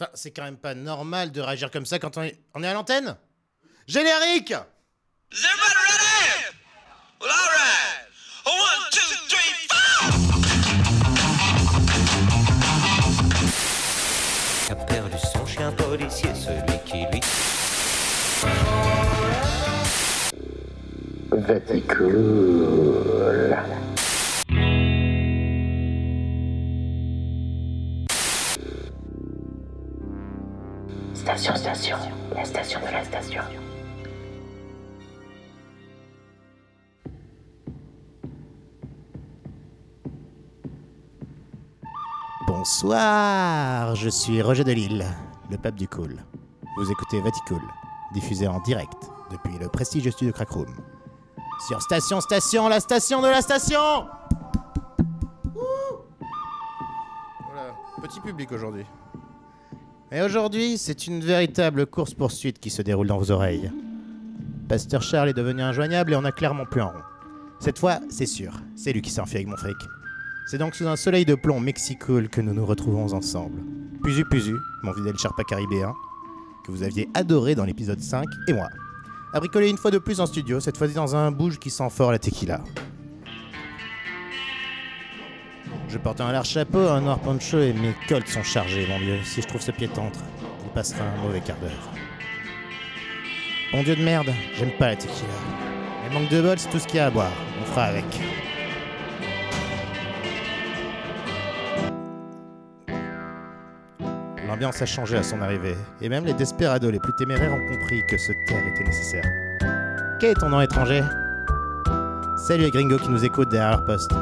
Enfin, 0.00 0.10
c'est 0.14 0.30
quand 0.30 0.44
même 0.44 0.56
pas 0.56 0.74
normal 0.74 1.30
de 1.30 1.42
réagir 1.42 1.70
comme 1.70 1.84
ça 1.84 1.98
quand 1.98 2.16
on 2.16 2.22
est, 2.22 2.40
on 2.54 2.62
est 2.62 2.66
à 2.66 2.72
l'antenne. 2.72 3.18
Générique! 3.86 4.54
A 14.70 14.74
perdu 14.86 15.18
son 15.34 15.44
chien 15.44 15.70
policier, 15.72 16.30
celui 16.34 16.78
qui 16.86 17.04
lui 17.12 17.20
Vaticool. 21.30 22.70
Station, 31.36 31.54
station, 31.54 31.96
la 32.34 32.44
station 32.44 32.80
de 32.80 32.86
la 32.86 33.04
station. 33.04 33.42
Bonsoir, 42.48 43.94
je 43.94 44.08
suis 44.08 44.42
Roger 44.42 44.64
Delille, 44.64 45.06
le 45.48 45.56
pape 45.56 45.76
du 45.76 45.86
cool. 45.86 46.16
Vous 46.76 46.90
écoutez 46.90 47.20
Vaticool, 47.20 47.62
diffusé 48.12 48.48
en 48.48 48.58
direct 48.62 49.08
depuis 49.30 49.56
le 49.56 49.68
prestigieux 49.68 50.10
studio 50.10 50.32
Crackroom. 50.32 50.74
Sur 51.68 51.80
Station 51.80 52.20
Station, 52.20 52.68
la 52.68 52.80
station 52.80 53.22
de 53.22 53.28
la 53.28 53.40
station 53.40 54.08
Ouh 55.54 55.60
Voilà, 57.52 57.72
petit 58.02 58.18
public 58.18 58.50
aujourd'hui. 58.50 58.84
Et 60.12 60.22
aujourd'hui, 60.22 60.76
c'est 60.76 61.06
une 61.06 61.20
véritable 61.20 61.86
course-poursuite 61.86 62.58
qui 62.58 62.68
se 62.68 62.82
déroule 62.82 63.06
dans 63.06 63.18
vos 63.18 63.30
oreilles. 63.30 63.70
Pasteur 64.68 65.02
Charles 65.02 65.28
est 65.28 65.34
devenu 65.34 65.62
injoignable 65.62 66.12
et 66.12 66.16
on 66.16 66.24
a 66.24 66.32
clairement 66.32 66.64
plus 66.64 66.80
en 66.80 66.88
rond. 66.88 67.02
Cette 67.60 67.78
fois, 67.78 68.00
c'est 68.08 68.26
sûr, 68.26 68.52
c'est 68.74 68.92
lui 68.92 69.02
qui 69.02 69.10
s'enfuit 69.10 69.36
avec 69.36 69.46
mon 69.46 69.56
fric. 69.56 69.76
C'est 70.48 70.58
donc 70.58 70.74
sous 70.74 70.88
un 70.88 70.96
soleil 70.96 71.24
de 71.24 71.36
plomb 71.36 71.60
mexicool 71.60 72.28
que 72.28 72.40
nous 72.40 72.52
nous 72.52 72.66
retrouvons 72.66 73.12
ensemble. 73.12 73.62
Puzu 74.02 74.24
Puzu, 74.24 74.56
mon 74.82 74.92
fidèle 74.92 75.16
Sherpa 75.16 75.44
caribéen, 75.44 75.94
que 76.66 76.72
vous 76.72 76.82
aviez 76.82 77.08
adoré 77.14 77.54
dans 77.54 77.64
l'épisode 77.64 78.00
5, 78.00 78.26
et 78.48 78.52
moi. 78.52 78.66
A 79.32 79.38
bricolé 79.38 79.70
une 79.70 79.78
fois 79.78 79.92
de 79.92 79.98
plus 79.98 80.18
en 80.18 80.26
studio, 80.26 80.58
cette 80.58 80.76
fois-ci 80.76 80.94
dans 80.94 81.14
un 81.14 81.30
bouge 81.30 81.60
qui 81.60 81.70
sent 81.70 81.88
fort 81.88 82.10
la 82.10 82.18
tequila. 82.18 82.64
Je 85.92 85.98
porte 85.98 86.20
un 86.20 86.30
large 86.30 86.48
chapeau, 86.48 86.88
un 86.88 87.00
noir 87.00 87.18
poncho 87.18 87.58
et 87.58 87.72
mes 87.72 87.94
colts 88.08 88.28
sont 88.28 88.44
chargés, 88.44 88.86
mon 88.88 88.98
vieux. 88.98 89.18
Si 89.24 89.42
je 89.42 89.48
trouve 89.48 89.60
ce 89.60 89.72
pied-tentre, 89.72 90.20
il 90.64 90.70
passera 90.70 91.02
un 91.02 91.20
mauvais 91.20 91.40
quart 91.40 91.56
d'heure. 91.56 91.90
Bon 93.72 93.82
dieu 93.82 93.96
de 93.96 94.04
merde, 94.04 94.30
j'aime 94.56 94.70
pas 94.78 94.90
la 94.90 94.96
tequila. 94.96 95.26
Mais 96.04 96.14
manque 96.14 96.30
de 96.30 96.40
bol, 96.40 96.56
c'est 96.58 96.70
tout 96.70 96.78
ce 96.78 96.86
qu'il 96.86 96.98
y 96.98 97.00
a 97.00 97.06
à 97.06 97.10
boire. 97.10 97.32
On 97.60 97.64
fera 97.64 97.86
avec. 97.86 98.04
L'ambiance 104.46 104.80
a 104.82 104.86
changé 104.86 105.16
à 105.16 105.24
son 105.24 105.42
arrivée, 105.42 105.76
et 106.00 106.08
même 106.08 106.24
les 106.24 106.34
desperados 106.34 106.90
les 106.90 107.00
plus 107.00 107.14
téméraires 107.14 107.52
ont 107.52 107.68
compris 107.68 108.06
que 108.06 108.16
se 108.16 108.30
taire 108.46 108.64
était 108.74 108.84
nécessaire. 108.84 109.24
Quel 110.20 110.30
est 110.30 110.34
ton 110.34 110.50
nom 110.50 110.60
étranger? 110.60 111.02
Salut 112.46 112.62
les 112.62 112.70
gringos 112.70 112.98
qui 112.98 113.08
nous 113.08 113.24
écoutent 113.24 113.50
derrière 113.50 113.70
leur 113.70 113.84
poste. 113.84 114.12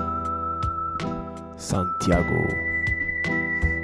Santiago. 1.58 2.46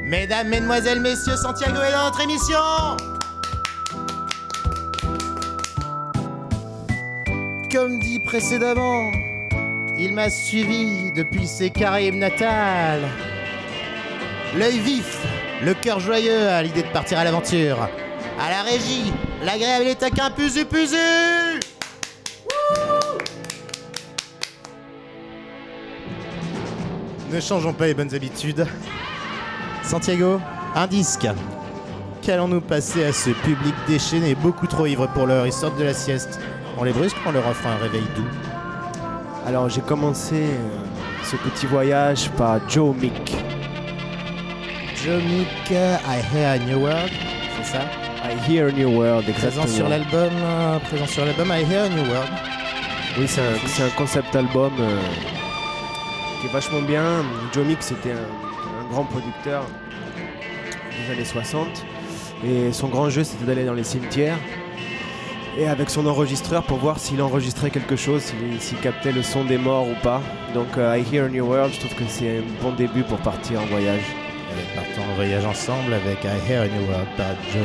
Mesdames, 0.03 0.49
Mesdemoiselles, 0.49 1.01
Messieurs, 1.01 1.37
Santiago 1.37 1.81
est 1.83 1.93
dans 1.93 2.05
notre 2.05 2.21
émission 2.21 2.59
Comme 7.73 7.99
dit 7.99 8.21
précédemment, 8.21 9.11
il 9.99 10.13
m'a 10.13 10.31
suivi 10.31 11.11
depuis 11.13 11.49
ses 11.49 11.71
Caraïbes 11.71 12.15
natales. 12.15 13.03
L'œil 14.57 14.79
vif, 14.79 15.19
le 15.61 15.75
cœur 15.75 15.99
joyeux 15.99 16.49
à 16.49 16.63
l'idée 16.63 16.83
de 16.83 16.93
partir 16.93 17.19
à 17.19 17.25
l'aventure. 17.25 17.89
À 18.41 18.51
la 18.51 18.63
régie, 18.63 19.13
l'agréable 19.43 19.89
et 19.89 19.97
taquin 19.97 20.31
puzu 20.31 20.65
puzu 20.65 21.54
Ne 27.35 27.41
changeons 27.41 27.73
pas 27.73 27.87
les 27.87 27.95
bonnes 27.95 28.15
habitudes. 28.15 28.65
Santiago, 29.83 30.41
un 30.77 30.87
disque. 30.87 31.27
Qu'allons-nous 32.23 32.61
passer 32.61 33.03
à 33.03 33.13
ce 33.13 33.31
public 33.31 33.75
déchaîné, 33.89 34.37
beaucoup 34.37 34.69
trop 34.69 34.87
ivre 34.87 35.09
pour 35.09 35.27
l'heure 35.27 35.45
Ils 35.45 35.53
sortent 35.53 35.77
de 35.77 35.83
la 35.83 35.95
sieste. 35.95 36.39
On 36.79 36.85
les 36.85 36.93
brusque, 36.93 37.17
on 37.27 37.33
leur 37.33 37.45
offre 37.49 37.67
un 37.67 37.75
réveil 37.83 38.05
doux. 38.15 38.29
Alors 39.49 39.69
j'ai 39.69 39.81
commencé 39.81 40.37
euh, 40.37 40.69
ce 41.25 41.35
petit 41.35 41.67
voyage 41.67 42.31
par 42.37 42.61
Joe 42.71 42.95
Mick. 42.95 43.35
Joe 45.05 45.21
Mick, 45.21 45.73
I 45.73 46.21
Hear 46.33 46.51
a 46.51 46.59
New 46.59 46.85
World, 46.85 47.11
c'est 47.57 47.73
ça? 47.73 47.81
I 48.25 48.49
Hear 48.49 48.69
a 48.69 48.71
New 48.71 48.97
World, 48.97 49.29
exactement. 49.29 49.65
Présent 49.65 49.77
sur 49.77 49.89
l'album, 49.89 50.33
euh, 50.33 50.79
présent 50.79 51.07
sur 51.09 51.25
l'album 51.25 51.49
I 51.49 51.65
Hear 51.69 51.87
a 51.87 51.89
New 51.89 52.09
World. 52.09 52.31
Oui, 53.19 53.27
c'est 53.27 53.41
un, 53.41 53.67
c'est 53.67 53.83
un 53.83 53.91
concept 53.91 54.37
album 54.37 54.73
euh, 54.79 55.01
vachement 56.49 56.83
bien. 56.83 57.25
Joe 57.53 57.65
Mick, 57.67 57.83
c'était 57.83 58.13
un, 58.13 58.91
grand 58.91 59.05
producteur 59.05 59.65
des 61.07 61.13
années 61.13 61.25
60. 61.25 61.67
Et 62.45 62.73
son 62.73 62.89
grand 62.89 63.09
jeu, 63.11 63.25
c'était 63.25 63.45
d'aller 63.45 63.65
dans 63.65 63.73
les 63.73 63.85
cimetières 63.85 64.39
et 65.57 65.69
avec 65.69 65.89
son 65.89 66.07
enregistreur 66.07 66.65
pour 66.65 66.79
voir 66.79 66.99
s'il 66.99 67.23
enregistrait 67.23 67.71
quelque 67.71 67.97
chose, 67.97 68.23
s'il 68.59 68.79
captait 68.79 69.13
le 69.13 69.23
son 69.23 69.45
des 69.45 69.59
morts 69.59 69.89
ou 69.89 69.95
pas. 70.03 70.21
Donc 70.53 70.77
euh, 70.77 70.99
I 70.99 71.15
Hear 71.15 71.27
a 71.27 71.29
New 71.29 71.47
World, 71.47 71.73
je 71.73 71.81
trouve 71.81 71.95
que 71.95 72.05
c'est 72.09 72.39
un 72.39 72.63
bon 72.63 72.73
début 72.73 73.03
pour 73.05 73.19
partir 73.19 73.61
en 73.61 73.67
voyage. 73.67 74.03
Partons 74.75 75.11
en 75.11 75.15
voyage 75.15 75.45
ensemble 75.45 75.95
avec 75.95 76.25
I 76.25 76.51
Hear 76.51 76.63
a 76.63 76.67
New 76.67 76.87
World 76.89 77.09
par 77.17 77.31
Joe 77.53 77.63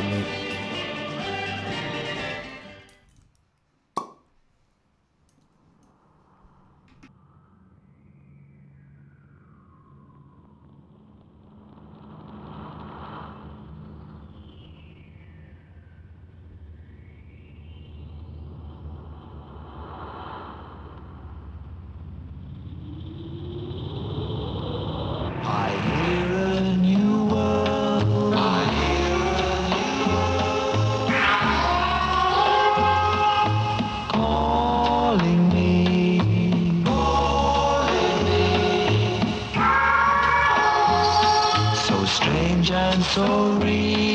so 43.10 43.58
real. 43.58 44.09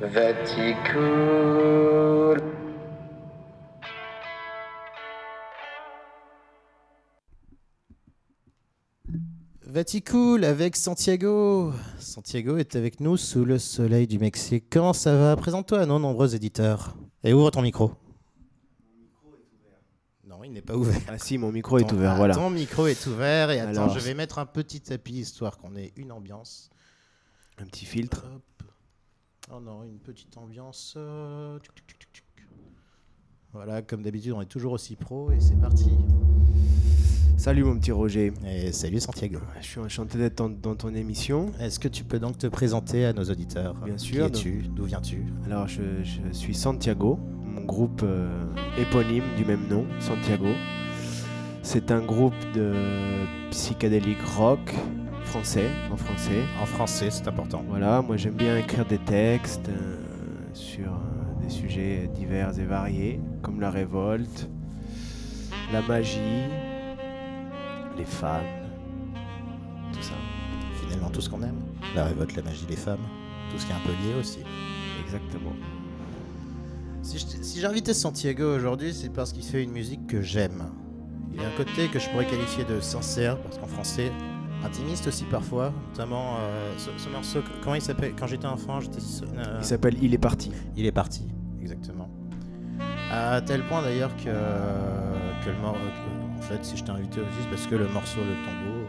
Vaticool. 0.00 1.74
Vaticool 9.64 10.44
avec 10.44 10.74
Santiago. 10.76 11.72
Santiago 12.00 12.56
est 12.56 12.74
avec 12.74 12.98
nous 13.00 13.16
sous 13.16 13.44
le 13.44 13.58
soleil 13.58 14.08
du 14.08 14.18
Mexique. 14.18 14.66
Comment 14.68 14.92
ça 14.92 15.16
va? 15.16 15.36
Présente-toi 15.36 15.80
à 15.80 15.86
nos 15.86 16.00
nombreux 16.00 16.34
éditeurs. 16.34 16.96
Et 17.22 17.32
ouvre 17.32 17.50
ton 17.52 17.62
micro. 17.62 17.92
Non, 20.26 20.42
il 20.42 20.52
n'est 20.52 20.60
pas 20.62 20.76
ouvert. 20.76 21.00
Ah 21.06 21.18
si, 21.18 21.38
mon 21.38 21.52
micro 21.52 21.78
est 21.78 21.92
ouvert, 21.92 22.12
ah, 22.12 22.16
voilà. 22.16 22.34
Ton 22.34 22.50
micro 22.50 22.88
est 22.88 23.06
ouvert 23.06 23.52
et 23.52 23.60
attends, 23.60 23.82
Alors, 23.82 23.96
je 23.96 24.00
vais 24.00 24.14
mettre 24.14 24.40
un 24.40 24.46
petit 24.46 24.80
tapis 24.80 25.20
histoire 25.20 25.56
qu'on 25.56 25.76
ait 25.76 25.92
une 25.96 26.10
ambiance. 26.10 26.68
Un 27.58 27.66
petit 27.66 27.84
filtre. 27.84 28.24
Hop. 28.34 28.53
Oh 29.52 29.60
non, 29.60 29.84
une 29.84 29.98
petite 29.98 30.36
ambiance. 30.38 30.94
euh. 30.96 31.58
Voilà, 33.52 33.82
comme 33.82 34.02
d'habitude, 34.02 34.32
on 34.32 34.40
est 34.40 34.46
toujours 34.46 34.72
aussi 34.72 34.96
pro 34.96 35.30
et 35.30 35.38
c'est 35.38 35.60
parti. 35.60 35.90
Salut 37.36 37.62
mon 37.64 37.78
petit 37.78 37.92
Roger. 37.92 38.32
Et 38.46 38.72
salut 38.72 39.00
Santiago. 39.00 39.38
Je 39.60 39.66
suis 39.66 39.80
enchanté 39.80 40.18
d'être 40.18 40.36
dans, 40.38 40.48
dans 40.48 40.74
ton 40.74 40.94
émission. 40.94 41.52
Est-ce 41.60 41.78
que 41.78 41.88
tu 41.88 42.04
peux 42.04 42.18
donc 42.18 42.38
te 42.38 42.46
présenter 42.46 43.04
à 43.04 43.12
nos 43.12 43.24
auditeurs? 43.24 43.74
Bien 43.74 43.96
Qui 43.96 44.06
sûr, 44.06 44.26
es-tu? 44.26 44.62
D'où 44.74 44.84
viens-tu? 44.84 45.24
Alors 45.46 45.68
je, 45.68 45.82
je 46.02 46.32
suis 46.32 46.54
Santiago, 46.54 47.18
mon 47.44 47.64
groupe 47.64 48.00
euh, 48.02 48.46
éponyme 48.78 49.24
du 49.36 49.44
même 49.44 49.68
nom, 49.68 49.84
Santiago. 50.00 50.48
C'est 51.62 51.90
un 51.90 52.00
groupe 52.04 52.34
de 52.54 52.72
psychédélique 53.50 54.22
rock 54.36 54.74
français, 55.34 55.68
en 55.90 55.96
français. 55.96 56.44
En 56.62 56.64
français, 56.64 57.10
c'est 57.10 57.26
important. 57.26 57.64
Voilà, 57.68 58.00
moi 58.02 58.16
j'aime 58.16 58.34
bien 58.34 58.56
écrire 58.56 58.86
des 58.86 58.98
textes 58.98 59.68
euh, 59.68 59.96
sur 60.52 60.86
euh, 60.86 61.42
des 61.42 61.50
sujets 61.50 62.08
divers 62.14 62.56
et 62.56 62.64
variés, 62.64 63.20
comme 63.42 63.60
la 63.60 63.72
révolte, 63.72 64.48
la 65.72 65.82
magie, 65.82 66.44
les 67.98 68.04
femmes, 68.04 68.44
tout 69.92 70.02
ça. 70.02 70.14
Finalement, 70.80 71.10
tout 71.10 71.20
ce 71.20 71.28
qu'on 71.28 71.42
aime. 71.42 71.58
La 71.96 72.04
révolte, 72.04 72.36
la 72.36 72.42
magie, 72.42 72.66
les 72.68 72.76
femmes. 72.76 73.04
Tout 73.50 73.58
ce 73.58 73.66
qui 73.66 73.72
est 73.72 73.74
un 73.74 73.80
peu 73.80 74.06
lié 74.06 74.14
aussi. 74.20 74.38
Exactement. 75.04 75.52
Si 77.02 77.58
j'ai 77.60 77.66
invité 77.66 77.92
Santiago 77.92 78.54
aujourd'hui, 78.54 78.94
c'est 78.94 79.12
parce 79.12 79.32
qu'il 79.32 79.42
fait 79.42 79.64
une 79.64 79.72
musique 79.72 80.06
que 80.06 80.22
j'aime. 80.22 80.70
Il 81.32 81.42
y 81.42 81.44
a 81.44 81.48
un 81.48 81.56
côté 81.56 81.88
que 81.88 81.98
je 81.98 82.08
pourrais 82.10 82.26
qualifier 82.26 82.62
de 82.62 82.80
sincère, 82.80 83.36
parce 83.42 83.58
qu'en 83.58 83.66
français, 83.66 84.12
intimiste 84.64 85.06
aussi 85.08 85.24
parfois, 85.24 85.72
notamment 85.90 86.36
euh, 86.38 86.72
ce, 86.78 86.90
ce 86.96 87.08
morceau, 87.08 87.40
comment 87.62 87.74
il 87.76 87.82
s'appelle? 87.82 88.12
Quand 88.18 88.26
j'étais 88.26 88.46
enfant, 88.46 88.80
j'étais... 88.80 88.98
euh, 89.36 89.58
Il 89.60 89.64
s'appelle 89.64 89.96
Il 90.02 90.14
est 90.14 90.18
parti. 90.18 90.50
Il 90.76 90.86
est 90.86 90.92
parti, 90.92 91.28
exactement. 91.62 92.08
À 93.10 93.40
tel 93.42 93.62
point 93.66 93.82
d'ailleurs 93.82 94.14
que, 94.16 94.24
que 94.24 95.50
le 95.50 95.56
morceau, 95.60 95.78
en 96.38 96.42
fait, 96.42 96.64
si 96.64 96.76
je 96.76 96.84
t'ai 96.84 96.90
invité 96.90 97.20
aussi, 97.20 97.30
c'est 97.42 97.48
parce 97.50 97.66
que 97.66 97.74
le 97.76 97.88
morceau 97.88 98.20
Le 98.20 98.34
Tombeau, 98.44 98.80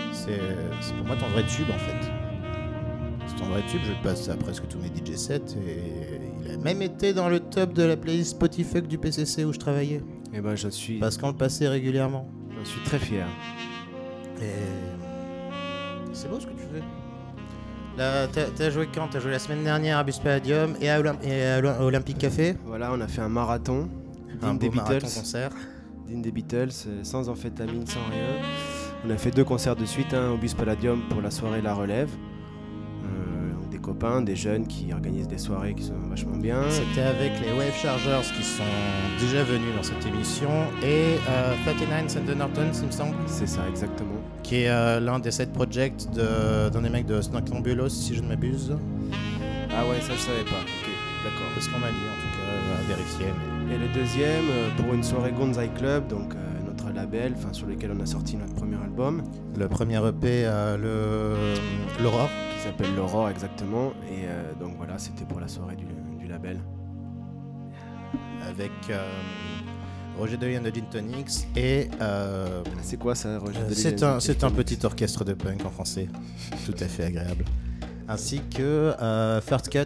euh, 0.00 0.02
c'est 0.12 0.40
c'est 0.80 0.94
pour 0.94 1.06
moi 1.06 1.16
ton 1.16 1.26
vrai 1.28 1.44
tube 1.46 1.68
en 1.70 1.78
fait. 1.78 2.10
C'est 3.26 3.36
ton 3.36 3.44
vrai 3.46 3.62
tube, 3.68 3.80
je 3.84 3.90
le 3.92 4.02
passe 4.02 4.28
à 4.28 4.36
presque 4.36 4.66
tous 4.68 4.78
mes 4.78 4.88
DJ 4.88 5.16
sets 5.16 5.36
et 5.66 6.20
il 6.44 6.50
a 6.50 6.56
même 6.56 6.82
été 6.82 7.14
dans 7.14 7.28
le 7.28 7.38
top 7.40 7.72
de 7.72 7.82
la 7.84 7.96
playlist 7.96 8.32
Spotify 8.32 8.82
du 8.82 8.98
PCC 8.98 9.44
où 9.44 9.52
je 9.52 9.58
travaillais. 9.58 10.02
Eh 10.34 10.40
ben 10.40 10.56
je 10.56 10.68
suis, 10.68 10.98
Parce 10.98 11.16
qu'on 11.18 11.28
le 11.28 11.36
passait 11.36 11.68
régulièrement. 11.68 12.26
j'en 12.58 12.64
suis 12.64 12.80
très 12.82 12.98
fier. 12.98 13.26
C'est 16.12 16.28
beau 16.28 16.38
ce 16.40 16.46
que 16.46 16.52
tu 16.52 16.58
fais. 16.72 16.82
Là, 17.98 18.26
t'as 18.28 18.44
t'as 18.56 18.70
joué 18.70 18.88
quand? 18.94 19.08
T'as 19.10 19.20
joué 19.20 19.30
la 19.32 19.38
semaine 19.38 19.64
dernière 19.64 19.98
à 19.98 20.04
Bus 20.04 20.18
Palladium 20.18 20.74
et 20.80 20.88
à, 20.88 20.98
Olymp- 21.00 21.22
et 21.22 21.44
à 21.46 21.58
Olymp- 21.58 21.80
Olympic 21.80 22.18
Café. 22.18 22.54
Voilà, 22.64 22.90
on 22.92 23.00
a 23.00 23.08
fait 23.08 23.20
un 23.20 23.28
marathon. 23.28 23.88
Un 24.42 24.54
beau 24.54 24.70
marathon 24.70 24.94
Beatles. 24.94 25.14
concert. 25.14 25.50
Digne 26.06 26.22
des 26.22 26.32
Beatles, 26.32 26.70
sans 27.02 27.28
amphétamine, 27.28 27.86
sans 27.86 28.00
rien. 28.10 28.42
On 29.06 29.10
a 29.10 29.16
fait 29.16 29.30
deux 29.30 29.44
concerts 29.44 29.76
de 29.76 29.84
suite, 29.84 30.14
un 30.14 30.30
au 30.32 30.36
Bus 30.38 30.54
Palladium 30.54 31.02
pour 31.10 31.20
la 31.20 31.30
soirée 31.30 31.60
La 31.60 31.74
Relève. 31.74 32.10
Euh, 33.04 33.52
des 33.70 33.78
copains, 33.78 34.22
des 34.22 34.36
jeunes 34.36 34.66
qui 34.66 34.92
organisent 34.92 35.28
des 35.28 35.38
soirées 35.38 35.74
qui 35.74 35.82
sont 35.84 35.94
vachement 36.08 36.36
bien. 36.36 36.62
C'était 36.70 37.02
avec 37.02 37.32
les 37.40 37.52
Wave 37.56 37.74
Chargers 37.74 38.20
qui 38.36 38.42
sont 38.42 38.62
déjà 39.20 39.42
venus 39.44 39.74
dans 39.76 39.82
cette 39.82 40.04
émission 40.06 40.48
et 40.82 41.16
euh, 41.28 41.54
39 41.66 42.08
Cent 42.08 42.20
Norton, 42.36 42.66
il 42.80 42.86
me 42.86 42.90
semble, 42.92 43.14
C'est 43.26 43.46
ça, 43.48 43.60
exactement. 43.68 44.11
Qui 44.42 44.62
est 44.62 44.68
euh, 44.68 45.00
l'un 45.00 45.18
des 45.18 45.30
sept 45.30 45.52
projects 45.52 46.08
de- 46.12 46.68
d'un 46.70 46.82
des 46.82 46.88
mecs 46.90 47.06
de 47.06 47.20
Snoctambulos, 47.20 47.88
si 47.90 48.14
je 48.14 48.22
ne 48.22 48.28
m'abuse. 48.28 48.76
Ah 49.74 49.86
ouais, 49.88 50.00
ça 50.00 50.12
je 50.14 50.18
savais 50.20 50.44
pas. 50.44 50.60
Ok, 50.62 50.90
d'accord. 51.24 51.46
C'est 51.54 51.60
ce 51.62 51.70
qu'on 51.70 51.78
m'a 51.78 51.88
dit 51.88 51.94
en 51.94 52.20
tout 52.20 52.36
cas, 52.36 52.78
à 52.78 52.82
vérifier. 52.88 53.26
mais- 53.66 53.74
Et 53.74 53.78
le 53.78 53.88
deuxième, 53.94 54.44
euh, 54.50 54.68
pour 54.76 54.92
une 54.92 55.02
soirée 55.02 55.32
Gonzai 55.32 55.68
Club, 55.76 56.06
donc 56.08 56.34
euh, 56.34 56.38
notre 56.66 56.90
label, 56.92 57.32
enfin 57.38 57.52
sur 57.52 57.66
lequel 57.66 57.92
on 57.96 58.00
a 58.02 58.06
sorti 58.06 58.36
notre 58.36 58.54
premier 58.54 58.76
album, 58.76 59.22
Le 59.58 59.68
premier 59.68 59.96
EP, 60.06 60.44
euh, 60.44 60.76
le 60.76 62.02
l'Aurore. 62.02 62.28
qui 62.54 62.60
s'appelle 62.68 62.94
L'Aurore 62.94 63.30
exactement. 63.30 63.92
Et 64.10 64.26
donc 64.62 64.74
voilà, 64.76 64.98
c'était 64.98 65.24
pour 65.24 65.40
la 65.40 65.48
soirée 65.48 65.76
du, 65.76 65.86
du 66.18 66.26
label. 66.28 66.58
avec 68.48 68.72
Roger 70.18 70.36
Delian 70.36 70.62
de 70.62 70.70
Gin 70.70 70.84
Tonics 70.90 71.46
et 71.56 71.88
euh, 72.00 72.62
C'est 72.82 72.98
quoi 72.98 73.14
ça, 73.14 73.38
Roger 73.38 73.58
euh, 73.58 73.64
Delisle 73.68 73.76
c'est 73.80 74.02
un, 74.02 74.20
c'est 74.20 74.44
un 74.44 74.50
petit 74.50 74.78
orchestre 74.84 75.24
de 75.24 75.32
punk 75.32 75.64
en 75.64 75.70
français, 75.70 76.08
tout 76.66 76.74
à 76.80 76.86
fait 76.86 77.04
agréable. 77.04 77.44
Ainsi 78.08 78.40
que 78.54 78.62
euh, 78.62 79.40
First 79.40 79.68
Cut 79.70 79.78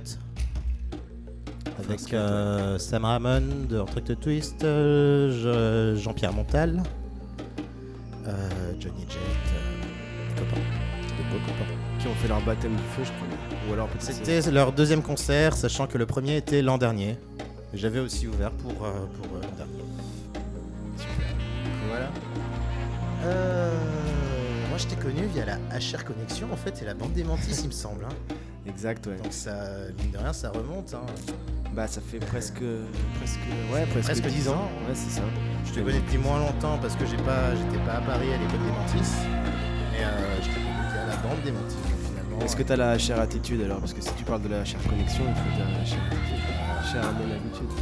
avec 1.78 2.00
First 2.00 2.08
Cut, 2.08 2.16
euh, 2.16 2.78
Sam 2.78 3.04
Ramon 3.04 3.42
de 3.68 3.78
Retract 3.78 4.20
Twist, 4.20 4.64
euh, 4.64 5.94
Je- 5.94 6.00
Jean-Pierre 6.00 6.32
Montal, 6.32 6.82
euh, 8.26 8.72
Johnny 8.80 9.02
Jett, 9.08 9.18
euh, 9.18 10.38
copains, 10.38 10.56
de 10.56 11.30
beaux 11.30 11.44
copains. 11.46 11.72
Qui 12.00 12.08
ont 12.08 12.14
fait 12.14 12.28
leur 12.28 12.40
baptême 12.44 12.72
du 12.72 12.82
feu, 12.96 13.02
je 13.04 13.10
crois. 13.12 13.68
Ou 13.68 13.72
alors 13.74 13.88
peut-être 13.88 14.02
c'est- 14.02 14.12
C'était 14.34 14.50
leur 14.50 14.72
deuxième 14.72 15.02
concert, 15.02 15.56
sachant 15.56 15.86
que 15.86 15.98
le 15.98 16.06
premier 16.06 16.36
était 16.36 16.62
l'an 16.62 16.78
dernier. 16.78 17.16
J'avais 17.74 18.00
aussi 18.00 18.26
ouvert 18.26 18.50
pour, 18.52 18.72
euh, 18.84 18.92
pour 19.20 19.36
euh, 19.36 19.40
l'an 19.42 19.56
dernier. 19.56 19.82
Voilà. 21.96 22.10
Euh, 23.24 23.70
moi, 24.68 24.78
je 24.78 24.86
t'ai 24.86 24.96
connu 24.96 25.24
via 25.32 25.44
la 25.46 25.56
HR 25.78 26.04
Connexion, 26.04 26.48
en 26.52 26.56
fait, 26.56 26.80
et 26.82 26.84
la 26.84 26.94
bande 26.94 27.12
des 27.12 27.24
Mantis, 27.24 27.58
il 27.62 27.68
me 27.68 27.72
semble. 27.72 28.04
hein. 28.04 28.14
Exact, 28.68 29.06
ouais. 29.06 29.16
Donc, 29.16 29.32
ça, 29.32 29.52
mine 29.98 30.10
de 30.10 30.18
rien, 30.18 30.32
ça 30.32 30.50
remonte. 30.50 30.94
hein. 30.94 31.00
Bah 31.74 31.86
ça 31.86 32.00
fait 32.00 32.20
presque 32.20 32.62
presque 33.18 33.38
ouais 33.70 33.84
presque, 33.90 34.06
Presque 34.08 34.26
10 34.28 34.34
10 34.44 34.48
ans. 34.48 34.52
ans. 34.54 34.70
Ouais 34.88 34.94
c'est 34.94 35.10
ça. 35.10 35.20
Je 35.66 35.72
te 35.72 35.80
connais 35.80 35.98
depuis 35.98 36.16
moins 36.16 36.38
longtemps 36.38 36.78
parce 36.80 36.96
que 36.96 37.04
j'ai 37.04 37.18
pas, 37.18 37.54
j'étais 37.54 37.84
pas 37.84 37.94
à 37.96 38.00
Paris 38.00 38.32
à 38.32 38.38
l'époque 38.38 38.62
des 38.64 38.72
Mantis. 38.72 39.10
Mais 39.92 40.04
euh, 40.04 40.36
je 40.40 40.46
t'ai 40.46 40.54
connu 40.54 40.64
via 40.90 41.06
la 41.06 41.16
bande 41.16 41.42
des 41.44 41.52
Mantis, 41.52 41.74
donc, 41.74 42.00
finalement. 42.08 42.38
Est-ce 42.40 42.56
que 42.56 42.62
t'as 42.62 42.76
la 42.76 42.96
chère 42.98 43.20
attitude 43.20 43.60
alors? 43.60 43.80
Parce 43.80 43.92
que 43.92 44.00
si 44.00 44.10
tu 44.14 44.24
parles 44.24 44.40
de 44.42 44.48
la 44.48 44.64
chère 44.64 44.80
connexion, 44.88 45.24
il 45.28 45.34
faut 45.34 45.50
de 45.54 45.78
la 45.78 45.84
chère 45.84 46.00
attitude. 46.06 46.92
Chère 46.92 47.04
à 47.08 47.12
mon 47.12 47.30
habitude. 47.34 47.72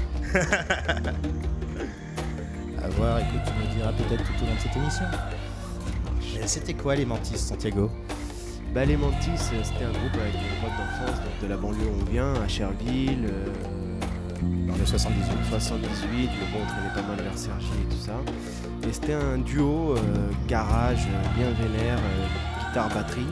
À 2.85 2.89
voir, 2.91 3.19
écoute, 3.19 3.41
tu 3.47 3.67
me 3.67 3.75
diras 3.75 3.93
peut-être 3.93 4.23
tout 4.25 4.45
au 4.45 4.47
long 4.47 4.55
de 4.55 4.61
cette 4.61 4.77
émission. 4.77 5.07
Mais 6.39 6.47
c'était 6.47 6.75
quoi 6.75 6.95
les 6.95 7.07
Mantis, 7.07 7.39
Santiago? 7.39 7.91
Bah 8.75 8.85
les 8.85 8.99
Mantis, 8.99 9.39
c'était 9.39 9.85
un 9.85 9.93
groupe 9.93 10.21
avec 10.21 10.33
des 10.35 10.61
potes 10.61 10.77
d'enfance 10.77 11.19
donc 11.21 11.43
de 11.43 11.47
la 11.47 11.57
banlieue 11.57 11.87
où 11.87 12.03
on 12.03 12.11
vient, 12.11 12.35
à 12.35 12.47
Cherville, 12.47 13.27
euh, 13.31 14.69
Dans 14.69 14.77
le 14.77 14.85
78. 14.85 15.25
78, 15.49 16.11
mais 16.13 16.47
bon 16.53 16.59
on 16.63 16.67
traînait 16.67 16.95
pas 16.95 17.09
mal 17.09 17.25
vers 17.25 17.39
Sergi 17.39 17.69
et 17.69 17.89
tout 17.89 18.01
ça. 18.01 18.21
Et 18.87 18.93
c'était 18.93 19.15
un 19.15 19.39
duo 19.39 19.95
euh, 19.97 20.01
garage 20.47 21.07
bien 21.39 21.51
vénère, 21.53 21.97
euh, 21.97 22.69
guitare 22.69 22.91
batterie. 22.91 23.27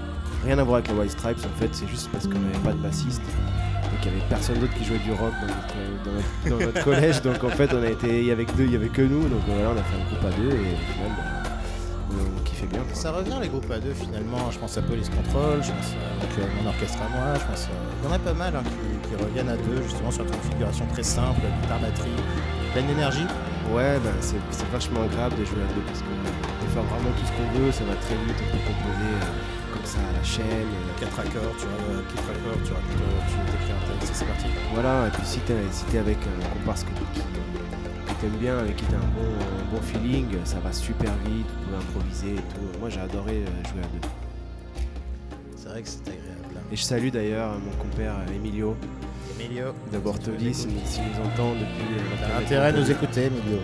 Rien 0.44 0.58
à 0.60 0.64
voir 0.64 0.76
avec 0.76 0.88
les 0.88 0.94
White 0.94 1.10
Stripes 1.10 1.44
en 1.44 1.60
fait, 1.60 1.68
c'est 1.74 1.88
juste 1.88 2.08
parce 2.10 2.26
qu'on 2.26 2.38
n'avait 2.38 2.64
pas 2.64 2.72
de 2.72 2.78
bassiste. 2.78 3.20
Et 3.94 4.02
qu'il 4.02 4.12
y 4.12 4.14
avait 4.16 4.24
personne 4.28 4.58
d'autre 4.58 4.72
qui 4.74 4.84
jouait 4.84 4.98
du 4.98 5.12
rock 5.12 5.32
dans 5.40 5.46
notre, 5.46 5.74
dans 6.04 6.12
notre- 6.12 6.58
dans 6.58 6.66
notre 6.66 6.84
collège. 6.90 7.22
Donc 7.22 7.44
en 7.44 7.48
fait 7.50 7.70
on 7.74 7.82
a 7.82 7.88
été. 7.90 8.20
Il 8.20 8.26
y 8.26 8.30
avait 8.30 8.44
que 8.44 8.52
deux, 8.52 8.64
il 8.64 8.72
y 8.72 8.76
avait 8.76 8.88
que 8.88 9.02
nous, 9.02 9.28
donc 9.28 9.40
voilà, 9.46 9.70
on 9.70 9.72
a 9.78 9.82
fait 9.82 9.96
un 10.00 10.04
groupe 10.10 10.24
à 10.24 10.36
deux 10.40 10.48
et 10.50 10.72
au 10.72 10.92
final 10.92 11.10
bah, 11.16 12.16
on 12.38 12.42
kiffait 12.44 12.66
bien. 12.66 12.80
quoi. 12.80 12.94
Ça 12.94 13.12
revient 13.12 13.36
les 13.40 13.48
groupes 13.48 13.70
à 13.70 13.78
deux 13.78 13.92
finalement. 13.94 14.50
Je 14.50 14.58
pense 14.58 14.76
à 14.78 14.82
Police 14.82 15.08
Control, 15.10 15.60
je 15.62 15.70
pense 15.72 15.92
à 15.92 16.40
euh, 16.40 16.46
mon 16.62 16.68
orchestre 16.68 16.98
à 17.02 17.08
moi, 17.08 17.34
je 17.34 17.44
pense. 17.46 17.64
à- 17.64 17.68
Il 18.02 18.08
y 18.08 18.12
en 18.12 18.14
a 18.14 18.18
pas 18.18 18.34
mal 18.34 18.52
hein, 18.56 18.62
qui, 18.64 19.08
qui 19.08 19.14
reviennent 19.22 19.48
à 19.50 19.56
deux 19.56 19.82
justement 19.82 20.10
sur 20.10 20.24
une 20.24 20.30
configuration 20.30 20.86
très 20.92 21.02
simple, 21.02 21.40
guitare 21.62 21.80
batterie, 21.80 22.10
pleine 22.72 22.86
d'énergie. 22.86 23.26
Ouais, 23.72 23.96
bah, 24.04 24.10
c'est 24.20 24.36
c'est 24.50 24.68
vachement 24.72 25.02
agréable 25.04 25.36
de 25.38 25.44
jouer 25.44 25.62
à 25.64 25.68
deux 25.74 25.80
parce 25.86 26.00
qu'on 26.00 26.16
peut 26.64 26.72
faire 26.74 26.82
vraiment 26.82 27.12
tout 27.16 27.24
ce 27.28 27.32
qu'on 27.32 27.48
veut, 27.60 27.72
ça 27.72 27.84
va 27.84 27.94
très 27.96 28.16
vite, 28.26 28.36
on 28.40 28.50
peut 28.56 28.64
composer 28.66 29.12
euh, 29.20 29.61
comme 29.82 29.90
ça 29.90 29.98
à 29.98 30.12
la 30.16 30.22
chaîne. 30.22 30.46
euh, 30.46 31.00
Quatre 31.00 31.18
accords, 31.18 31.54
tu 31.58 31.66
vois, 31.66 32.02
quatre 32.14 32.30
accords, 32.30 32.62
tu 32.64 32.72
racontes, 32.72 33.02
euh, 33.02 33.26
tu 33.26 33.34
t'écris 33.50 33.72
un 33.74 33.98
texte, 33.98 34.14
c'est 34.14 34.24
parti. 34.26 34.46
Voilà, 34.72 35.08
et 35.08 35.10
puis 35.10 35.22
si 35.26 35.38
t'es 35.40 35.54
si 35.72 35.84
t'es 35.86 35.98
avec 35.98 36.18
un 36.22 36.48
comparse 36.54 36.84
que, 36.84 36.90
qui- 37.12 37.20
que 37.20 38.20
t'aimes 38.20 38.38
bien, 38.40 38.58
avec 38.58 38.76
qui 38.76 38.84
t'as 38.84 38.96
un 38.96 39.10
bon, 39.18 39.26
un 39.26 39.74
bon 39.74 39.82
feeling, 39.82 40.28
ça 40.44 40.58
va 40.60 40.72
super 40.72 41.10
vite, 41.26 41.46
vous 41.48 41.64
pouvez 41.64 41.76
improviser 41.76 42.30
et 42.34 42.44
tout. 42.54 42.78
Moi 42.80 42.88
j'ai 42.90 43.00
adoré 43.00 43.32
euh, 43.42 43.68
jouer 43.68 43.82
à 43.82 43.88
deux. 43.92 44.08
C'est 45.56 45.68
vrai 45.68 45.82
que 45.82 45.88
c'est 45.88 46.00
agréable. 46.02 46.54
hein. 46.56 46.60
Et 46.70 46.76
je 46.76 46.82
salue 46.82 47.08
d'ailleurs 47.08 47.50
mon 47.58 47.72
compère 47.82 48.14
euh, 48.28 48.34
Emilio, 48.36 48.76
Emilio, 49.38 49.66
de 49.92 49.98
Bortoli, 49.98 50.54
s'il 50.54 50.70
s'il 50.86 51.02
nous 51.04 51.18
entend 51.26 51.52
depuis 51.54 51.98
euh, 51.98 52.16
t'as 52.20 52.38
intérêt 52.44 52.68
à 52.68 52.72
nous 52.72 52.88
écouter, 52.90 53.24
Emilio. 53.26 53.58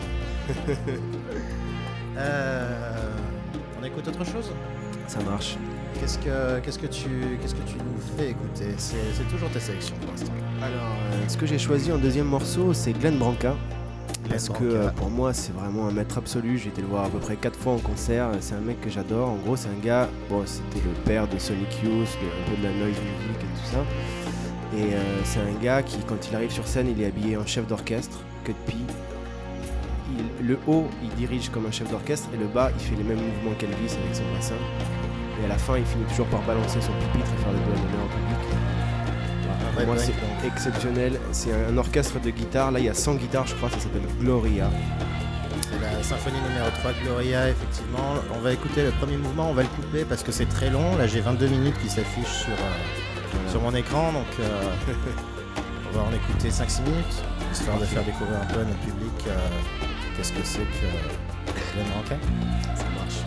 Euh, 2.16 3.12
on 3.80 3.84
écoute 3.84 4.08
autre 4.08 4.24
chose? 4.24 4.50
Ça 5.06 5.20
marche. 5.20 5.56
Qu'est-ce 6.00 6.18
que, 6.18 6.60
qu'est-ce 6.60 6.78
que 6.78 6.86
tu, 6.86 7.08
qu'est-ce 7.40 7.54
que 7.54 7.62
tu 7.66 7.74
nous 7.76 8.16
fais 8.16 8.30
écouter 8.30 8.74
c'est, 8.76 8.96
toujours 9.30 9.48
tes 9.50 9.60
sélections 9.60 9.96
pour 10.00 10.10
l'instant. 10.12 10.32
Alors, 10.62 10.92
euh, 11.12 11.24
ce 11.28 11.36
que 11.36 11.46
j'ai 11.46 11.58
choisi 11.58 11.90
en 11.92 11.98
deuxième 11.98 12.26
morceau, 12.26 12.72
c'est 12.72 12.92
Glenn 12.92 13.16
Branca. 13.18 13.54
Parce 14.28 14.48
que 14.50 14.62
euh, 14.64 14.88
pour 14.90 15.08
moi, 15.10 15.32
c'est 15.32 15.52
vraiment 15.54 15.88
un 15.88 15.90
maître 15.92 16.18
absolu. 16.18 16.58
J'ai 16.58 16.68
été 16.68 16.82
le 16.82 16.88
voir 16.88 17.04
à 17.06 17.08
peu 17.08 17.18
près 17.18 17.36
quatre 17.36 17.58
fois 17.58 17.72
en 17.72 17.78
concert. 17.78 18.28
C'est 18.40 18.54
un 18.54 18.60
mec 18.60 18.80
que 18.80 18.90
j'adore. 18.90 19.30
En 19.30 19.36
gros, 19.36 19.56
c'est 19.56 19.68
un 19.68 19.82
gars. 19.82 20.08
Bon, 20.28 20.42
c'était 20.44 20.84
le 20.86 20.92
père 21.04 21.26
de 21.28 21.38
Sonic 21.38 21.68
Youth, 21.82 21.92
de, 21.92 22.26
un 22.26 22.50
peu 22.50 22.56
de 22.60 22.64
la 22.64 22.70
noise 22.74 22.88
music 22.88 23.40
et 23.40 23.58
tout 23.58 23.70
ça. 23.72 23.78
Et 24.76 24.94
euh, 24.94 25.00
c'est 25.24 25.40
un 25.40 25.62
gars 25.62 25.82
qui, 25.82 25.96
quand 26.06 26.28
il 26.28 26.36
arrive 26.36 26.50
sur 26.50 26.66
scène, 26.66 26.88
il 26.94 27.02
est 27.02 27.06
habillé 27.06 27.36
en 27.38 27.46
chef 27.46 27.66
d'orchestre, 27.66 28.18
que 28.44 28.52
depuis. 28.52 28.84
Il- 30.10 30.46
le 30.46 30.58
haut, 30.66 30.86
il 31.02 31.10
dirige 31.16 31.48
comme 31.48 31.64
un 31.66 31.70
chef 31.70 31.90
d'orchestre, 31.90 32.28
et 32.34 32.36
le 32.36 32.46
bas, 32.46 32.70
il 32.78 32.84
fait 32.84 32.96
les 32.96 33.04
mêmes 33.04 33.16
mouvements 33.24 33.56
qu'Elvis 33.58 33.94
avec 34.04 34.14
son 34.14 34.22
bassin. 34.34 34.54
Et 35.40 35.44
à 35.44 35.48
la 35.48 35.58
fin, 35.58 35.76
il 35.78 35.84
finit 35.84 36.04
toujours 36.04 36.26
par 36.26 36.42
balancer 36.42 36.80
son 36.80 36.92
pupitre 36.92 37.30
et 37.32 37.42
faire 37.42 37.52
le 37.52 37.58
doigt 37.58 37.74
d'honneur 37.74 38.04
au 38.04 38.08
public. 38.08 38.38
Pour 39.76 39.86
moi, 39.86 39.96
c'est 39.96 40.46
exceptionnel. 40.46 41.20
C'est 41.32 41.52
un 41.52 41.76
orchestre 41.78 42.20
de 42.20 42.30
guitare. 42.30 42.72
Là, 42.72 42.80
il 42.80 42.86
y 42.86 42.88
a 42.88 42.94
100 42.94 43.14
guitares, 43.14 43.46
je 43.46 43.54
crois. 43.54 43.70
Ça 43.70 43.78
s'appelle 43.78 44.02
Gloria. 44.20 44.70
C'est 45.62 45.80
la 45.80 46.02
symphonie 46.02 46.40
numéro 46.48 46.68
3 46.80 46.92
Gloria, 47.04 47.50
effectivement. 47.50 48.14
On 48.34 48.40
va 48.40 48.52
écouter 48.52 48.84
le 48.84 48.90
premier 48.90 49.16
mouvement, 49.16 49.50
on 49.50 49.54
va 49.54 49.62
le 49.62 49.68
couper 49.68 50.04
parce 50.04 50.22
que 50.22 50.32
c'est 50.32 50.48
très 50.48 50.70
long. 50.70 50.96
Là, 50.96 51.06
j'ai 51.06 51.20
22 51.20 51.46
minutes 51.46 51.78
qui 51.82 51.88
s'affichent 51.88 52.42
sur, 52.44 52.52
euh, 52.52 53.50
sur 53.50 53.60
mon 53.60 53.74
écran, 53.74 54.12
donc 54.12 54.26
euh, 54.40 54.62
on 55.92 55.96
va 55.96 56.04
en 56.04 56.12
écouter 56.12 56.48
5-6 56.48 56.82
minutes, 56.82 57.22
histoire 57.52 57.78
de 57.78 57.84
faire 57.84 58.02
découvrir 58.02 58.40
un 58.40 58.46
peu 58.46 58.60
à 58.60 58.64
notre 58.64 58.80
public 58.80 59.26
euh, 59.26 59.36
qu'est-ce 60.16 60.32
que 60.32 60.42
c'est 60.42 60.58
que 60.60 61.74
Glenn 61.74 61.86
Branca. 61.92 62.16
Ça 62.74 62.84
marche. 62.96 63.20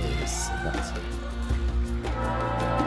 Et 0.00 0.26
c'est 0.26 0.52
parti. 0.62 1.17
Thank 2.20 2.72
you. 2.72 2.77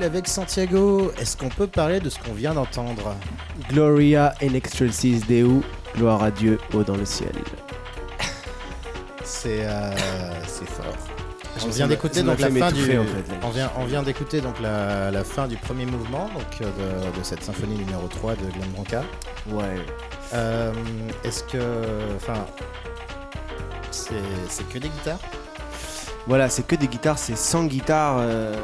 Avec 0.00 0.28
Santiago, 0.28 1.12
est-ce 1.18 1.36
qu'on 1.36 1.48
peut 1.48 1.66
parler 1.66 1.98
de 1.98 2.08
ce 2.08 2.18
qu'on 2.20 2.32
vient 2.32 2.54
d'entendre 2.54 3.16
Gloria 3.68 4.32
in 4.40 4.54
excelsis 4.54 5.20
Deo, 5.28 5.62
gloire 5.96 6.22
à 6.22 6.30
Dieu 6.30 6.58
haut 6.72 6.84
dans 6.84 6.96
le 6.96 7.04
ciel. 7.04 7.32
C'est 9.24 9.64
euh, 9.66 9.90
fort. 10.66 10.84
On 11.66 11.68
vient 11.70 11.88
d'écouter 11.88 12.22
donc 12.22 12.38
la 12.38 12.48
fin 12.50 12.70
du. 12.70 12.96
en 12.98 13.04
fait. 13.04 13.24
On 13.42 13.50
vient, 13.50 13.70
on 13.76 13.84
vient 13.84 14.02
d'écouter 14.04 14.40
donc 14.40 14.60
la, 14.60 15.10
la 15.10 15.24
fin 15.24 15.48
du 15.48 15.56
premier 15.56 15.84
mouvement 15.84 16.28
donc 16.32 16.62
euh, 16.62 17.10
de, 17.10 17.18
de 17.18 17.22
cette 17.24 17.42
symphonie 17.42 17.76
numéro 17.76 18.06
3 18.06 18.34
de 18.34 18.38
Glenn 18.52 18.70
Branca. 18.74 19.02
Ouais. 19.48 19.64
Euh, 20.32 20.72
Est-ce 21.24 21.42
que, 21.42 21.58
enfin, 22.16 22.46
c'est 23.90 24.14
c'est 24.48 24.68
que 24.68 24.78
des 24.78 24.88
guitares? 24.88 25.18
Voilà, 26.28 26.50
c'est 26.50 26.66
que 26.66 26.76
des 26.76 26.88
guitares, 26.88 27.18
c'est 27.18 27.36
100 27.36 27.64
guitares. 27.64 28.18
euh, 28.18 28.54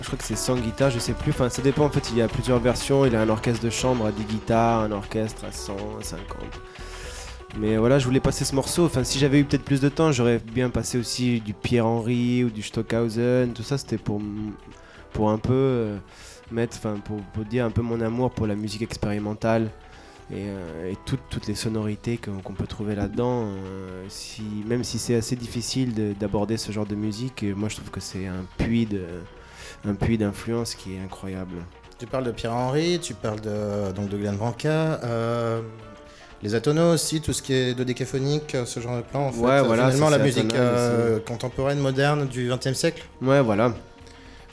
je 0.00 0.06
crois 0.06 0.18
que 0.18 0.24
c'est 0.24 0.34
100 0.34 0.56
guitares, 0.56 0.90
je 0.90 0.98
sais 0.98 1.12
plus. 1.12 1.30
Enfin, 1.30 1.48
ça 1.48 1.62
dépend 1.62 1.84
en 1.84 1.88
fait. 1.90 2.10
Il 2.10 2.18
y 2.18 2.22
a 2.22 2.26
plusieurs 2.26 2.58
versions. 2.58 3.06
Il 3.06 3.12
y 3.12 3.16
a 3.16 3.20
un 3.20 3.28
orchestre 3.28 3.64
de 3.64 3.70
chambre 3.70 4.06
à 4.06 4.10
10 4.10 4.24
guitares, 4.24 4.80
un 4.80 4.90
orchestre 4.90 5.44
à 5.44 5.52
100, 5.52 5.76
à 6.00 6.02
50. 6.02 6.36
Mais 7.58 7.76
voilà, 7.76 8.00
je 8.00 8.04
voulais 8.06 8.18
passer 8.18 8.44
ce 8.44 8.56
morceau. 8.56 8.86
Enfin, 8.86 9.04
si 9.04 9.20
j'avais 9.20 9.38
eu 9.38 9.44
peut-être 9.44 9.64
plus 9.64 9.80
de 9.80 9.88
temps, 9.88 10.10
j'aurais 10.10 10.40
bien 10.40 10.68
passé 10.68 10.98
aussi 10.98 11.40
du 11.40 11.54
Pierre-Henry 11.54 12.42
ou 12.42 12.50
du 12.50 12.62
Stockhausen. 12.62 13.52
Tout 13.52 13.62
ça, 13.62 13.78
c'était 13.78 13.98
pour 13.98 14.20
un 15.30 15.38
peu 15.38 15.52
euh, 15.52 15.98
mettre, 16.50 16.76
enfin, 16.76 16.96
pour, 17.04 17.18
pour 17.18 17.44
dire 17.44 17.64
un 17.64 17.70
peu 17.70 17.82
mon 17.82 18.00
amour 18.00 18.32
pour 18.32 18.48
la 18.48 18.56
musique 18.56 18.82
expérimentale 18.82 19.70
et, 20.30 20.44
euh, 20.46 20.90
et 20.90 20.96
toutes, 21.06 21.20
toutes 21.30 21.46
les 21.46 21.54
sonorités 21.54 22.18
qu'on 22.18 22.52
peut 22.52 22.66
trouver 22.66 22.94
là-dedans. 22.94 23.44
euh, 23.46 24.04
si, 24.08 24.42
même 24.66 24.82
si 24.84 24.98
c'est 24.98 25.14
assez 25.14 25.36
difficile 25.36 25.94
de- 25.94 26.12
d'aborder 26.18 26.56
ce 26.56 26.72
genre 26.72 26.86
de 26.86 26.94
musique, 26.96 27.44
euh, 27.44 27.54
moi 27.54 27.68
je 27.68 27.76
trouve 27.76 27.90
que 27.90 28.00
c'est 28.00 28.26
un 28.26 28.44
puits 28.58 28.86
de 28.86 29.02
un 29.86 29.94
puits 29.94 30.18
d'influence 30.18 30.74
qui 30.74 30.94
est 30.94 30.98
incroyable. 31.00 31.56
Tu 31.98 32.06
parles 32.06 32.24
de 32.24 32.32
Pierre-Henry, 32.32 32.98
tu 33.00 33.14
parles 33.14 33.40
de, 33.40 33.92
donc 33.92 34.08
de 34.08 34.16
Glenn 34.18 34.36
Branca, 34.36 35.00
euh, 35.04 35.60
les 36.42 36.54
atonos 36.54 36.92
aussi, 36.94 37.20
tout 37.20 37.32
ce 37.32 37.40
qui 37.40 37.54
est 37.54 37.74
dodécaphonique, 37.74 38.56
ce 38.66 38.80
genre 38.80 38.96
de 38.96 39.02
plan. 39.02 39.28
En 39.28 39.32
fait. 39.32 39.40
Ouais, 39.40 39.62
voilà, 39.62 39.90
Finalement, 39.90 40.10
la 40.10 40.18
musique 40.18 40.52
contemporaine, 41.26 41.78
moderne 41.78 42.26
du 42.26 42.50
XXe 42.50 42.74
siècle. 42.74 43.04
Ouais, 43.22 43.40
voilà. 43.40 43.72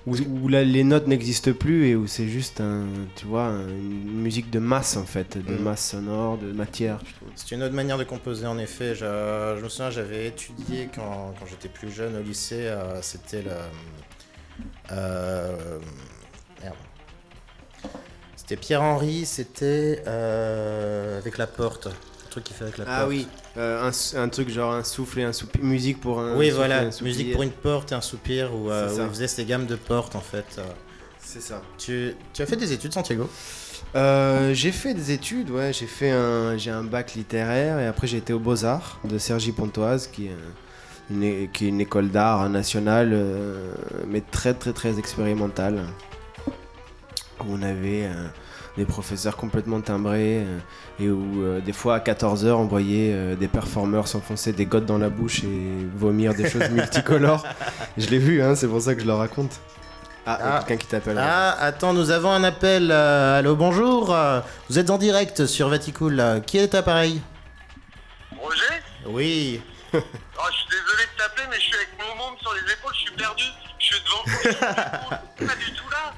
Où, 0.05 0.47
les 0.49 0.83
notes 0.83 1.07
n'existent 1.07 1.53
plus 1.53 1.87
et 1.87 1.95
où 1.95 2.07
c'est 2.07 2.27
juste 2.27 2.59
un, 2.59 2.87
tu 3.15 3.25
vois, 3.25 3.43
un- 3.45 3.69
une 3.69 4.21
musique 4.21 4.49
de 4.49 4.59
masse 4.59 4.97
en 4.97 5.05
fait, 5.05 5.37
de 5.37 5.53
Mm. 5.53 5.61
masse 5.61 5.89
sonore, 5.91 6.37
de 6.37 6.51
matière. 6.51 6.99
C'est 7.35 7.51
une 7.55 7.63
autre 7.63 7.73
manière 7.73 7.97
de 7.97 8.03
composer, 8.03 8.45
en 8.45 8.57
effet. 8.57 8.95
Je, 8.95 9.55
je 9.57 9.63
me 9.63 9.69
souviens, 9.69 9.91
j'avais 9.91 10.27
étudié 10.27 10.89
quand, 10.93 11.33
quand 11.39 11.45
j'étais 11.49 11.69
plus 11.69 11.89
jeune 11.89 12.17
au 12.17 12.21
lycée, 12.21 12.65
euh, 12.67 13.01
c'était 13.01 13.43
le. 13.43 13.51
euh, 14.91 15.79
merde. 16.61 16.75
C'était 18.35 18.57
Pierre-Henry, 18.57 19.25
c'était 19.25 20.03
euh, 20.05 21.17
avec 21.17 21.37
la 21.37 21.47
porte. 21.47 21.87
Truc 22.33 22.45
qu'il 22.45 22.55
fait 22.55 22.63
avec 22.63 22.79
la 22.79 22.85
porte. 22.85 22.97
Ah 22.99 23.07
oui, 23.07 23.27
euh, 23.57 23.91
un, 24.15 24.29
truc 24.29 24.49
genre 24.49 24.73
un 24.73 24.83
souffle 24.83 25.19
et 25.19 25.23
un 25.23 25.33
soupir, 25.33 25.63
musique 25.63 26.01
pour 26.01 26.19
un. 26.19 26.35
Oui, 26.35 26.49
voilà, 26.49 26.79
un 26.79 26.89
musique 27.03 27.31
pour 27.31 27.43
une 27.43 27.51
porte 27.51 27.91
et 27.91 27.95
un 27.95 28.01
soupir, 28.01 28.55
où, 28.55 28.71
euh, 28.71 28.89
où 28.91 29.01
il 29.03 29.09
faisait 29.09 29.27
ces 29.27 29.45
gammes 29.45 29.67
de 29.67 29.75
portes 29.75 30.15
en 30.15 30.19
fait. 30.19 30.45
euh. 30.57 30.63
C'est 31.19 31.43
ça. 31.43 31.61
Tu, 31.77 32.15
tu 32.33 32.41
as 32.41 32.47
fait 32.47 32.55
des 32.55 32.73
études, 32.73 32.91
Santiago? 32.91 33.29
Euh, 33.95 34.51
j'ai 34.55 34.71
fait 34.71 34.95
des 34.95 35.11
études, 35.11 35.51
ouais, 35.51 35.73
j'ai 35.73 35.85
fait 35.85 36.09
un, 36.09 36.57
j'ai 36.57 36.71
un 36.71 36.83
bac 36.83 37.13
littéraire 37.13 37.77
et 37.77 37.85
après 37.85 38.07
j'ai 38.07 38.17
été 38.17 38.33
aux 38.33 38.39
Beaux-Arts 38.39 38.99
de 39.03 39.19
Sergi 39.19 39.51
Pontoise, 39.51 40.07
qui 40.07 40.25
est, 40.25 40.31
un- 40.31 41.13
une, 41.13 41.51
qui 41.51 41.65
est 41.65 41.69
une 41.69 41.81
école 41.81 42.09
d'art 42.09 42.49
nationale, 42.49 43.15
mais 44.07 44.21
très 44.21 44.55
très 44.55 44.73
très 44.73 44.97
expérimentale. 44.97 45.83
On 47.47 47.61
avait 47.61 48.09
des 48.77 48.85
professeurs 48.85 49.37
complètement 49.37 49.81
timbrés 49.81 50.39
euh, 50.45 50.59
et 50.99 51.09
où 51.09 51.43
euh, 51.43 51.59
des 51.61 51.73
fois 51.73 51.95
à 51.95 51.99
14h 51.99 52.49
on 52.53 52.65
voyait 52.65 53.11
euh, 53.13 53.35
des 53.35 53.47
performeurs 53.47 54.07
s'enfoncer 54.07 54.51
des 54.53 54.65
gottes 54.65 54.85
dans 54.87 54.97
la 54.97 55.09
bouche 55.09 55.43
et 55.43 55.87
vomir 55.95 56.33
des 56.33 56.49
choses 56.49 56.69
multicolores. 56.71 57.45
Je 57.97 58.07
l'ai 58.07 58.17
vu, 58.19 58.41
hein, 58.41 58.55
c'est 58.55 58.67
pour 58.67 58.81
ça 58.81 58.95
que 58.95 59.01
je 59.01 59.05
le 59.05 59.13
raconte. 59.13 59.59
Ah, 60.25 60.37
il 60.39 60.45
y 60.45 60.47
a 60.47 60.55
Ah. 60.55 60.59
quelqu'un 60.65 60.81
qui 60.81 60.87
t'appelle. 60.87 61.17
Ah, 61.19 61.55
attends, 61.59 61.93
nous 61.93 62.09
avons 62.09 62.31
un 62.31 62.43
appel. 62.45 62.89
euh, 62.91 63.37
allô, 63.39 63.55
bonjour. 63.55 64.13
euh, 64.15 64.39
vous 64.69 64.79
êtes 64.79 64.89
en 64.89 64.97
direct 64.97 65.45
sur 65.45 65.67
Vaticool. 65.69 66.19
euh, 66.19 66.39
qui 66.39 66.57
est 66.57 66.73
appareil? 66.75 67.21
Roger? 68.41 68.81
Oui. 69.07 69.61
Ah, 69.93 70.47
Je 70.51 70.57
suis 70.57 70.65
désolé 70.71 71.03
de 71.13 71.17
t'appeler, 71.21 71.43
mais 71.51 71.55
je 71.57 71.61
suis 71.61 71.75
avec 71.75 71.89
mon 71.99 72.15
môme 72.15 72.35
sur 72.41 72.51
les 72.53 72.73
épaules, 72.73 72.91
je 72.95 72.99
suis 72.99 73.11
perdu. 73.15 73.43
Je 73.79 73.85
suis 73.85 74.03
devant 74.03 74.23
toi, 74.23 75.19
je 75.37 75.45
suis 75.45 75.47
pas 75.47 75.55
du 75.55 75.71
tout 75.73 75.89
là. 75.91 76.13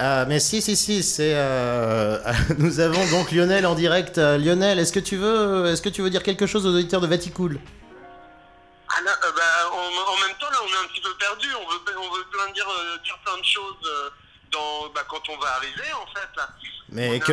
Ah, 0.00 0.24
mais 0.26 0.38
si, 0.38 0.62
si, 0.62 0.76
si, 0.76 1.02
c'est. 1.02 1.32
euh, 1.34 2.18
nous 2.58 2.78
avons 2.80 3.04
donc 3.10 3.32
Lionel 3.32 3.66
en 3.66 3.74
direct. 3.74 4.18
Euh, 4.18 4.38
Lionel, 4.38 4.78
est-ce 4.78 4.92
que 4.92 5.00
tu 5.00 5.16
veux, 5.16 5.66
est-ce 5.66 5.82
que 5.82 5.88
tu 5.88 6.02
veux 6.02 6.10
dire 6.10 6.22
quelque 6.22 6.46
chose 6.46 6.66
aux 6.66 6.74
auditeurs 6.74 7.00
de 7.00 7.08
Vaticool? 7.08 7.58
Ah 8.90 9.00
là, 9.04 9.10
euh, 9.24 9.32
bah, 9.36 9.70
en, 9.72 10.12
en 10.12 10.16
même 10.28 10.36
temps, 10.38 10.48
là, 10.50 10.58
on 10.62 10.66
est 10.68 10.84
un 10.84 10.88
petit 10.88 11.00
peu 11.00 11.12
perdu. 11.18 11.48
On 11.54 11.68
veut, 11.68 11.80
on 11.98 12.14
veut 12.16 12.24
plein 12.30 12.52
dire, 12.52 12.66
euh, 12.68 12.96
dire 13.04 13.18
plein 13.24 13.38
de 13.38 13.44
choses 13.44 13.74
euh, 13.86 14.08
dans, 14.52 14.88
bah, 14.94 15.02
quand 15.08 15.28
on 15.30 15.38
va 15.38 15.48
arriver, 15.56 15.92
en 15.94 16.06
fait. 16.14 16.28
Là. 16.36 16.48
on 16.48 16.62
Mais 16.94 17.16
est 17.16 17.20
que. 17.20 17.32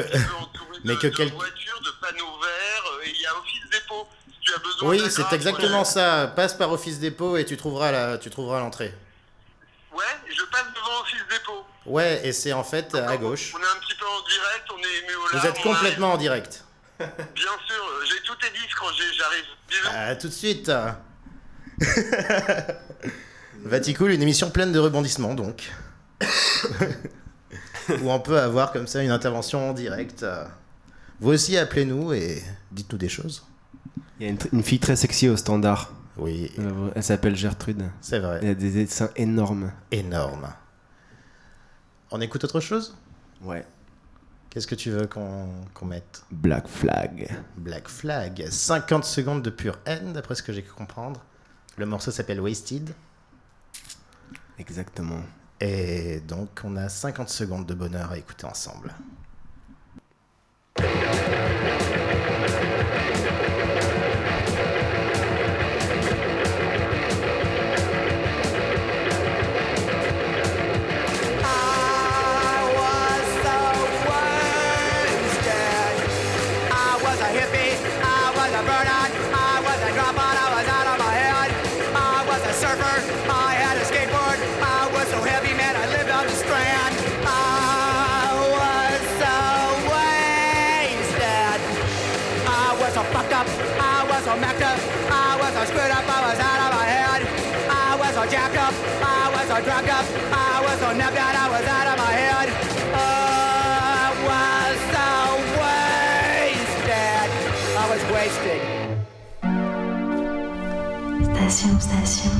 mais 0.83 0.95
de, 0.95 0.99
que 0.99 1.07
de 1.07 1.15
quel- 1.15 1.31
voitures, 1.33 1.79
de 1.81 1.91
panneaux 2.01 2.39
verts, 2.41 2.83
euh, 2.97 3.05
et 3.05 3.11
il 3.15 3.21
y 3.21 3.25
a 3.27 3.33
Office 3.37 3.69
Dépôt. 3.71 4.07
Si 4.27 4.39
tu 4.41 4.53
as 4.53 4.57
besoin 4.57 4.89
Oui, 4.89 5.01
c'est 5.09 5.31
exactement 5.33 5.79
ouais. 5.79 5.85
ça. 5.85 6.33
Passe 6.35 6.55
par 6.55 6.71
Office 6.71 6.99
Dépôt 6.99 7.37
et 7.37 7.45
tu 7.45 7.57
trouveras 7.57 7.91
la, 7.91 8.17
tu 8.17 8.29
trouveras 8.31 8.59
l'entrée. 8.59 8.93
Ouais, 9.93 10.03
je 10.27 10.43
passe 10.51 10.65
devant 10.75 11.01
Office 11.01 11.21
Dépôt. 11.29 11.63
Ouais, 11.85 12.21
et 12.23 12.31
c'est 12.33 12.53
en 12.53 12.63
fait 12.63 12.93
à 12.95 13.15
gauche. 13.17 13.53
On 13.55 13.59
est 13.59 13.61
un 13.61 13.79
petit 13.79 13.95
peu 13.99 14.05
en 14.05 14.21
direct, 14.27 14.65
on 14.73 14.77
est 14.77 15.03
ému 15.03 15.15
au 15.15 15.27
Vous 15.29 15.35
larmes, 15.35 15.47
êtes 15.49 15.61
complètement 15.61 16.13
en 16.13 16.17
direct. 16.17 16.63
Bien 16.99 17.07
sûr, 17.67 17.83
j'ai 18.09 18.21
tous 18.25 18.35
tes 18.35 18.49
disques 18.51 18.75
quand 18.79 18.87
j'ai- 18.97 19.13
j'arrive. 19.13 19.45
À 19.95 20.15
tout 20.15 20.27
de 20.27 20.33
suite. 20.33 20.71
Vaticool, 23.63 24.11
une 24.11 24.21
émission 24.21 24.49
pleine 24.49 24.71
de 24.71 24.79
rebondissements 24.79 25.33
donc. 25.33 25.71
Où 27.89 28.09
on 28.11 28.19
peut 28.19 28.39
avoir 28.39 28.71
comme 28.71 28.87
ça 28.87 29.03
une 29.03 29.11
intervention 29.11 29.69
en 29.69 29.73
direct. 29.73 30.25
Vous 31.19 31.31
aussi 31.31 31.57
appelez-nous 31.57 32.13
et 32.13 32.43
dites-nous 32.71 32.97
des 32.97 33.09
choses. 33.09 33.45
Il 34.19 34.25
y 34.25 34.29
a 34.29 34.31
une, 34.31 34.39
une 34.53 34.63
fille 34.63 34.79
très 34.79 34.95
sexy 34.95 35.27
au 35.29 35.37
standard. 35.37 35.91
Oui, 36.17 36.51
Euh, 36.59 36.89
Elle 36.95 37.03
s'appelle 37.03 37.35
Gertrude. 37.35 37.89
c'est 38.01 38.19
vrai. 38.19 38.39
Elle 38.41 38.49
a 38.51 38.55
des 38.55 38.71
dessins 38.71 39.09
énormes. 39.17 39.71
Énorme. 39.91 40.53
On 42.11 42.21
écoute 42.21 42.43
autre 42.43 42.59
chose? 42.59 42.95
Ouais. 43.41 43.65
Qu'est-ce 44.49 44.67
que 44.67 44.75
tu 44.75 44.89
veux 44.89 45.07
qu'on 45.07 45.85
mette? 45.85 46.23
Black 46.31 46.67
Flag. 46.67 47.29
Black 47.57 47.87
Flag. 47.89 48.47
50 48.49 49.03
secondes 49.03 49.41
de 49.41 49.49
pure 49.49 49.79
haine, 49.85 50.13
d'après 50.13 50.35
ce 50.35 50.43
que 50.43 50.53
j'ai 50.53 50.61
pu 50.61 50.71
comprendre. 50.71 51.21
Le 51.77 51.85
morceau 51.85 52.11
s'appelle 52.11 52.39
Wasted. 52.39 52.93
Exactement. 54.57 55.19
Et 55.59 56.21
donc, 56.21 56.61
on 56.63 56.77
a 56.77 56.87
50 56.87 57.27
secondes 57.27 57.65
de 57.65 57.73
bonheur 57.73 58.11
à 58.11 58.17
écouter 58.17 58.45
ensemble. 58.45 58.93
drunk 99.61 99.87
up. 99.87 100.05
I 100.31 100.61
was 100.65 100.79
so 100.79 100.93
napped 100.93 101.17
out, 101.17 101.35
I 101.35 101.49
was 101.49 101.67
out 101.67 101.87
of 101.99 102.05
Station, 111.47 111.79
station. 111.79 112.31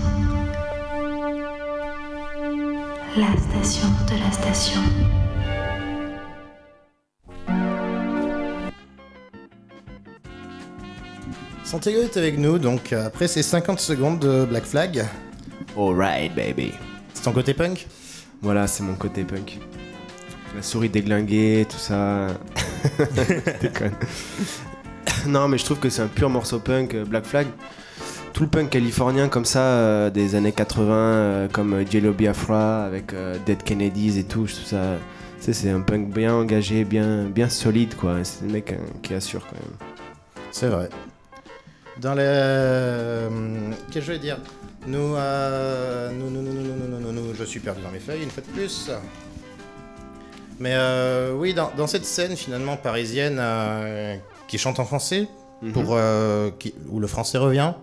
La 3.16 3.38
station 3.38 3.88
de 4.08 4.18
la 4.20 4.32
station. 4.32 4.82
Santiago 11.64 12.02
est 12.02 12.18
avec 12.18 12.40
nous, 12.40 12.58
donc 12.58 12.94
euh, 12.94 13.06
après 13.06 13.28
ces 13.28 13.44
50 13.44 13.80
secondes 13.80 14.20
de 14.20 14.46
Black 14.46 14.66
Flag. 14.66 15.06
Alright, 15.78 16.34
baby 16.36 16.74
ton 17.26 17.32
côté 17.32 17.56
punk 17.56 17.88
Voilà, 18.44 18.68
c'est 18.68 18.84
mon 18.84 18.94
côté 18.94 19.24
punk. 19.24 19.58
La 20.56 20.62
souris 20.62 20.90
déglinguée, 20.90 21.66
tout 21.70 21.78
ça. 21.78 22.28
Non, 25.28 25.48
mais 25.48 25.58
je 25.58 25.66
trouve 25.66 25.80
que 25.80 25.90
c'est 25.90 26.04
un 26.04 26.08
pur 26.08 26.30
morceau 26.30 26.60
punk, 26.60 26.94
euh, 26.94 27.04
Black 27.04 27.26
Flag. 27.26 27.48
Tout 28.32 28.44
le 28.44 28.50
punk 28.50 28.70
californien 28.70 29.28
comme 29.28 29.46
ça, 29.46 29.62
euh, 29.62 30.10
des 30.12 30.36
années 30.36 30.52
80, 30.52 30.94
euh, 30.94 31.48
comme 31.52 31.84
Jello 31.90 32.14
Biafra 32.14 32.86
avec 32.86 33.12
euh, 33.14 33.36
Dead 33.44 33.64
Kennedys 33.64 34.20
et 34.20 34.24
tout, 34.24 34.46
je 34.46 34.54
trouve 34.54 34.68
ça. 34.68 34.98
Tu 35.40 35.46
sais, 35.46 35.54
c'est 35.54 35.72
un 35.72 35.82
punk 35.82 36.14
bien 36.14 36.36
engagé, 36.36 36.84
bien, 36.84 37.24
bien 37.24 37.50
solide, 37.50 37.96
quoi. 37.96 38.24
C'est 38.24 38.46
des 38.46 38.54
mecs 38.54 38.74
hein, 38.74 38.84
qui 39.02 39.16
assurent 39.16 39.48
quand 39.48 39.56
même. 39.56 39.78
C'est 40.52 40.68
vrai. 40.68 40.90
Dans 42.00 42.16
euh, 42.18 43.30
Qu'est-ce 43.90 43.94
que 43.94 44.02
je 44.02 44.12
vais 44.12 44.20
dire? 44.20 44.38
Nous, 44.88 45.16
euh, 45.16 46.12
nous, 46.12 46.30
nous, 46.30 46.42
nous, 46.42 46.54
nous, 46.54 47.00
nous, 47.00 47.12
nous, 47.12 47.34
je 47.34 47.44
suis 47.44 47.60
perdu 47.60 47.82
dans 47.82 47.92
mes 47.92 48.00
feuilles 48.00 48.24
une 48.24 48.30
fois 48.30 48.44
de 48.48 48.52
plus. 48.52 48.92
Mais 50.60 50.74
euh, 50.74 51.34
oui, 51.34 51.54
dans, 51.54 51.88
cette 51.88 52.06
scène 52.06 52.36
finalement 52.36 52.78
parisienne 52.78 53.38
euh, 53.40 54.16
qui 54.48 54.58
chante 54.58 54.80
en 54.80 54.86
français, 54.86 55.28
mhm. 55.62 55.74
euh, 55.90 56.52
où 56.90 57.00
le 57.00 57.08
français 57.08 57.38
revient, 57.38 57.74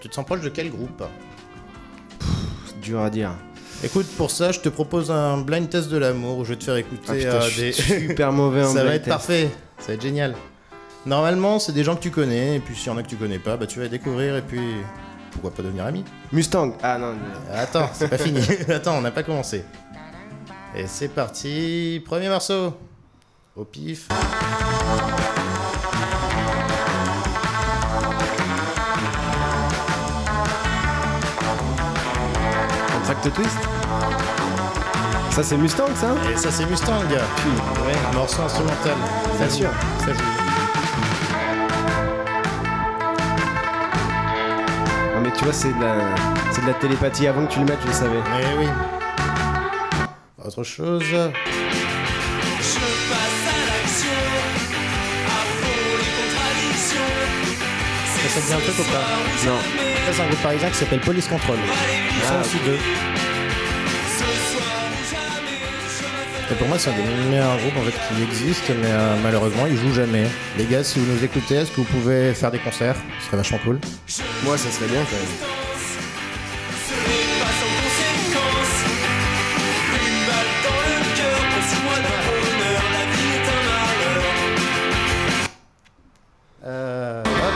tu 0.00 0.08
te 0.08 0.14
sens 0.14 0.24
proche 0.24 0.42
de 0.42 0.48
quel 0.48 0.70
groupe? 0.70 1.02
Pff, 2.18 2.80
Dur 2.80 3.00
à 3.00 3.10
dire. 3.10 3.32
Écoute, 3.82 4.06
pour 4.16 4.30
ça, 4.30 4.52
je 4.52 4.60
te 4.60 4.68
propose 4.68 5.10
un 5.10 5.38
blind 5.38 5.68
test 5.68 5.88
de 5.88 5.98
l'amour 5.98 6.38
où 6.38 6.44
je 6.44 6.50
vais 6.50 6.56
te 6.56 6.64
faire 6.64 6.76
écouter 6.76 7.26
ah, 7.26 7.40
des. 7.56 7.72
super 7.72 8.32
mauvais 8.32 8.64
en 8.64 8.72
Ça 8.72 8.84
va 8.84 8.94
être 8.94 9.08
parfait, 9.08 9.50
ça 9.78 9.88
va 9.88 9.94
être 9.94 10.02
génial. 10.02 10.34
Normalement, 11.04 11.58
c'est 11.58 11.72
des 11.72 11.84
gens 11.84 11.94
que 11.94 12.02
tu 12.02 12.10
connais, 12.10 12.56
et 12.56 12.60
puis 12.60 12.74
s'il 12.74 12.86
y 12.86 12.90
en 12.90 12.96
a 12.96 13.02
que 13.02 13.08
tu 13.08 13.16
connais 13.16 13.38
pas, 13.38 13.56
bah, 13.56 13.66
tu 13.66 13.78
vas 13.78 13.84
les 13.84 13.90
découvrir 13.90 14.36
et 14.36 14.42
puis 14.42 14.60
pourquoi 15.36 15.50
pas 15.54 15.62
devenir 15.62 15.84
ami 15.84 16.04
Mustang 16.32 16.72
Ah 16.82 16.98
non, 16.98 17.08
euh, 17.50 17.62
Attends, 17.62 17.90
c'est 17.92 18.08
pas 18.08 18.18
fini. 18.18 18.40
Attends, 18.68 18.96
on 18.96 19.00
n'a 19.02 19.10
pas 19.10 19.22
commencé. 19.22 19.64
Et 20.74 20.86
c'est 20.86 21.08
parti, 21.08 22.02
premier 22.04 22.28
morceau. 22.28 22.74
Au 23.54 23.64
pif. 23.64 24.08
Contract 32.92 33.34
Twist 33.34 33.58
Ça 35.30 35.42
c'est 35.42 35.56
Mustang 35.56 35.86
ça 35.94 36.14
Et 36.32 36.36
ça, 36.36 36.50
c'est 36.50 36.66
Mustang. 36.66 37.00
Ouais, 37.10 37.94
un 38.10 38.14
morceau 38.14 38.42
instrumental. 38.42 38.92
Ça 39.32 39.38
Bien 39.38 39.50
sûr. 39.50 39.70
Ça 40.00 40.12
joue. 40.12 40.45
Tu 45.38 45.44
vois 45.44 45.52
c'est 45.52 45.72
de 45.72 45.80
la 45.82 45.94
c'est 46.50 46.62
de 46.62 46.66
la 46.66 46.74
télépathie 46.74 47.26
avant 47.26 47.46
que 47.46 47.52
tu 47.52 47.58
le 47.60 47.64
mettes 47.66 47.78
je 47.82 47.86
le 47.88 47.92
savais. 47.92 48.18
Eh 48.40 48.58
oui. 48.58 48.66
Autre 50.44 50.62
chose. 50.62 51.02
Ça, 58.06 58.28
ça 58.28 58.40
te 58.40 58.46
dit 58.46 58.52
un 58.52 58.58
truc 58.58 58.78
ou 58.78 58.90
pas 58.90 59.50
Non. 59.50 59.58
Ça, 60.06 60.12
c'est 60.12 60.22
un 60.22 60.26
groupe 60.26 60.42
parisien 60.42 60.68
qui 60.70 60.76
s'appelle 60.76 61.00
Police 61.00 61.28
Control. 61.28 61.56
Ils 61.64 62.22
sont 62.26 62.34
Ah, 62.36 62.40
aussi 62.40 62.56
deux. 62.64 62.78
Et 66.48 66.54
pour 66.54 66.68
moi, 66.68 66.78
c'est 66.78 66.90
un 66.90 66.92
des 66.94 67.02
meilleurs 67.28 67.56
groupes 67.58 67.76
en 67.76 67.82
fait, 67.82 68.14
qui 68.14 68.22
existent, 68.22 68.72
mais 68.80 68.86
euh, 68.88 69.16
malheureusement, 69.22 69.66
ils 69.68 69.76
jouent 69.76 69.94
jamais. 69.94 70.26
Les 70.56 70.64
gars, 70.64 70.84
si 70.84 71.00
vous 71.00 71.12
nous 71.12 71.24
écoutez, 71.24 71.56
est-ce 71.56 71.70
que 71.72 71.76
vous 71.76 71.84
pouvez 71.84 72.32
faire 72.34 72.52
des 72.52 72.60
concerts? 72.60 72.94
Ce 73.20 73.26
serait 73.26 73.36
vachement 73.38 73.58
cool. 73.64 73.80
Moi 74.44 74.56
ça 74.58 74.70
serait 74.70 74.88
bien 74.88 75.04
quand 75.04 75.16
même. 75.16 75.56
Euh, 86.64 87.22
hop. 87.22 87.54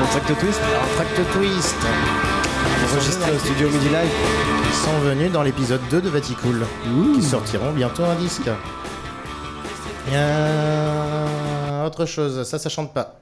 Contract 0.00 0.40
Twist 0.40 0.60
Alors, 0.68 0.88
Tract 0.96 1.32
Twist. 1.32 1.76
enregistré 2.92 3.32
au 3.32 3.38
studio 3.38 3.68
Midi 3.68 3.88
Live. 3.88 4.10
Ils 4.66 4.74
sont 4.74 4.98
venus 5.04 5.30
dans 5.32 5.42
l'épisode 5.42 5.80
2 5.90 6.00
de 6.00 6.08
Vaticool, 6.08 6.66
qui 7.14 7.22
sortiront 7.22 7.72
bientôt 7.72 8.04
un 8.04 8.14
disque. 8.16 8.48
Euh, 10.12 11.84
autre 11.86 12.06
chose, 12.06 12.42
ça, 12.48 12.58
ça 12.58 12.68
chante 12.68 12.92
pas. 12.94 13.14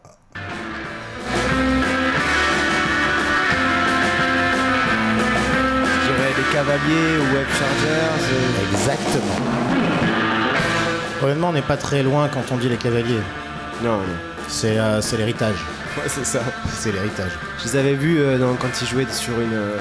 Je 4.74 6.12
dirais 6.12 6.32
les 6.36 6.52
Cavaliers 6.54 7.18
ou 7.18 7.34
Web 7.34 7.46
Chargers. 7.58 8.24
euh, 8.32 8.72
Exactement. 8.72 9.36
Honnêtement, 11.22 11.48
on 11.48 11.52
n'est 11.52 11.62
pas 11.62 11.76
très 11.76 12.02
loin 12.02 12.28
quand 12.28 12.42
on 12.52 12.56
dit 12.56 12.68
les 12.68 12.76
cavaliers. 12.76 13.20
Non, 13.82 13.98
non. 13.98 14.02
C'est 14.48 14.78
euh, 14.78 15.00
c'est 15.00 15.16
l'héritage. 15.16 15.56
Ouais 15.96 16.02
c'est 16.06 16.24
ça. 16.26 16.40
C'est 16.76 16.92
l'héritage. 16.92 17.30
Je 17.60 17.64
les 17.64 17.76
avais 17.76 17.94
vus 17.94 18.18
euh, 18.20 18.36
dans- 18.38 18.54
quand 18.56 18.68
ils 18.82 18.86
jouaient 18.86 19.06
sur 19.10 19.40
une 19.40 19.54
euh, 19.54 19.78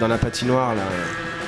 dans 0.00 0.08
la 0.08 0.18
patinoire 0.18 0.74
là. 0.74 0.82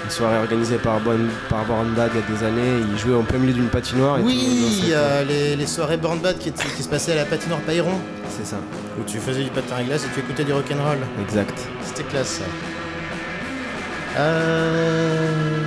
Une 0.05 0.11
soirée 0.11 0.39
organisée 0.39 0.79
par 0.79 1.01
Born, 1.01 1.29
par 1.49 1.65
Born 1.65 1.95
Bad 1.95 2.11
il 2.15 2.21
y 2.21 2.25
a 2.25 2.39
des 2.39 2.45
années, 2.45 2.85
ils 2.93 2.99
jouaient 2.99 3.15
en 3.15 3.23
plein 3.23 3.39
milieu 3.39 3.53
d'une 3.53 3.69
patinoire. 3.69 4.19
et 4.19 4.23
Oui, 4.23 4.91
euh, 4.91 5.25
les, 5.25 5.55
les 5.57 5.67
soirées 5.67 5.97
Born 5.97 6.19
Bad 6.19 6.39
qui, 6.39 6.51
qui 6.53 6.83
se 6.83 6.89
passaient 6.89 7.13
à 7.13 7.17
la 7.17 7.25
patinoire 7.25 7.61
Payron, 7.61 7.91
quoi. 7.91 8.31
C'est 8.37 8.47
ça, 8.47 8.57
où 9.01 9.05
tu 9.05 9.19
faisais 9.19 9.45
du 9.45 9.51
patin 9.51 9.77
à 9.77 9.83
glace 9.85 10.05
et 10.05 10.09
tu 10.13 10.21
écoutais 10.21 10.45
du 10.45 10.53
rock'n'roll. 10.53 10.99
exact. 11.23 11.55
C'était 11.85 12.03
classe 12.05 12.41
ça. 12.41 12.45
Euh... 14.19 15.67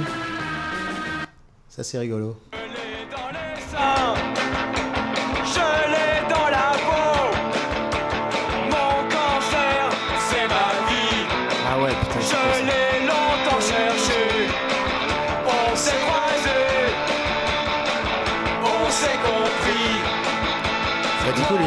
Ça 1.69 1.84
c'est 1.84 1.98
rigolo. 1.98 2.38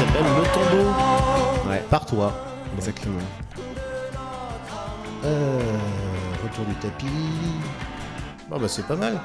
s'appelle 0.00 0.24
Le 0.24 0.44
tombeau. 0.54 0.88
Ouais, 1.70 1.82
Par 1.90 2.06
toi. 2.06 2.32
exactement. 2.76 3.18
Euh, 5.24 5.58
retour 6.42 6.64
du 6.64 6.74
tapis. 6.76 7.06
Bon 8.48 8.58
bah 8.58 8.68
c'est 8.68 8.86
pas 8.86 8.96
mal. 8.96 9.20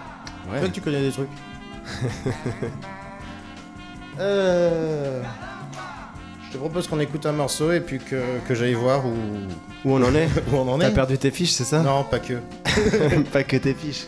Ouais. 0.52 0.60
Toi 0.60 0.68
que 0.70 0.74
tu 0.74 0.82
connais 0.82 1.02
des 1.02 1.12
trucs. 1.12 1.30
euh... 4.20 5.22
Je 6.48 6.54
te 6.54 6.58
propose 6.58 6.88
qu'on 6.88 7.00
écoute 7.00 7.26
un 7.26 7.32
morceau 7.32 7.72
et 7.72 7.80
puis 7.82 8.00
que, 8.00 8.22
que 8.48 8.54
j'aille 8.56 8.74
voir 8.76 9.06
où, 9.06 9.14
Où 9.86 9.94
on 9.96 10.04
en 10.04 10.14
est 10.16 10.28
où 10.52 10.56
on 10.56 10.68
en 10.68 10.78
T'as 10.80 10.90
est. 10.90 10.94
perdu 10.94 11.18
tes 11.18 11.32
fiches, 11.32 11.52
c'est 11.52 11.64
ça? 11.66 11.82
Non, 11.82 12.04
pas 12.04 12.20
que. 12.20 12.36
pas 13.34 13.44
que 13.44 13.58
tes 13.58 13.74
fiches. 13.74 14.06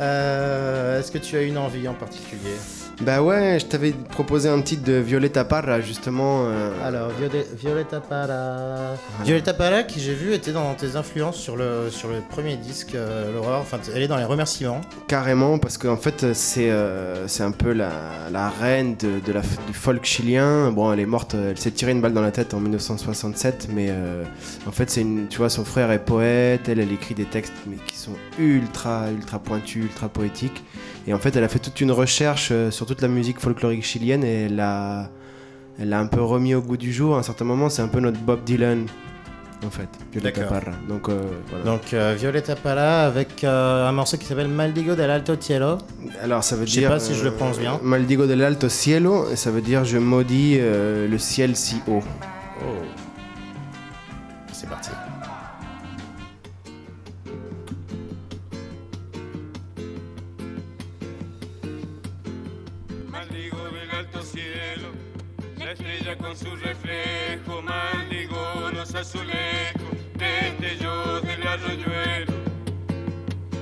Euh, 0.00 0.98
Est-ce 1.00 1.10
que 1.12 1.18
tu 1.18 1.36
as 1.36 1.42
une 1.42 1.56
envie 1.58 1.86
en 1.88 1.94
particulier? 1.94 2.54
Bah 3.00 3.22
ouais, 3.22 3.58
je 3.60 3.66
t'avais 3.66 3.90
proposé 3.90 4.48
un 4.48 4.60
titre 4.62 4.84
de 4.84 4.92
Violetta 4.94 5.44
Parra 5.44 5.80
justement. 5.80 6.44
euh, 6.46 6.70
Alors, 6.84 7.10
Viole- 7.20 7.44
Violetta 7.56 8.00
Parra. 8.00 8.94
Violetta 9.24 9.52
Parra, 9.52 9.82
qui 9.82 9.98
j'ai 10.00 10.14
vu, 10.14 10.32
était 10.32 10.52
dans 10.52 10.72
tes 10.74 10.94
influences 10.94 11.36
sur 11.36 11.56
le, 11.56 11.90
sur 11.90 12.08
le 12.08 12.20
premier 12.30 12.56
disque, 12.56 12.94
euh, 12.94 13.32
l'horreur. 13.34 13.60
Enfin, 13.60 13.78
elle 13.94 14.02
est 14.02 14.08
dans 14.08 14.16
les 14.16 14.24
remerciements. 14.24 14.80
Carrément, 15.08 15.58
parce 15.58 15.76
qu'en 15.76 15.96
fait, 15.96 16.32
c'est 16.34 16.70
euh, 16.70 17.26
c'est 17.26 17.42
un 17.42 17.50
peu 17.50 17.72
la, 17.72 17.90
la 18.30 18.48
reine 18.48 18.94
de, 18.96 19.18
de 19.26 19.32
la, 19.32 19.40
f- 19.40 19.58
du 19.66 19.74
folk 19.74 20.04
chilien. 20.04 20.70
Bon, 20.70 20.92
elle 20.92 21.00
est 21.00 21.06
morte, 21.06 21.34
elle 21.34 21.58
s'est 21.58 21.72
tirée 21.72 21.92
une 21.92 22.00
balle 22.00 22.12
dans 22.14 22.22
la 22.22 22.30
tête 22.30 22.54
en 22.54 22.60
1967, 22.60 23.68
mais 23.74 23.90
en 24.68 24.70
fait, 24.72 24.88
c'est 24.88 25.00
une, 25.00 25.26
tu 25.28 25.38
vois, 25.38 25.50
son 25.50 25.64
frère 25.64 25.90
est 25.90 25.98
poète, 26.04 26.68
elle, 26.68 26.78
elle 26.78 26.92
écrit 26.92 27.14
des 27.14 27.24
textes 27.24 27.52
mais 27.66 27.76
qui 27.86 27.96
sont 27.96 28.12
ultra, 28.38 29.10
ultra 29.10 29.40
pointus, 29.40 29.82
ultra 29.84 30.08
poétiques. 30.08 30.62
Et 31.06 31.12
en 31.14 31.18
fait, 31.18 31.36
elle 31.36 31.44
a 31.44 31.48
fait 31.48 31.58
toute 31.58 31.80
une 31.80 31.92
recherche 31.92 32.48
euh, 32.50 32.70
sur 32.70 32.86
toute 32.86 33.02
la 33.02 33.08
musique 33.08 33.38
folklorique 33.38 33.84
chilienne 33.84 34.24
et 34.24 34.44
elle 34.44 34.56
l'a, 34.56 35.10
elle 35.78 35.90
l'a 35.90 36.00
un 36.00 36.06
peu 36.06 36.22
remis 36.22 36.54
au 36.54 36.62
goût 36.62 36.76
du 36.76 36.92
jour. 36.92 37.16
À 37.16 37.18
un 37.18 37.22
certain 37.22 37.44
moment, 37.44 37.68
c'est 37.68 37.82
un 37.82 37.88
peu 37.88 38.00
notre 38.00 38.18
Bob 38.20 38.42
Dylan, 38.44 38.86
en 39.66 39.70
fait, 39.70 39.88
Violeta. 40.12 40.44
Parra. 40.44 40.72
Donc 40.88 41.08
euh, 41.08 41.22
voilà. 41.50 41.64
Donc 41.64 41.92
euh, 41.92 42.14
Violeta 42.18 42.56
Parra 42.56 43.06
avec 43.06 43.44
euh, 43.44 43.88
un 43.88 43.92
morceau 43.92 44.16
qui 44.16 44.26
s'appelle 44.26 44.48
Maldigo 44.48 44.94
del 44.94 45.10
Alto 45.10 45.36
Cielo. 45.40 45.78
Alors 46.22 46.42
ça 46.44 46.56
veut 46.56 46.66
Je 46.66 46.72
sais 46.72 46.80
dire. 46.80 46.90
pas 46.90 47.00
si 47.00 47.14
je 47.14 47.24
le 47.24 47.32
prononce 47.32 47.58
bien. 47.58 47.78
Maldigo 47.82 48.26
del 48.26 48.42
alto 48.42 48.68
cielo, 48.68 49.30
et 49.30 49.36
ça 49.36 49.50
veut 49.50 49.62
dire 49.62 49.84
je 49.84 49.98
maudis 49.98 50.58
le 50.58 51.16
ciel 51.18 51.56
si 51.56 51.76
haut. 51.86 52.02
Oh. 52.62 52.64
C'est 54.52 54.68
parti. 54.68 54.90
Su 66.36 66.56
reflejo, 66.56 67.62
maldigo 67.62 68.70
los 68.72 68.94
azulejos, 68.94 69.82
destellos 70.14 71.22
del 71.22 71.46
arroyuelo. 71.46 72.32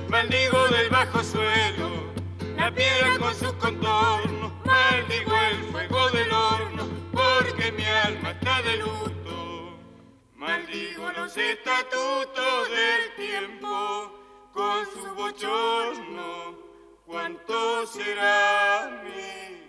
Maldigo 0.09 0.67
del 0.69 0.89
bajo 0.89 1.23
suelo, 1.23 2.13
la 2.57 2.71
piedra 2.71 3.19
con 3.19 3.35
sus 3.35 3.53
contornos, 3.53 4.51
maldigo 4.65 5.33
el 5.51 5.63
fuego 5.71 6.09
del 6.11 6.31
horno, 6.31 6.87
porque 7.11 7.71
mi 7.73 7.85
alma 7.85 8.31
está 8.31 8.61
de 8.63 8.77
luto. 8.77 9.77
Maldigo 10.35 11.11
los 11.15 11.37
estatutos 11.37 12.69
del 12.69 13.27
tiempo, 13.27 14.11
con 14.51 14.85
su 14.85 15.13
bochorno, 15.15 16.57
cuánto 17.05 17.85
será 17.85 19.03
mi 19.03 19.62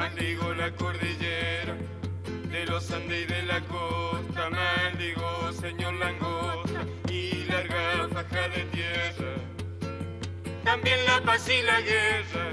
Maldigo 0.00 0.54
la 0.54 0.70
cordillera 0.76 1.76
de 2.24 2.64
los 2.64 2.90
Andes 2.90 3.20
y 3.20 3.24
de 3.26 3.42
la 3.42 3.60
costa, 3.66 4.48
maldigo 4.48 5.52
señor 5.52 5.92
langosta 5.92 6.86
y 7.10 7.44
larga 7.44 8.08
faja 8.08 8.48
de 8.48 8.64
tierra. 8.72 9.34
También 10.64 11.04
la 11.04 11.20
paz 11.20 11.46
y 11.50 11.60
la 11.60 11.82
guerra, 11.82 12.48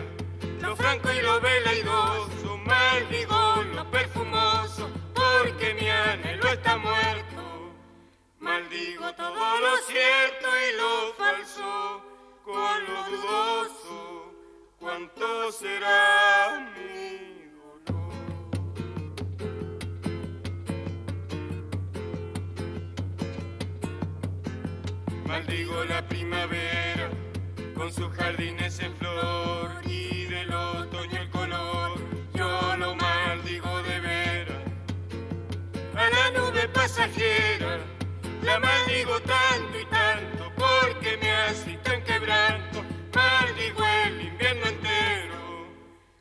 lo 0.61 0.75
franco 0.75 1.07
y 1.09 1.21
lo 1.21 1.39
velaidoso, 1.39 2.57
maldigo 2.65 3.63
lo 3.75 3.91
perfumoso, 3.91 4.89
porque 5.15 5.73
mi 5.75 5.89
anhelo 5.89 6.49
está 6.49 6.75
muerto. 6.75 7.71
Maldigo 8.41 9.13
todo 9.13 9.59
lo 9.61 9.77
cierto 9.87 10.47
y 10.67 10.77
lo 10.81 11.13
falso, 11.13 12.01
con 12.43 12.83
lo 12.83 13.03
dudoso, 13.09 14.33
cuánto 14.79 15.49
será 15.53 16.73
mi 16.75 17.26
Maldigo 25.27 25.83
la 25.83 26.01
primavera 26.07 27.09
con 27.75 27.91
sus 27.91 28.09
jardines 28.15 28.79
en 28.79 28.95
flor 28.95 29.81
y 29.85 30.23
del 30.23 30.53
otoño 30.53 31.21
el 31.21 31.29
color. 31.29 31.99
Yo 32.33 32.77
lo 32.77 32.95
maldigo 32.95 33.83
de 33.83 33.99
veras 33.99 34.63
a 35.95 36.09
la 36.09 36.31
nube 36.31 36.69
pasajera. 36.69 37.79
La 38.41 38.57
maldigo 38.57 39.19
tanto 39.19 39.77
y 39.77 39.85
tanto 39.87 40.49
porque 40.55 41.17
me 41.21 41.29
hace 41.29 41.73
tan 41.83 42.01
quebranto. 42.05 42.85
Maldigo 43.13 43.83
el 44.05 44.21
invierno 44.21 44.65
entero 44.65 45.67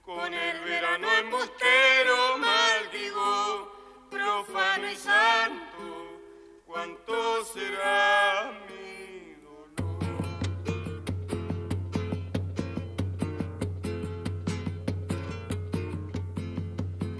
con 0.04 0.34
el 0.34 0.60
verano 0.64 1.06
embustero. 1.20 2.38
Maldigo 2.38 3.72
profano 4.10 4.90
y 4.90 4.96
santo. 4.96 5.76
¿Cuánto 6.66 7.44
será 7.44 8.65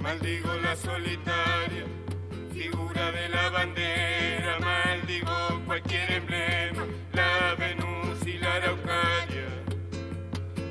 Maldigo 0.07 0.55
la 0.63 0.77
solitaria 0.77 1.85
figura 2.53 3.11
de 3.11 3.29
la 3.29 3.51
bandera, 3.51 4.57
maldigo 4.61 5.61
cualquier 5.67 6.13
emblema, 6.13 6.87
la 7.13 7.57
Venus 7.59 8.25
y 8.25 8.39
la 8.39 8.55
Araucaria, 8.55 9.49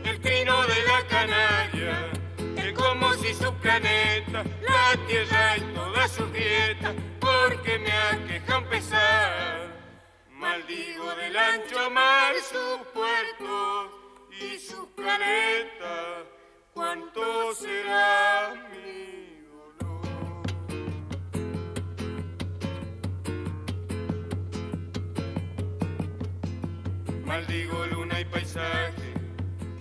el 0.05 0.21
trino 0.21 0.55
de 0.67 0.83
la 0.87 1.07
Canaria, 1.09 2.11
el 2.55 2.73
como 2.75 3.13
si 3.15 3.33
su 3.33 3.53
planeta, 3.55 4.41
la 4.61 5.05
tierra 5.05 5.57
y 5.57 5.61
todas 5.73 6.11
sus 6.11 6.31
grietas, 6.31 6.95
porque 7.19 7.77
me 7.77 7.91
aquejan 7.91 8.63
pesar. 8.69 9.67
Maldigo 10.31 11.13
del 11.13 11.35
ancho 11.35 11.89
mar 11.89 12.35
sus 12.35 12.87
puertos 12.93 13.91
y 14.31 14.57
sus 14.59 14.87
caletas, 14.95 16.23
¿cuánto 16.73 17.53
será 17.53 18.69
mi 18.71 19.24
Maldigo 27.35 27.85
luna 27.87 28.21
y 28.21 28.23
paisaje, 28.23 29.13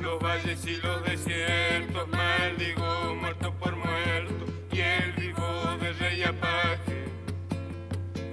los 0.01 0.21
valles 0.21 0.67
y 0.67 0.77
los 0.79 1.05
desiertos. 1.05 2.09
Maldigo 2.09 3.15
muerto 3.15 3.55
por 3.61 3.77
muerto 3.77 4.45
y 4.73 4.81
el 4.81 5.13
vivo 5.13 5.77
de 5.81 5.93
rey 5.93 6.25
apaje. 6.25 7.05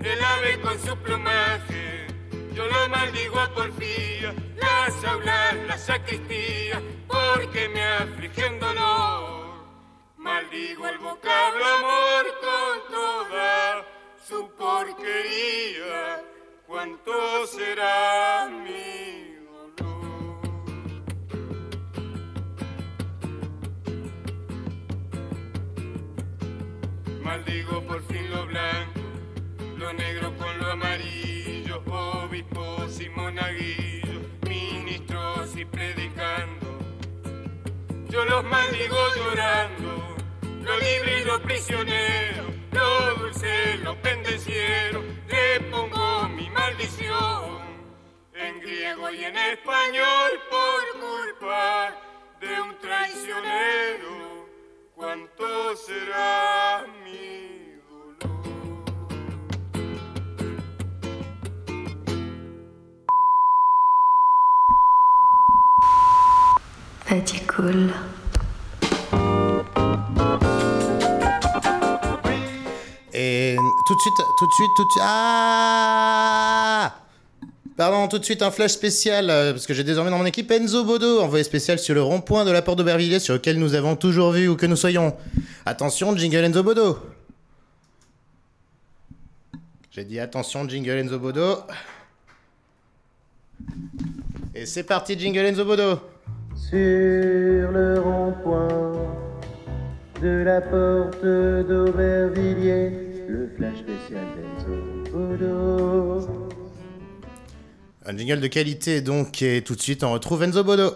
El 0.03 0.23
ave 0.23 0.59
con 0.61 0.79
su 0.79 0.97
plumaje, 0.97 2.07
yo 2.55 2.65
lo 2.65 2.89
maldigo 2.89 3.39
a 3.39 3.53
porfía. 3.53 4.33
Las 4.57 5.05
aulas, 5.05 5.55
la 5.67 5.77
sacristía, 5.77 6.81
porque 7.07 7.69
me 7.69 7.83
aflige 7.83 8.47
un 8.47 8.59
dolor. 8.59 9.65
Maldigo 10.17 10.87
el 10.87 10.97
vocablo 10.97 11.63
amor 11.63 12.25
con 12.41 12.91
toda 12.91 13.85
su 14.27 14.49
porquería. 14.57 16.30
¿Cuánto 16.71 17.45
será 17.47 18.49
mi 18.49 19.35
dolor? 19.75 20.41
Maldigo 27.21 27.81
por 27.81 28.01
fin 28.03 28.31
lo 28.31 28.45
blanco, 28.45 29.01
lo 29.77 29.91
negro 29.91 30.33
con 30.37 30.57
lo 30.59 30.71
amarillo, 30.71 31.83
obispos 31.87 33.01
y 33.01 33.09
monaguillos, 33.09 34.21
ministros 34.47 35.57
y 35.57 35.65
predicando. 35.65 36.79
Yo 38.07 38.23
los 38.23 38.45
maldigo 38.45 38.95
llorando, 39.17 40.15
lo 40.63 40.77
libre 40.79 41.19
y 41.19 41.25
lo 41.25 41.41
prisionero, 41.41 42.45
lo 42.71 43.15
dulce, 43.15 43.77
lo 43.83 43.95
pendenciero, 44.01 45.03
le 45.27 45.59
pongo 45.69 46.29
mi 46.29 46.49
maldición. 46.49 47.61
En 48.33 48.59
griego 48.59 49.09
y 49.11 49.23
en 49.23 49.37
español 49.37 50.31
por 50.49 50.99
culpa 50.99 51.93
de 52.39 52.61
un 52.61 52.79
traicionero, 52.79 54.47
¿cuánto 54.95 55.75
será 55.75 56.85
mi 57.03 57.77
dolor? 57.87 58.41
Fatigul. 67.05 68.10
Et 73.23 73.55
tout 73.85 73.93
de 73.93 73.99
suite, 73.99 74.17
tout 74.39 74.47
de 74.47 74.51
suite, 74.51 74.71
tout 74.75 74.83
de 74.83 74.89
suite. 74.89 75.03
Ah 75.05 76.95
Pardon, 77.77 78.07
tout 78.07 78.17
de 78.17 78.25
suite 78.25 78.41
un 78.41 78.49
flash 78.49 78.71
spécial, 78.71 79.29
euh, 79.29 79.51
parce 79.51 79.67
que 79.67 79.75
j'ai 79.75 79.83
désormais 79.83 80.09
dans 80.09 80.17
mon 80.17 80.25
équipe 80.25 80.49
Enzo 80.49 80.83
Bodo, 80.83 81.21
envoyé 81.21 81.43
spécial 81.43 81.77
sur 81.77 81.93
le 81.93 82.01
rond-point 82.01 82.45
de 82.45 82.51
la 82.51 82.63
porte 82.63 82.79
d'Aubervilliers, 82.79 83.19
sur 83.19 83.35
lequel 83.35 83.59
nous 83.59 83.75
avons 83.75 83.95
toujours 83.95 84.31
vu 84.31 84.47
où 84.47 84.55
que 84.55 84.65
nous 84.65 84.75
soyons. 84.75 85.15
Attention, 85.67 86.17
jingle 86.17 86.45
Enzo 86.45 86.63
Bodo 86.63 86.97
J'ai 89.91 90.03
dit 90.03 90.19
attention, 90.19 90.67
jingle 90.67 90.97
Enzo 90.97 91.19
Bodo. 91.19 91.57
Et 94.55 94.65
c'est 94.65 94.83
parti, 94.83 95.17
jingle 95.17 95.45
Enzo 95.45 95.63
Bodo 95.63 95.99
Sur 96.55 96.71
le 97.71 97.99
rond-point 97.99 99.21
de 100.21 100.43
la 100.43 100.61
porte 100.61 101.25
d'Aubervilliers, 101.67 103.10
le 103.31 103.49
flash 103.55 103.77
spécial. 103.77 104.25
d'Enzo 104.35 105.11
Bodo. 105.11 106.27
Un 108.05 108.17
jingle 108.17 108.41
de 108.41 108.47
qualité 108.47 109.01
donc, 109.01 109.41
et 109.41 109.61
tout 109.63 109.75
de 109.75 109.81
suite 109.81 110.03
on 110.03 110.11
retrouve 110.11 110.43
Enzo 110.43 110.63
Bodo. 110.63 110.91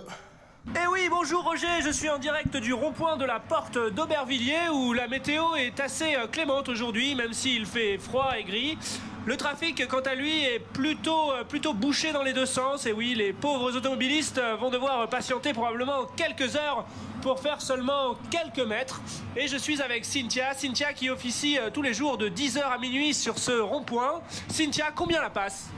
Bonjour 1.10 1.44
Roger, 1.44 1.82
je 1.84 1.92
suis 1.92 2.10
en 2.10 2.18
direct 2.18 2.58
du 2.58 2.74
rond-point 2.74 3.16
de 3.18 3.26
la 3.26 3.40
porte 3.40 3.78
d'Aubervilliers 3.78 4.70
où 4.74 4.94
la 4.94 5.08
météo 5.08 5.56
est 5.56 5.80
assez 5.80 6.16
euh, 6.16 6.26
clémente 6.26 6.68
aujourd'hui, 6.68 7.14
même 7.14 7.32
s'il 7.34 7.68
fait 7.68 8.00
froid 8.00 8.32
et 8.38 8.44
gris. 8.44 8.78
Le 9.26 9.38
trafic, 9.38 9.88
quant 9.88 10.00
à 10.00 10.16
lui, 10.16 10.44
est 10.44 10.60
plutôt, 10.60 11.32
euh, 11.32 11.44
plutôt 11.44 11.74
bouché 11.74 12.12
dans 12.12 12.24
les 12.24 12.34
deux 12.34 12.48
sens. 12.48 12.88
Et 12.88 12.92
oui, 12.92 13.14
les 13.14 13.34
pauvres 13.34 13.76
automobilistes 13.76 14.40
euh, 14.40 14.56
vont 14.56 14.72
devoir 14.72 15.08
patienter 15.08 15.54
probablement 15.54 16.06
quelques 16.16 16.56
heures 16.56 16.86
pour 17.22 17.40
faire 17.40 17.62
seulement 17.62 18.16
quelques 18.32 18.68
mètres. 18.68 19.02
Et 19.36 19.48
je 19.48 19.58
suis 19.58 19.82
avec 19.82 20.06
Cynthia, 20.06 20.54
Cynthia 20.56 20.94
qui 20.94 21.10
officie 21.10 21.58
tous 21.74 21.84
les 21.84 21.94
jours 21.94 22.18
de 22.18 22.30
10h 22.30 22.64
à 22.64 22.78
minuit 22.80 23.14
sur 23.14 23.38
ce 23.38 23.52
rond-point. 23.52 24.22
Cynthia, 24.48 24.92
combien 24.96 25.22
la 25.22 25.30
passe? 25.30 25.70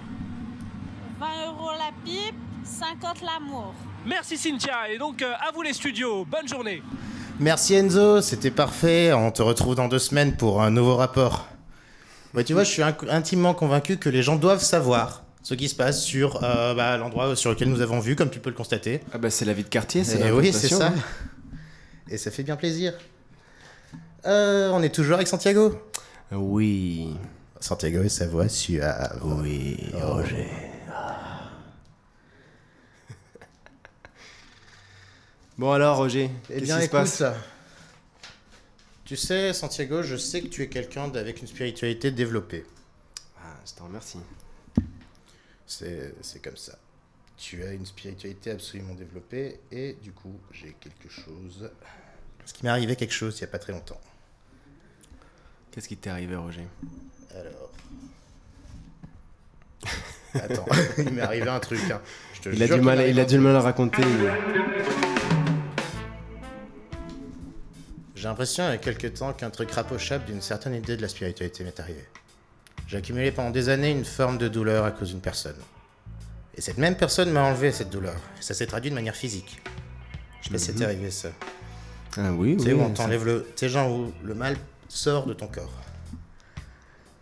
20 1.20 1.48
euros 1.48 1.72
la 1.72 1.92
pipe, 2.06 2.36
50 2.64 3.22
l'amour. 3.22 3.74
Merci 4.08 4.38
Cynthia, 4.38 4.90
et 4.90 4.98
donc 4.98 5.22
euh, 5.22 5.34
à 5.34 5.52
vous 5.54 5.62
les 5.62 5.74
studios, 5.74 6.26
bonne 6.26 6.48
journée. 6.48 6.82
Merci 7.40 7.76
Enzo, 7.76 8.22
c'était 8.22 8.52
parfait. 8.52 9.12
On 9.12 9.32
te 9.32 9.42
retrouve 9.42 9.76
dans 9.76 9.90
deux 9.90 10.00
semaines 10.00 10.38
pour 10.38 10.62
un 10.62 10.72
nouveau 10.72 10.96
rapport. 10.96 11.48
Ouais, 12.34 12.44
tu 12.46 12.54
vois, 12.54 12.64
je 12.64 12.72
suis 12.72 12.82
intimement 12.82 13.54
convaincu 13.54 13.98
que 13.98 14.10
les 14.10 14.24
gens 14.24 14.38
doivent 14.38 14.64
savoir 14.64 15.24
ce 15.44 15.54
qui 15.54 15.68
se 15.68 15.76
passe 15.76 16.04
sur 16.04 16.44
euh, 16.44 16.74
bah, 16.74 16.96
l'endroit 16.98 17.36
sur 17.36 17.50
lequel 17.50 17.70
nous 17.70 17.82
avons 17.82 18.00
vu, 18.00 18.16
comme 18.16 18.30
tu 18.30 18.40
peux 18.40 18.50
le 18.50 18.56
constater. 18.56 19.02
Ah 19.14 19.18
bah 19.18 19.30
c'est 19.30 19.46
la 19.46 19.54
vie 19.54 19.64
de 19.64 19.70
quartier, 19.70 20.04
c'est 20.04 20.20
la 20.20 20.34
oui, 20.34 20.54
c'est 20.54 20.70
ça. 20.70 20.94
Et 22.10 22.18
ça 22.18 22.32
fait 22.32 22.44
bien 22.44 22.56
plaisir. 22.56 22.94
Euh, 24.26 24.72
on 24.74 24.82
est 24.82 24.94
toujours 24.94 25.16
avec 25.16 25.28
Santiago 25.28 25.76
Oui. 26.32 27.14
Santiago 27.60 28.04
et 28.04 28.10
sa 28.10 28.28
voix 28.28 28.48
suave. 28.48 29.20
Oui, 29.42 29.78
Roger. 30.02 30.48
Bon 35.58 35.72
alors 35.72 35.98
Roger, 35.98 36.30
Eh 36.50 36.54
qu'est-ce 36.54 36.64
bien, 36.66 36.80
qui 36.80 36.86
se 36.86 36.90
passe 36.90 37.24
tu 39.06 39.16
sais, 39.16 39.54
Santiago, 39.54 40.04
je 40.04 40.18
sais 40.18 40.42
que 40.42 40.48
tu 40.48 40.62
es 40.64 40.68
quelqu'un 40.68 41.10
avec 41.16 41.40
une 41.40 41.48
spiritualité 41.48 42.12
développée. 42.12 42.66
Ah, 43.42 43.56
je 43.66 43.72
te 43.74 43.82
remercie. 43.82 44.20
C'est 45.66 46.14
c'est 46.22 46.42
comme 46.44 46.58
ça. 46.58 46.78
Tu 47.38 47.64
as 47.64 47.72
une 47.72 47.86
spiritualité 47.86 48.52
absolument 48.52 48.96
développée 48.96 49.62
et 49.72 49.94
du 50.04 50.12
coup, 50.12 50.38
j'ai 50.52 50.76
quelque 50.82 51.08
chose. 51.10 51.70
Parce 52.40 52.52
qu'il 52.52 52.66
m'est 52.66 52.70
arrivé 52.70 52.98
quelque 52.98 53.14
chose 53.14 53.38
il 53.38 53.44
n'y 53.44 53.48
a 53.48 53.52
pas 53.52 53.60
très 53.60 53.72
longtemps. 53.72 54.02
Qu'est-ce 55.72 55.88
qui 55.88 55.96
t'est 55.96 56.10
arrivé 56.10 56.36
Roger? 56.36 56.68
Alors. 57.34 57.72
Attends, 60.34 60.66
il 60.98 61.12
m'est 61.14 61.22
arrivé 61.22 61.48
un 61.48 61.62
truc. 61.62 61.80
hein. 61.92 62.02
Je 62.34 62.42
te 62.42 62.50
Il 62.50 62.62
a 62.62 62.68
du 62.68 62.82
mal, 62.82 63.08
il 63.08 63.18
a 63.22 63.24
du 63.26 63.40
mal 63.40 63.56
à 63.56 63.62
raconter. 63.62 64.04
J'ai 68.18 68.24
l'impression, 68.28 68.64
il 68.68 68.72
y 68.72 68.74
a 68.74 68.78
quelques 68.78 69.14
temps, 69.14 69.32
qu'un 69.32 69.52
truc 69.52 69.70
rapprochable 69.72 70.26
d'une 70.26 70.42
certaine 70.42 70.74
idée 70.74 70.98
de 70.98 71.04
la 71.04 71.08
spiritualité 71.08 71.64
m'est 71.64 71.80
arrivé. 71.80 72.04
J'ai 72.88 72.98
accumulé 72.98 73.32
pendant 73.32 73.52
des 73.52 73.70
années 73.70 73.92
une 73.92 74.06
forme 74.06 74.40
de 74.40 74.48
douleur 74.48 74.86
à 74.86 74.92
cause 74.92 75.10
d'une 75.10 75.22
personne. 75.22 75.56
Et 76.56 76.62
cette 76.62 76.80
même 76.80 76.96
personne 76.98 77.30
m'a 77.30 77.44
enlevé 77.44 77.72
cette 77.72 77.92
douleur. 77.92 78.16
Et 78.40 78.42
ça 78.42 78.56
s'est 78.56 78.66
traduit 78.66 78.90
de 78.90 78.96
manière 78.96 79.16
physique. 79.16 79.62
Je 80.42 80.46
sais 80.48 80.52
pas 80.52 80.58
si 80.58 80.66
c'est 80.76 80.84
arrivé 80.84 81.12
ça. 81.12 81.30
Ah 82.18 82.32
oui, 82.34 82.58
Tu 82.58 82.64
sais, 82.64 82.74
oui. 82.74 82.80
où 82.80 82.84
on 82.86 82.90
t'enlève 82.90 83.24
le. 83.24 83.46
Tu 83.56 83.70
genre 83.70 83.92
où 83.92 84.12
le 84.24 84.34
mal 84.34 84.58
sort 84.88 85.28
de 85.28 85.34
ton 85.34 85.46
corps. 85.48 85.72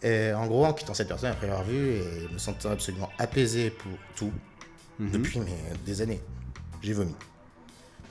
Et 0.01 0.31
en 0.31 0.45
gros, 0.47 0.65
en 0.65 0.71
quittant 0.73 0.93
cette 0.93 1.09
personne 1.09 1.31
après 1.31 1.47
l'avoir 1.47 1.65
vue 1.65 1.95
et 1.95 2.29
me 2.31 2.37
sentant 2.37 2.69
absolument 2.71 3.09
apaisé 3.17 3.69
pour 3.71 3.91
tout, 4.15 4.31
Mhm. 4.99 5.11
depuis 5.11 5.39
mais, 5.39 5.51
des 5.85 6.01
années, 6.01 6.21
j'ai 6.81 6.93
vomi. 6.93 7.15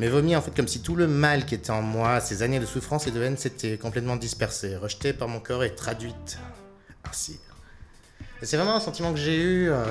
Mais 0.01 0.09
vomi 0.09 0.35
en 0.35 0.43
fait 0.43 0.55
comme 0.55 0.69
si 0.69 0.83
tout 0.83 0.97
le 0.97 1.07
mal 1.07 1.47
qui 1.47 1.55
était 1.55 1.71
en 1.71 1.83
moi, 1.83 2.21
ces 2.21 2.43
années 2.43 2.59
de 2.59 2.67
souffrance 2.67 3.07
et 3.07 3.11
de 3.11 3.23
haine, 3.23 3.37
s'était 3.37 3.79
complètement 3.79 4.17
dispersé, 4.17 4.77
rejeté 4.77 5.13
par 5.13 5.29
mon 5.29 5.41
corps 5.41 5.65
et 5.65 5.75
traduite 5.75 6.39
ainsi. 7.09 7.39
Et 8.43 8.47
c'est 8.47 8.57
vraiment 8.57 8.75
un 8.75 8.81
sentiment 8.81 9.13
que 9.13 9.19
j'ai 9.19 9.41
eu 9.41 9.71
euh, 9.71 9.85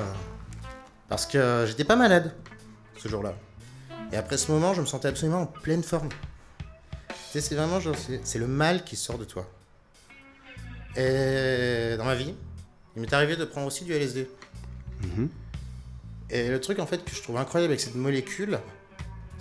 parce 1.07 1.25
que 1.25 1.65
j'étais 1.67 1.85
pas 1.85 1.95
malade 1.95 2.33
ce 2.97 3.07
jour-là. 3.07 3.33
Et 4.11 4.17
après 4.17 4.37
ce 4.37 4.51
moment, 4.51 4.73
je 4.73 4.81
me 4.81 4.85
sentais 4.85 5.07
absolument 5.07 5.41
en 5.41 5.45
pleine 5.45 5.83
forme. 5.83 6.09
Tu 7.07 7.15
sais, 7.31 7.41
c'est 7.41 7.55
vraiment 7.55 7.79
genre, 7.79 7.95
c'est 7.97 8.21
c'est 8.23 8.39
le 8.39 8.47
mal 8.47 8.83
qui 8.83 8.95
sort 8.95 9.17
de 9.17 9.25
toi. 9.25 9.49
Et 10.95 11.95
dans 11.97 12.05
ma 12.05 12.15
vie, 12.15 12.35
il 12.95 13.01
m'est 13.01 13.13
arrivé 13.13 13.35
de 13.35 13.45
prendre 13.45 13.67
aussi 13.67 13.85
du 13.85 13.93
LSD. 13.93 14.29
Mhm. 15.01 15.29
Et 16.29 16.49
le 16.49 16.59
truc 16.59 16.79
en 16.79 16.85
fait 16.85 17.03
que 17.03 17.15
je 17.15 17.21
trouve 17.21 17.37
incroyable 17.37 17.71
avec 17.71 17.81
cette 17.81 17.95
molécule, 17.95 18.59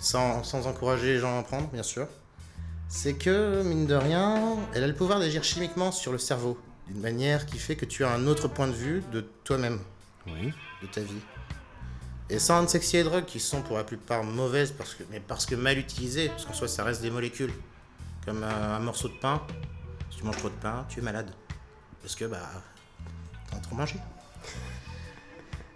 sans, 0.03 0.43
sans 0.43 0.67
encourager 0.67 1.13
les 1.13 1.19
gens 1.19 1.35
à 1.35 1.39
en 1.39 1.43
prendre 1.43 1.67
bien 1.69 1.83
sûr, 1.83 2.07
c'est 2.89 3.13
que 3.15 3.63
mine 3.63 3.87
de 3.87 3.95
rien, 3.95 4.57
elle 4.73 4.83
a 4.83 4.87
le 4.87 4.93
pouvoir 4.93 5.19
d'agir 5.19 5.43
chimiquement 5.43 5.91
sur 5.91 6.11
le 6.11 6.17
cerveau, 6.19 6.59
d'une 6.87 6.99
manière 7.01 7.45
qui 7.45 7.57
fait 7.57 7.75
que 7.75 7.85
tu 7.85 8.03
as 8.03 8.11
un 8.11 8.27
autre 8.27 8.47
point 8.47 8.67
de 8.67 8.73
vue 8.73 9.03
de 9.11 9.21
toi-même, 9.43 9.79
Oui. 10.27 10.51
de 10.81 10.87
ta 10.87 11.01
vie. 11.01 11.21
Et 12.29 12.39
sans 12.39 12.67
sexy 12.67 12.97
et 12.97 13.03
drogues 13.03 13.25
qui 13.25 13.39
sont 13.39 13.61
pour 13.61 13.77
la 13.77 13.83
plupart 13.83 14.23
mauvaises, 14.23 14.71
parce 14.71 14.93
que, 14.95 15.03
mais 15.11 15.19
parce 15.19 15.45
que 15.45 15.55
mal 15.55 15.77
utilisées, 15.77 16.29
parce 16.29 16.45
qu'en 16.45 16.53
soi 16.53 16.67
ça 16.67 16.83
reste 16.83 17.01
des 17.01 17.11
molécules. 17.11 17.53
Comme 18.25 18.41
un, 18.43 18.75
un 18.75 18.79
morceau 18.79 19.09
de 19.09 19.13
pain, 19.15 19.41
si 20.09 20.17
tu 20.19 20.23
manges 20.23 20.37
trop 20.37 20.49
de 20.49 20.55
pain, 20.55 20.85
tu 20.87 20.99
es 20.99 21.01
malade. 21.01 21.29
Parce 22.01 22.15
que 22.15 22.23
bah, 22.25 22.49
t'en 23.51 23.57
as 23.57 23.59
trop 23.59 23.75
mangé. 23.75 23.95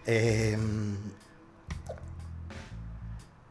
Et 0.07 0.55
hum, 0.55 0.95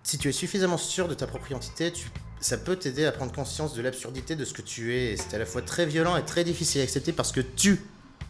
si 0.06 0.18
tu 0.18 0.28
es 0.28 0.32
suffisamment 0.32 0.78
sûr 0.78 1.08
de 1.08 1.14
ta 1.14 1.26
propre 1.26 1.50
identité, 1.50 1.92
tu- 1.92 2.06
ça 2.38 2.56
peut 2.58 2.76
t'aider 2.76 3.04
à 3.06 3.10
prendre 3.12 3.32
conscience 3.32 3.74
de 3.74 3.82
l'absurdité 3.82 4.36
de 4.36 4.44
ce 4.44 4.52
que 4.52 4.62
tu 4.62 4.94
es. 4.94 5.12
Et 5.12 5.16
c'est 5.16 5.34
à 5.34 5.38
la 5.38 5.46
fois 5.46 5.62
très 5.62 5.84
violent 5.84 6.16
et 6.16 6.24
très 6.24 6.44
difficile 6.44 6.80
à 6.80 6.84
accepter 6.84 7.12
parce 7.12 7.32
que 7.32 7.40
tu 7.40 7.80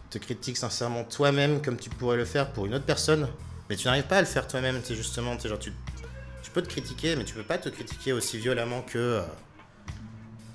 te 0.09 0.16
critiques 0.16 0.57
sincèrement 0.57 1.05
toi-même 1.05 1.61
comme 1.61 1.77
tu 1.77 1.91
pourrais 1.91 2.16
le 2.16 2.24
faire 2.24 2.51
pour 2.53 2.64
une 2.64 2.74
autre 2.74 2.87
personne. 2.87 3.29
Mais 3.68 3.77
tu 3.77 3.87
n'arrives 3.89 4.05
pas 4.07 4.16
à 4.18 4.20
le 4.22 4.27
faire 4.27 4.49
toi-même, 4.49 4.81
justement. 4.89 5.39
genre, 5.39 5.59
tu, 5.59 5.72
tu 6.43 6.51
peux 6.51 6.62
te 6.62 6.68
critiquer, 6.68 7.14
mais 7.14 7.24
tu 7.24 7.35
peux 7.35 7.43
pas 7.43 7.59
te 7.59 7.68
critiquer 7.68 8.12
aussi 8.14 8.39
violemment 8.39 8.81
que. 8.81 8.97
euh, 8.97 9.22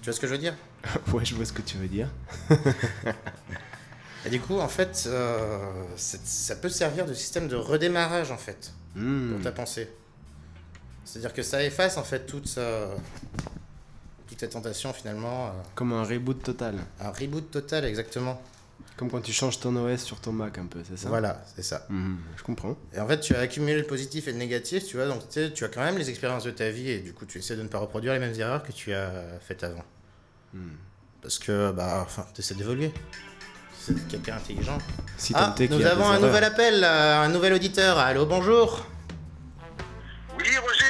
Tu 0.02 0.06
vois 0.06 0.14
ce 0.14 0.20
que 0.20 0.26
je 0.28 0.32
veux 0.32 0.38
dire? 0.40 0.56
Ouais, 1.14 1.24
je 1.24 1.36
vois 1.36 1.46
ce 1.46 1.54
que 1.54 1.62
tu 1.62 1.78
veux 1.78 1.88
dire. 1.90 2.08
Et 4.26 4.30
du 4.30 4.40
coup, 4.40 4.60
en 4.60 4.68
fait, 4.68 5.04
euh, 5.08 5.58
ça 5.96 6.56
peut 6.56 6.70
servir 6.70 7.06
de 7.06 7.14
système 7.14 7.48
de 7.48 7.56
redémarrage, 7.56 8.32
en 8.32 8.38
fait. 8.38 8.72
Hmm. 8.96 9.34
pour 9.34 9.42
ta 9.42 9.52
pensée. 9.52 9.90
C'est-à-dire 11.06 11.34
que 11.34 11.44
ça 11.44 11.64
efface 11.64 11.98
en 11.98 12.04
fait 12.04 12.26
toute, 12.26 12.54
euh, 12.58 12.94
toute 14.28 14.38
ta 14.38 14.48
tentation 14.48 14.94
finalement. 14.94 15.48
euh, 15.48 15.52
Comme 15.76 15.94
un 15.94 16.04
reboot 16.04 16.42
total. 16.44 16.76
un 17.00 17.10
reboot 17.12 17.50
total 17.52 17.86
exactement. 17.86 18.42
Comme 18.98 19.10
quand 19.10 19.22
tu 19.22 19.34
changes 19.34 19.60
ton 19.60 19.76
OS 19.78 20.02
sur 20.04 20.20
ton 20.20 20.32
Mac 20.32 20.58
un 20.60 20.66
peu, 20.68 20.80
c'est 20.88 20.98
ça? 20.98 21.10
Voilà, 21.10 21.44
c'est 21.56 21.64
ça. 21.64 21.86
Mhm, 21.90 22.18
Je 22.38 22.44
comprends. 22.44 22.78
Et 22.94 23.00
en 23.00 23.08
fait, 23.08 23.20
tu 23.20 23.34
as 23.36 23.40
accumulé 23.40 23.76
le 23.78 23.84
positif 23.84 24.28
et 24.28 24.32
le 24.32 24.38
négatif, 24.38 24.86
tu 24.86 24.98
vois, 24.98 25.08
donc 25.08 25.22
tu 25.28 25.34
sais, 25.34 25.52
tu 25.52 25.64
as 25.64 25.70
quand 25.70 25.82
même 25.82 25.98
les 25.98 26.10
expériences 26.10 26.44
de 26.44 26.52
ta 26.52 26.70
vie 26.70 26.90
et 26.92 27.00
du 27.00 27.12
coup, 27.14 27.26
tu 27.26 27.40
essaies 27.40 27.56
de 27.56 27.64
ne 27.64 27.68
pas 27.68 27.80
reproduire 27.80 28.14
les 28.14 28.20
mêmes 28.20 28.40
erreurs 28.40 28.62
que 28.64 28.72
tu 28.72 28.94
as 28.94 29.12
faites 29.42 29.64
avant. 29.64 29.84
Hmm. 30.54 30.74
Parce 31.22 31.40
que, 31.40 31.72
bah, 31.72 32.02
enfin, 32.06 32.26
tu 32.34 32.42
essaies 32.42 32.54
d'évoluer. 32.56 32.92
C'est 33.80 34.08
quelqu'un 34.08 34.36
intelligent. 34.36 34.78
Si 35.18 35.34
ah, 35.36 35.56
nous 35.58 35.86
avons 35.86 36.06
un 36.06 36.16
erreurs. 36.18 36.22
nouvel 36.28 36.44
appel, 36.44 36.84
euh, 36.84 37.22
un 37.22 37.30
nouvel 37.30 37.54
auditeur. 37.54 37.98
Allô, 37.98 38.28
bonjour. 38.28 38.86
Oui, 40.38 40.46
Roger, 40.58 40.81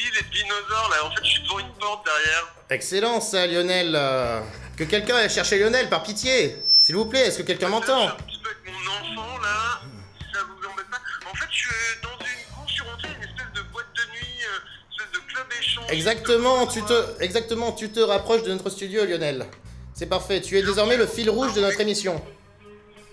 et 0.00 0.22
de 0.22 0.28
dinosaures. 0.30 0.88
Là, 0.90 1.04
en 1.04 1.10
fait, 1.10 1.24
je 1.24 1.30
suis 1.30 1.42
devant 1.42 1.58
une 1.58 1.72
porte 1.74 2.04
derrière. 2.06 2.46
Excellent 2.70 3.20
ça, 3.20 3.46
Lionel. 3.46 3.92
euh, 3.94 4.40
Que 4.76 4.84
quelqu'un 4.84 5.16
aille 5.16 5.30
chercher 5.30 5.58
Lionel, 5.58 5.88
par 5.88 6.02
pitié. 6.02 6.56
S'il 6.78 6.94
vous 6.96 7.06
plaît, 7.06 7.26
est-ce 7.28 7.38
que 7.38 7.42
quelqu'un 7.42 7.66
Je 7.66 7.72
m'entend 7.72 8.08
un 8.08 8.10
petit 8.12 8.38
peu 8.42 8.50
avec 8.50 8.64
mon 8.66 8.90
enfant 9.22 9.38
là. 9.38 9.80
Si 10.20 10.24
ça 10.34 10.40
vous 10.44 10.68
embête 10.70 10.86
pas. 10.90 10.98
En 11.30 11.34
fait, 11.34 11.46
je 11.50 11.56
suis 11.56 11.68
dans 12.02 12.10
une 12.10 12.54
cour, 12.54 12.90
rentré 12.92 13.08
une 13.08 13.22
espèce 13.22 13.52
de 13.54 13.62
boîte 13.72 13.86
de 13.96 14.02
nuit, 14.12 14.44
euh, 14.44 14.58
une 14.90 14.92
espèce 14.92 15.12
de 15.12 15.32
club 15.32 15.46
échange. 15.60 15.84
Exactement, 15.90 16.66
tu 16.66 16.82
te, 16.82 17.22
exactement, 17.22 17.72
tu 17.72 17.90
te 17.90 18.00
rapproches 18.00 18.42
de 18.42 18.52
notre 18.52 18.70
studio, 18.70 19.04
Lionel. 19.04 19.46
C'est 19.94 20.06
parfait, 20.06 20.40
tu 20.42 20.58
es 20.58 20.62
désormais 20.62 20.96
le 20.98 21.06
fil 21.06 21.30
rouge 21.30 21.54
de 21.54 21.60
notre 21.62 21.80
émission. 21.80 22.22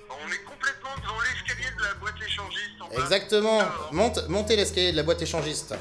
On 0.10 0.32
est 0.32 0.44
complètement 0.44 0.90
devant 1.02 1.22
l'escalier 1.22 1.70
de 1.78 1.84
la 1.84 1.94
boîte 1.96 2.16
échangiste 2.28 2.82
en 2.82 2.88
bas. 2.90 3.02
Exactement, 3.02 3.60
monte, 3.92 4.28
montez 4.28 4.56
l'escalier 4.58 4.92
de 4.92 4.98
la 4.98 5.04
boîte 5.04 5.22
échangiste. 5.22 5.74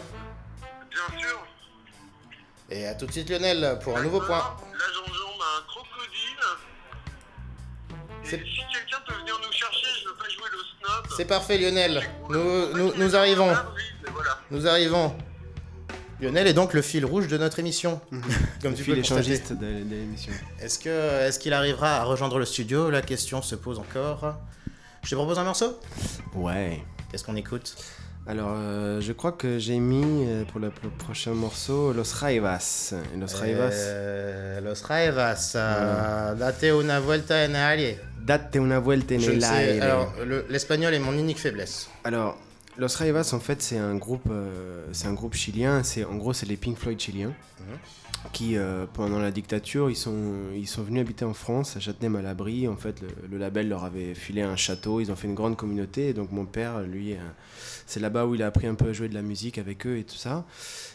Et 2.75 2.87
à 2.87 2.95
tout 2.95 3.05
de 3.05 3.12
suite, 3.12 3.29
Lionel, 3.29 3.79
pour 3.85 3.99
un 3.99 4.03
nouveau 4.03 4.20
point. 4.20 4.39
Là, 4.39 4.85
j'enjambe 4.95 5.41
un 5.41 5.62
crocodile. 5.66 6.41
Et 8.25 8.29
si 8.29 8.61
quelqu'un 8.73 8.97
peut 9.07 9.14
venir 9.20 9.39
nous 9.45 9.53
chercher, 9.53 9.87
je 10.03 10.09
veux 10.09 10.14
pas 10.14 10.29
jouer 10.31 10.49
le 10.51 10.59
snob. 10.59 11.07
C'est 11.14 11.27
parfait, 11.27 11.59
Lionel. 11.59 12.03
Nous, 12.31 12.73
nous, 12.75 12.95
nous 12.97 13.14
arrivons. 13.14 13.55
Voilà. 14.11 14.39
Nous 14.51 14.66
arrivons. 14.66 15.14
Lionel 16.18 16.47
est 16.47 16.55
donc 16.55 16.73
le 16.73 16.81
fil 16.81 17.05
rouge 17.05 17.29
de 17.29 17.37
notre 17.37 17.59
émission. 17.59 18.01
Comme 18.62 18.70
Le 18.70 18.77
tu 18.79 18.85
fil 18.85 18.95
peux 18.95 19.01
échangiste 19.01 19.53
de, 19.53 19.66
de 19.85 19.91
l'émission. 19.91 20.33
Est-ce 20.59 20.79
que 20.79 20.89
est-ce 20.89 21.39
qu'il 21.39 21.53
arrivera 21.53 21.97
à 21.99 22.05
rejoindre 22.05 22.39
le 22.39 22.47
studio? 22.47 22.89
La 22.89 23.03
question 23.03 23.43
se 23.43 23.55
pose 23.55 23.79
encore. 23.81 24.37
Je 25.03 25.11
te 25.11 25.14
propose 25.14 25.39
un 25.39 25.45
morceau? 25.45 25.79
Ouais. 26.33 26.83
Qu'est-ce 27.11 27.25
qu'on 27.25 27.37
écoute? 27.37 27.75
Alors, 28.27 28.55
euh, 28.57 29.01
je 29.01 29.12
crois 29.12 29.33
que 29.33 29.59
j'ai 29.59 29.79
mis 29.81 30.25
euh, 30.27 30.45
pour 30.45 30.61
le, 30.61 30.70
le 30.85 30.91
prochain 30.91 31.33
morceau 31.35 31.93
Los 31.93 32.12
Raivas. 32.14 32.95
Los 33.18 33.35
Raivas. 33.37 33.70
Euh, 33.73 34.61
Los 34.61 34.83
Raivas. 34.87 35.53
euh, 35.57 36.35
Date 36.37 36.73
una 36.73 37.01
vuelta 37.01 37.35
en 37.47 37.55
aire. 37.55 37.99
Date 38.25 38.57
una 38.61 38.79
vuelta 38.79 39.16
en 39.16 39.18
Je 39.18 39.33
el 39.33 39.43
sais- 39.43 39.81
alors, 39.81 40.12
le- 40.25 40.47
l'espagnol 40.49 40.95
est 40.95 41.01
mon 41.01 41.12
unique 41.18 41.39
faiblesse. 41.41 41.89
Alors, 42.05 42.39
Los 42.79 42.97
Raivas, 42.97 43.33
en 43.35 43.41
fait, 43.41 43.61
c'est 43.61 43.77
un 43.79 43.97
groupe, 43.97 44.31
c'est 44.93 45.09
un 45.09 45.12
groupe 45.14 45.35
chilien. 45.35 45.83
C'est 45.83 46.05
en 46.05 46.14
gros, 46.14 46.33
c'est 46.33 46.47
les 46.47 46.57
Pink 46.57 46.79
Floyd 46.79 46.99
chiliens 47.01 47.33
qui, 48.33 48.57
euh, 48.57 48.87
pendant 48.95 49.18
la 49.18 49.33
dictature, 49.33 49.91
ils 49.91 49.97
sont, 49.97 50.14
ils 50.55 50.68
sont 50.68 50.83
venus 50.85 51.01
habiter 51.01 51.25
en 51.25 51.35
France, 51.35 51.77
à 51.77 51.81
Châtenay-Malabry. 51.81 52.68
En 52.68 52.77
fait, 52.77 53.01
le, 53.03 53.09
le 53.29 53.37
label 53.37 53.68
leur 53.68 53.83
avait 53.85 54.14
filé 54.14 54.43
un 54.43 54.55
château. 54.55 55.01
Ils 55.01 55.11
ont 55.11 55.16
fait 55.16 55.27
une 55.27 55.35
grande 55.35 55.57
communauté. 55.57 56.11
Et 56.11 56.12
donc, 56.14 56.31
mon 56.31 56.47
père, 56.47 56.81
lui, 56.83 57.16
c'est 57.93 58.01
là-bas 58.01 58.26
où 58.26 58.34
il 58.34 58.43
a 58.43 58.47
appris 58.47 58.66
un 58.66 58.74
peu 58.74 58.86
à 58.88 58.93
jouer 58.93 59.09
de 59.09 59.14
la 59.14 59.22
musique 59.22 59.59
avec 59.59 59.86
eux 59.86 59.99
et 59.99 60.05
tout 60.05 60.16
ça. 60.16 60.45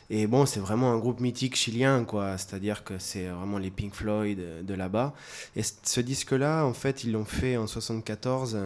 Et 0.10 0.26
bon, 0.28 0.46
c'est 0.46 0.60
vraiment 0.62 0.92
un 0.94 0.98
groupe 0.98 1.20
mythique 1.20 1.56
chilien, 1.56 2.04
quoi. 2.06 2.38
C'est-à-dire 2.38 2.84
que 2.84 2.98
c'est 2.98 3.28
vraiment 3.28 3.58
les 3.58 3.72
Pink 3.72 3.94
Floyd 3.94 4.40
de 4.66 4.74
là-bas. 4.74 5.14
Et 5.56 5.62
ce 5.64 6.00
disque-là, 6.02 6.66
en 6.66 6.74
fait, 6.74 7.04
ils 7.04 7.12
l'ont 7.12 7.26
fait 7.26 7.58
en 7.58 7.68
74 7.68 8.58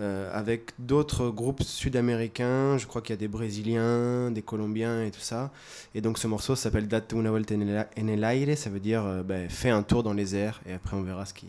euh, 0.00 0.30
avec 0.32 0.72
d'autres 0.78 1.28
groupes 1.30 1.62
sud-américains. 1.62 2.78
Je 2.78 2.86
crois 2.86 3.00
qu'il 3.00 3.12
y 3.14 3.18
a 3.18 3.20
des 3.20 3.28
Brésiliens, 3.28 4.30
des 4.30 4.42
Colombiens 4.42 5.04
et 5.04 5.10
tout 5.10 5.20
ça. 5.20 5.52
Et 5.94 6.00
donc, 6.00 6.18
ce 6.18 6.26
morceau 6.26 6.56
s'appelle 6.56 6.88
Date 6.88 7.12
una 7.12 7.30
vuelta 7.30 7.54
en 7.54 7.60
el- 7.60 7.86
en 7.98 8.08
el 8.08 8.24
aire. 8.24 8.58
Ça 8.58 8.68
veut 8.70 8.80
dire 8.80 9.04
euh, 9.06 9.22
ben, 9.22 9.48
fais 9.48 9.70
un 9.70 9.82
tour 9.82 10.02
dans 10.02 10.14
les 10.14 10.34
airs. 10.34 10.60
Et 10.66 10.72
après, 10.72 10.96
on 10.96 11.02
verra 11.02 11.24
ce 11.26 11.34
qui, 11.34 11.46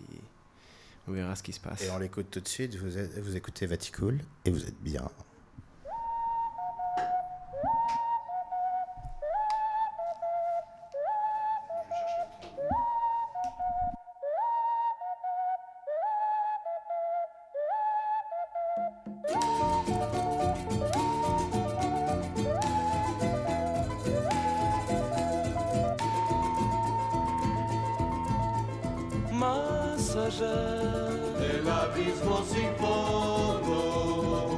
on 1.07 1.11
verra 1.11 1.35
ce 1.35 1.41
qui 1.41 1.53
se 1.53 1.59
passe. 1.59 1.81
Et 1.83 1.89
on 1.89 1.97
l'écoute 1.97 2.27
tout 2.29 2.39
de 2.39 2.47
suite. 2.47 2.75
Vous, 2.75 2.97
êtes- 2.99 3.17
vous 3.19 3.35
écoutez 3.35 3.65
Vaticool 3.65 4.19
et 4.45 4.51
vous 4.51 4.63
êtes 4.63 4.79
bien. 4.81 5.09
Más 29.31 30.15
allá 30.15 30.59
del 31.39 31.67
abismo 31.69 32.43
sin 32.51 32.71
fondo, 32.77 34.49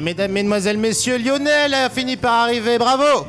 Mesdames, 0.00 0.32
mesdemoiselles, 0.32 0.78
messieurs, 0.78 1.18
Lionel 1.18 1.74
a 1.74 1.90
fini 1.90 2.16
par 2.16 2.44
arriver. 2.44 2.78
Bravo 2.78 3.26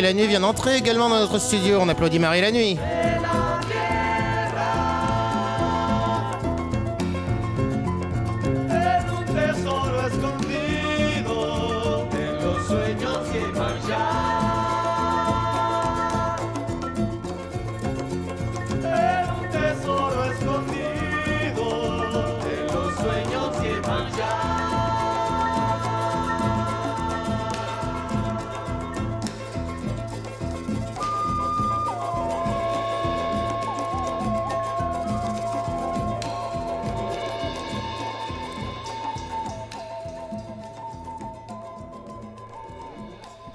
Marie 0.00 0.14
la 0.14 0.18
nuit 0.18 0.28
vient 0.28 0.40
d'entrer 0.40 0.76
également 0.76 1.10
dans 1.10 1.18
notre 1.18 1.38
studio. 1.38 1.78
On 1.80 1.88
applaudit 1.88 2.18
Marie 2.18 2.40
la 2.40 2.52
nuit. 2.52 2.78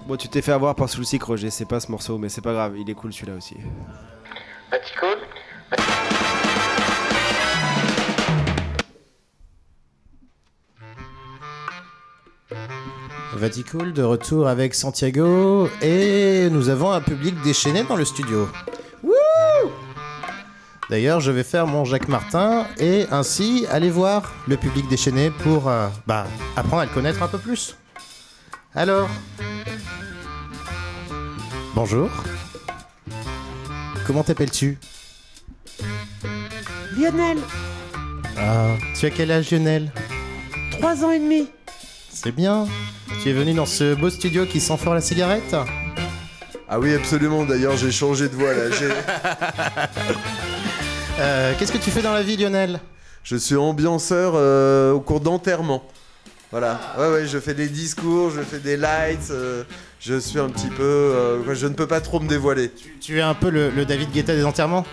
Bon, 0.07 0.17
tu 0.17 0.27
t'es 0.27 0.43
fait 0.43 0.51
avoir 0.51 0.75
par 0.75 0.87
Soulseek, 0.87 1.23
Roger, 1.23 1.49
c'est 1.49 1.65
pas 1.65 1.79
ce 1.79 1.89
morceau, 1.89 2.19
mais 2.19 2.29
c'est 2.29 2.41
pas 2.41 2.53
grave, 2.53 2.75
il 2.77 2.87
est 2.87 2.93
cool 2.93 3.11
celui-là 3.11 3.33
aussi. 3.37 3.55
Vaticool 4.71 5.17
Vaticool 13.33 13.93
de 13.93 14.03
retour 14.03 14.47
avec 14.47 14.75
Santiago 14.75 15.69
et 15.81 16.49
nous 16.51 16.69
avons 16.69 16.91
un 16.91 17.01
public 17.01 17.33
déchaîné 17.43 17.83
dans 17.83 17.95
le 17.95 18.05
studio. 18.05 18.47
Wouh 19.03 19.11
D'ailleurs, 20.91 21.19
je 21.19 21.31
vais 21.31 21.43
faire 21.43 21.65
mon 21.65 21.83
Jacques 21.83 22.09
Martin 22.09 22.67
et 22.77 23.07
ainsi 23.09 23.65
aller 23.71 23.89
voir 23.89 24.31
le 24.47 24.55
public 24.55 24.87
déchaîné 24.87 25.31
pour 25.31 25.67
euh, 25.67 25.87
bah, 26.05 26.27
apprendre 26.55 26.83
à 26.83 26.85
le 26.85 26.91
connaître 26.91 27.23
un 27.23 27.27
peu 27.27 27.39
plus. 27.39 27.75
Alors 28.75 29.09
Bonjour. 31.75 32.09
Comment 34.07 34.23
t'appelles-tu? 34.23 34.77
Lionel, 36.97 37.37
Ah, 38.37 38.75
tu 38.97 39.05
as 39.05 39.09
quel 39.09 39.31
âge 39.31 39.51
Lionel? 39.51 39.91
3 40.79 41.03
ans 41.03 41.11
et 41.11 41.19
demi. 41.19 41.47
C'est 42.09 42.31
bien. 42.31 42.67
Tu 43.21 43.29
es 43.29 43.33
venu 43.33 43.53
dans 43.53 43.65
ce 43.65 43.93
beau 43.95 44.09
studio 44.09 44.45
qui 44.45 44.59
sent 44.59 44.77
fort 44.77 44.93
la 44.93 45.01
cigarette? 45.01 45.55
Ah 46.67 46.79
oui, 46.79 46.93
absolument. 46.93 47.45
D'ailleurs, 47.45 47.77
j'ai 47.77 47.91
changé 47.91 48.29
de 48.29 48.35
voix 48.35 48.53
là. 48.53 48.71
J'ai- 48.71 48.89
Euh, 51.17 51.53
Qu'est-ce 51.57 51.71
que 51.71 51.77
tu 51.77 51.91
fais 51.91 52.01
dans 52.01 52.11
la 52.13 52.23
vie 52.23 52.35
Lionel? 52.35 52.81
Je 53.23 53.37
suis 53.37 53.55
ambianceur 53.55 54.33
euh, 54.35 54.91
au 54.91 54.99
cours 54.99 55.21
d'enterrement. 55.21 55.81
Voilà. 56.51 56.77
Ouais, 56.99 57.07
ouais, 57.09 57.25
je 57.25 57.39
fais 57.39 57.53
des 57.53 57.69
discours, 57.69 58.31
je 58.31 58.41
fais 58.41 58.59
des 58.59 58.75
lights. 58.75 59.31
euh, 59.31 59.63
je 59.99 60.19
suis 60.19 60.39
un 60.39 60.49
petit 60.49 60.67
peu. 60.69 60.83
euh, 60.83 61.55
je 61.55 61.67
ne 61.67 61.73
peux 61.73 61.87
pas 61.87 62.01
trop 62.01 62.19
me 62.19 62.27
dévoiler. 62.27 62.71
Tu 63.01 63.17
es 63.19 63.21
un 63.21 63.33
peu 63.33 63.49
le, 63.49 63.69
le 63.69 63.85
David 63.85 64.11
Guetta 64.11 64.35
des 64.35 64.45
enterrements 64.45 64.85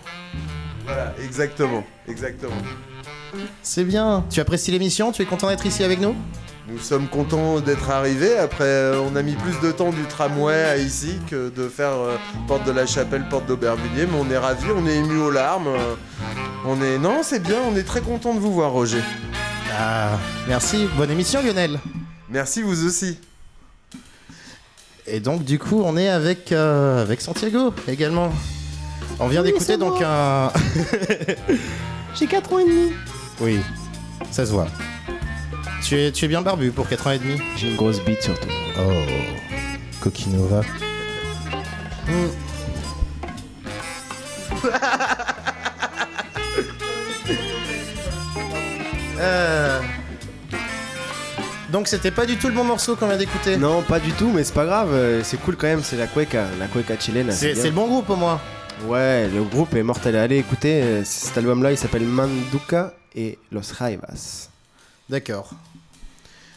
Voilà, 0.85 1.15
exactement. 1.23 1.85
Exactement. 2.09 2.53
C'est 3.63 3.85
bien. 3.85 4.25
Tu 4.31 4.41
apprécies 4.41 4.71
l'émission? 4.71 5.13
Tu 5.13 5.23
es 5.23 5.25
content 5.25 5.49
d'être 5.49 5.65
ici 5.67 5.83
avec 5.85 6.01
nous? 6.01 6.15
Nous 6.69 6.79
sommes 6.79 7.09
contents 7.09 7.61
d'être 7.61 7.91
arrivés. 7.91 8.37
Après, 8.39 8.65
euh, 8.65 9.01
on 9.11 9.17
a 9.17 9.23
mis 9.23 9.35
plus 9.35 9.59
de 9.67 9.73
temps 9.73 9.91
du 9.91 10.03
tramway 10.05 10.55
à 10.55 10.77
ici 10.77 11.19
que 11.29 11.51
de 11.51 11.69
faire 11.69 11.93
euh, 11.93 12.17
porte 12.47 12.65
de 12.67 12.71
la 12.73 12.87
Chapelle, 12.87 13.27
porte 13.29 13.47
d'Aubervilliers. 13.47 14.07
Mais 14.07 14.19
on 14.19 14.31
est 14.31 14.39
ravis, 14.39 14.67
on 14.77 14.87
est 14.87 14.97
émus 14.97 15.19
aux 15.19 15.31
larmes. 15.31 15.67
euh, 15.69 15.95
on 16.65 16.81
est. 16.81 16.99
Non, 16.99 17.21
c'est 17.23 17.41
bien, 17.43 17.57
on 17.69 17.75
est 17.77 17.83
très 17.83 18.01
content 18.01 18.33
de 18.35 18.39
vous 18.39 18.53
voir, 18.53 18.71
Roger. 18.71 19.01
Ah, 19.77 20.19
merci. 20.47 20.87
Bonne 20.97 21.11
émission 21.11 21.43
Lionel. 21.43 21.81
Merci, 22.31 22.63
vous 22.63 22.87
aussi. 22.87 23.19
Et 25.07 25.21
donc 25.21 25.45
du 25.45 25.59
coup, 25.59 25.83
on 25.85 25.97
est 25.97 26.09
avec, 26.09 26.53
euh, 26.53 27.03
avec 27.03 27.21
Santiago 27.21 27.75
également. 27.89 28.31
On 29.19 29.27
vient 29.29 29.43
Oui, 29.43 29.53
d'écouter 29.53 29.77
donc 29.77 29.99
moi. 30.01 30.09
un... 30.09 30.53
J'ai 32.15 32.27
4 32.27 32.53
ans 32.53 32.59
et 32.59 32.65
demi. 32.65 32.93
oui, 33.41 33.59
ça 34.31 34.47
se 34.47 34.53
voit. 34.53 34.69
Tu 35.83 35.97
es, 36.01 36.13
tu 36.13 36.25
es 36.25 36.29
bien 36.29 36.43
barbu 36.43 36.71
pour 36.71 36.89
4 36.89 37.07
ans 37.07 37.11
et 37.11 37.19
demi 37.19 37.39
J'ai 37.57 37.69
une 37.71 37.77
grosse 37.77 38.01
bite 38.05 38.23
surtout. 38.23 38.49
Oh, 38.79 38.83
Coquinova. 40.01 40.63
Euh, 49.19 49.81
Donc 51.73 51.89
c'était 51.89 52.11
pas 52.11 52.27
du 52.27 52.37
tout 52.37 52.49
le 52.49 52.55
bon 52.55 52.65
morceau 52.65 52.97
qu'on 52.97 53.07
vient 53.09 53.17
d'écouter. 53.17 53.57
Non, 53.57 53.83
pas 53.83 53.99
du 53.99 54.13
tout, 54.13 54.31
mais 54.31 54.45
c'est 54.45 54.53
pas 54.53 54.67
grave, 54.67 54.91
euh, 54.93 55.23
c'est 55.25 55.39
cool 55.39 55.57
quand 55.57 55.67
même, 55.67 55.83
c'est 55.83 55.97
la 55.97 56.07
cueca, 56.07 56.47
la 56.59 56.67
cueca 56.67 56.99
chilena. 56.99 57.33
C'est 57.33 57.55
le 57.55 57.71
bon 57.71 57.87
groupe 57.89 58.11
au 58.11 58.17
moins. 58.17 58.39
Ouais, 58.87 59.29
le 59.29 59.43
groupe 59.43 59.75
est 59.75 59.83
mortel. 59.83 60.17
Allez 60.17 60.39
écoutez, 60.39 60.83
euh, 60.83 61.03
cet 61.05 61.39
album-là, 61.39 61.71
il 61.73 61.79
s'appelle 61.79 62.05
Manduka 62.05 62.93
et 63.15 63.39
Los 63.51 63.73
Jaivas. 63.79 64.49
D'accord. 65.09 65.51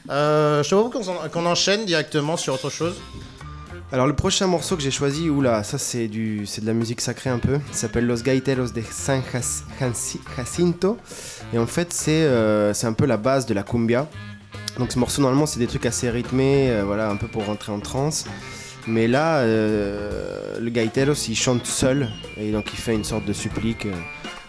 Euh, 0.10 0.62
je 0.64 0.70
te 0.70 0.76
propose 0.76 1.06
qu'on 1.08 1.14
en- 1.16 1.30
qu'on 1.30 1.46
enchaîne 1.46 1.86
directement 1.86 2.36
sur 2.36 2.54
autre 2.54 2.70
chose. 2.70 2.96
Alors 3.92 4.08
le 4.08 4.16
prochain 4.16 4.48
morceau 4.48 4.76
que 4.76 4.82
j'ai 4.82 4.92
choisi, 4.92 5.30
oula, 5.30 5.64
ça 5.64 5.78
c'est 5.78 6.08
du, 6.08 6.46
c'est 6.46 6.60
de 6.62 6.66
la 6.68 6.74
musique 6.74 7.00
sacrée 7.02 7.30
un 7.30 7.40
peu. 7.40 7.60
Il 7.72 7.76
s'appelle 7.76 8.06
Los 8.06 8.22
Gaiteros 8.24 8.70
de 8.72 8.82
San 8.92 9.22
Jacinto. 10.38 10.98
Et 11.54 11.58
en 11.60 11.68
fait 11.68 11.94
c'est, 11.94 12.12
euh, 12.24 12.74
c'est 12.74 12.88
un 12.88 12.94
peu 12.94 13.06
la 13.06 13.18
base 13.18 13.46
de 13.46 13.54
la 13.54 13.64
cumbia. 13.64 14.08
Donc 14.78 14.92
ce 14.92 15.00
morceau 15.00 15.22
normalement 15.22 15.46
c'est 15.46 15.60
des 15.60 15.68
trucs 15.68 15.86
assez 15.86 16.10
rythmés, 16.10 16.70
euh, 16.72 16.84
voilà, 16.84 17.10
un 17.10 17.16
peu 17.16 17.28
pour 17.28 17.46
rentrer 17.46 17.72
en 17.72 17.80
transe. 17.80 18.26
Mais 18.88 19.08
là, 19.08 19.38
euh, 19.40 20.60
le 20.60 20.70
Gaiteros 20.70 21.14
il 21.28 21.36
chante 21.36 21.66
seul 21.66 22.10
et 22.38 22.52
donc 22.52 22.66
il 22.74 22.78
fait 22.78 22.94
une 22.94 23.04
sorte 23.04 23.26
de 23.26 23.34
supplique 23.34 23.86
euh, 23.88 23.94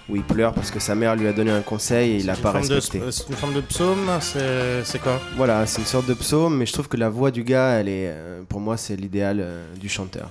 où 0.08 0.16
il 0.16 0.22
pleure 0.22 0.52
parce 0.52 0.70
que 0.70 0.78
sa 0.78 0.94
mère 0.94 1.16
lui 1.16 1.26
a 1.26 1.32
donné 1.32 1.50
un 1.50 1.62
conseil 1.62 2.10
et 2.12 2.16
il 2.16 2.26
l'a 2.26 2.34
C'est 2.34 2.40
une 2.40 2.42
pas 2.42 2.52
forme 2.52 2.68
de- 2.68 2.74
respecté. 2.74 3.06
C'est 3.12 3.28
une 3.28 3.34
forme 3.36 3.54
de 3.54 3.60
psaume, 3.62 4.10
c'est 4.20 5.00
quoi? 5.00 5.20
Voilà, 5.36 5.64
c'est 5.66 5.80
une 5.80 5.86
sorte 5.86 6.06
de 6.06 6.14
psaume, 6.14 6.56
mais 6.58 6.66
je 6.66 6.72
trouve 6.72 6.88
que 6.88 6.96
la 6.96 7.08
voix 7.08 7.30
du 7.30 7.44
gars, 7.44 7.70
elle 7.80 7.88
est, 7.88 8.08
euh, 8.08 8.42
pour 8.48 8.60
moi, 8.60 8.76
c'est 8.76 8.96
l'idéal 8.96 9.38
euh, 9.40 9.64
du 9.76 9.88
chanteur. 9.88 10.28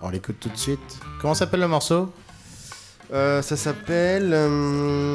On 0.00 0.08
l'écoute 0.10 0.36
tout 0.40 0.48
de 0.48 0.56
suite. 0.56 0.98
Comment 1.20 1.34
s'appelle 1.34 1.60
le 1.60 1.68
morceau? 1.68 2.12
Euh, 3.12 3.40
ça 3.42 3.56
s'appelle 3.56 4.30
euh, 4.32 5.14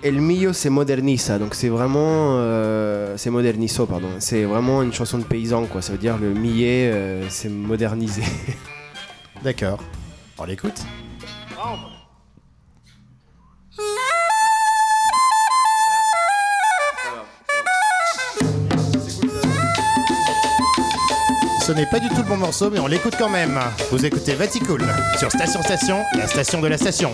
El 0.00 0.20
Millo 0.20 0.52
se 0.52 0.68
moderniza, 0.68 1.40
donc 1.40 1.56
c'est 1.56 1.68
vraiment, 1.68 2.36
euh, 2.38 3.16
c'est 3.16 3.30
modernizo, 3.30 3.84
pardon. 3.84 4.08
C'est 4.20 4.44
vraiment 4.44 4.82
une 4.82 4.92
chanson 4.92 5.18
de 5.18 5.24
paysan, 5.24 5.66
quoi. 5.66 5.82
Ça 5.82 5.92
veut 5.92 5.98
dire 5.98 6.18
le 6.18 6.30
millet, 6.30 6.88
euh, 6.92 7.28
c'est 7.28 7.48
modernisé. 7.48 8.22
D'accord. 9.42 9.80
On 10.38 10.44
l'écoute 10.44 10.80
Ce 21.66 21.72
n'est 21.72 21.86
pas 21.86 21.98
du 21.98 22.08
tout 22.08 22.22
le 22.22 22.22
bon 22.22 22.36
morceau, 22.36 22.70
mais 22.70 22.78
on 22.78 22.86
l'écoute 22.86 23.14
quand 23.18 23.28
même. 23.28 23.58
Vous 23.90 24.06
écoutez 24.06 24.34
Vaticool 24.34 24.84
sur 25.18 25.30
Station 25.30 25.60
Station, 25.60 26.04
la 26.14 26.28
station 26.28 26.60
de 26.60 26.68
la 26.68 26.78
station. 26.78 27.12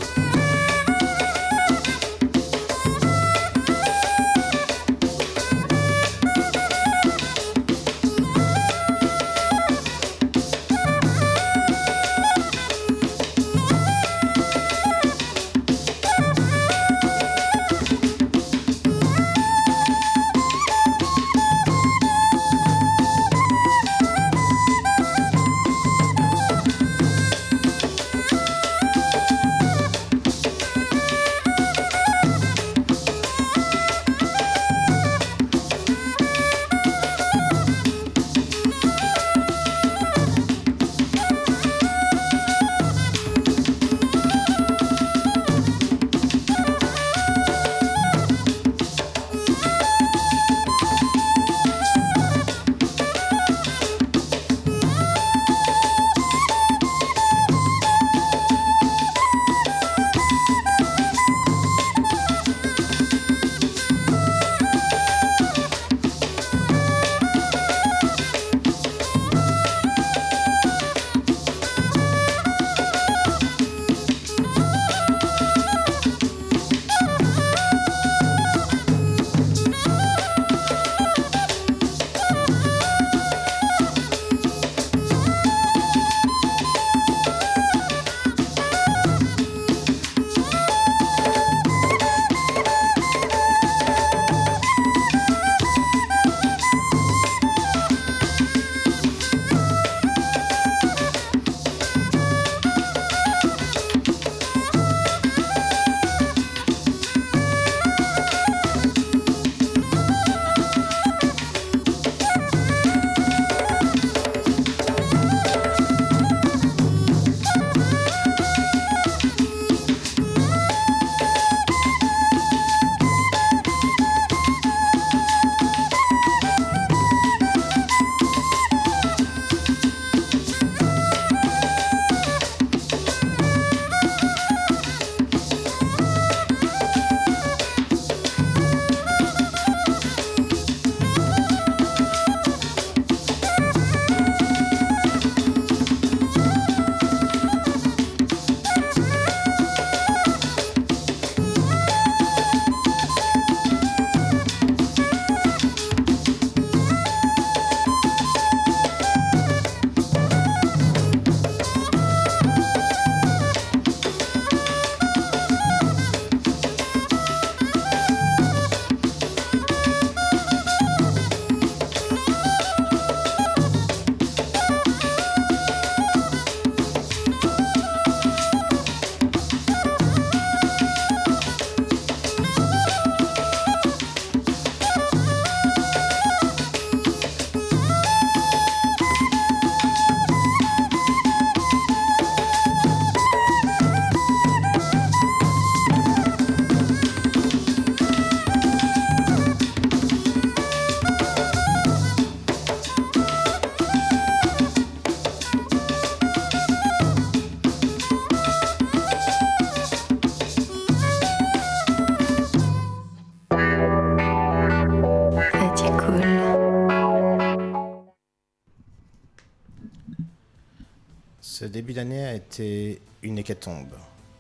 Hécatombe. 223.54 223.94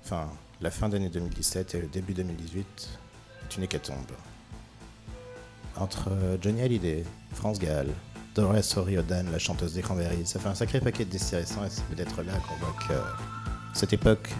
Enfin, 0.04 0.28
la 0.60 0.70
fin 0.70 0.88
d'année 0.88 1.08
2017 1.08 1.74
et 1.74 1.80
le 1.80 1.86
début 1.86 2.14
2018 2.14 2.88
est 3.44 3.56
une 3.56 3.62
hécatombe. 3.62 3.96
Entre 5.76 6.10
euh, 6.10 6.36
Johnny 6.40 6.62
Hallyday, 6.62 7.04
France 7.32 7.58
Gall, 7.58 7.88
Dolores 8.34 8.76
O'Riordan, 8.76 9.30
la 9.30 9.38
chanteuse 9.38 9.74
des 9.74 9.82
Cranberries, 9.82 10.26
ça 10.26 10.40
fait 10.40 10.48
un 10.48 10.54
sacré 10.54 10.80
paquet 10.80 11.04
de 11.04 11.10
décès 11.10 11.36
récents 11.36 11.64
et 11.64 11.70
c'est 11.70 11.84
peut-être 11.84 12.22
là 12.22 12.32
qu'on 12.48 12.56
voit 12.56 12.74
que 12.88 12.94
cette 13.72 13.92
époque, 13.92 14.30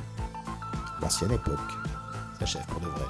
l'ancienne 1.01 1.33
époque, 1.33 1.59
s'achève 2.39 2.67
pour 2.67 2.81
de 2.81 2.87
vrai. 2.87 3.07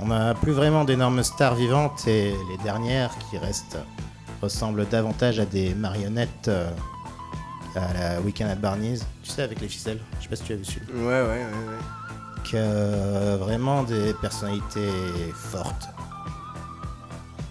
On 0.00 0.06
n'a 0.06 0.34
plus 0.34 0.52
vraiment 0.52 0.84
d'énormes 0.84 1.22
stars 1.22 1.54
vivantes 1.54 2.06
et 2.06 2.32
les 2.50 2.58
dernières 2.62 3.16
qui 3.30 3.38
restent 3.38 3.78
ressemblent 4.42 4.86
davantage 4.88 5.40
à 5.40 5.46
des 5.46 5.74
marionnettes 5.74 6.48
euh, 6.48 6.70
à 7.78 7.92
la 7.94 8.20
Weekend 8.20 8.50
at 8.50 8.56
Barney's, 8.56 9.04
tu 9.22 9.30
sais, 9.30 9.42
avec 9.42 9.60
les 9.60 9.68
ficelles. 9.68 10.00
Je 10.18 10.24
sais 10.24 10.28
pas 10.28 10.36
si 10.36 10.42
tu 10.44 10.52
as 10.52 10.56
vu 10.56 10.64
celui 10.64 10.80
Ouais, 10.92 11.06
ouais, 11.06 11.22
ouais, 11.22 11.44
ouais. 11.44 12.42
Que 12.44 12.56
euh, 12.56 13.36
vraiment 13.38 13.82
des 13.82 14.14
personnalités 14.14 14.90
fortes. 15.34 15.88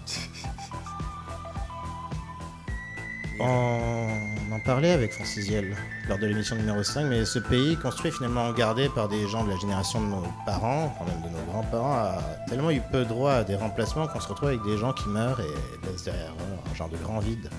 On 3.40 4.08
en 4.52 4.60
parlait 4.60 4.90
avec 4.90 5.12
Francis 5.12 5.46
Ziel 5.46 5.76
lors 6.08 6.18
de 6.18 6.26
l'émission 6.26 6.56
numéro 6.56 6.82
5, 6.82 7.04
mais 7.04 7.24
ce 7.24 7.38
pays, 7.38 7.76
construit 7.76 8.10
finalement 8.10 8.50
gardé 8.52 8.88
par 8.88 9.08
des 9.08 9.28
gens 9.28 9.44
de 9.44 9.50
la 9.50 9.56
génération 9.56 10.00
de 10.00 10.06
nos 10.06 10.22
parents, 10.46 10.94
enfin 10.94 11.04
même 11.10 11.22
de 11.22 11.28
nos 11.36 11.44
grands-parents, 11.52 11.92
a 11.92 12.18
tellement 12.48 12.70
eu 12.70 12.80
peu 12.90 13.04
droit 13.04 13.32
à 13.32 13.44
des 13.44 13.56
remplacements 13.56 14.08
qu'on 14.08 14.20
se 14.20 14.28
retrouve 14.28 14.48
avec 14.48 14.62
des 14.64 14.78
gens 14.78 14.92
qui 14.92 15.08
meurent 15.08 15.40
et 15.40 15.86
laissent 15.86 16.04
derrière 16.04 16.32
eux 16.32 16.70
un 16.70 16.74
genre 16.74 16.88
de 16.88 16.96
grand 16.96 17.18
vide. 17.18 17.50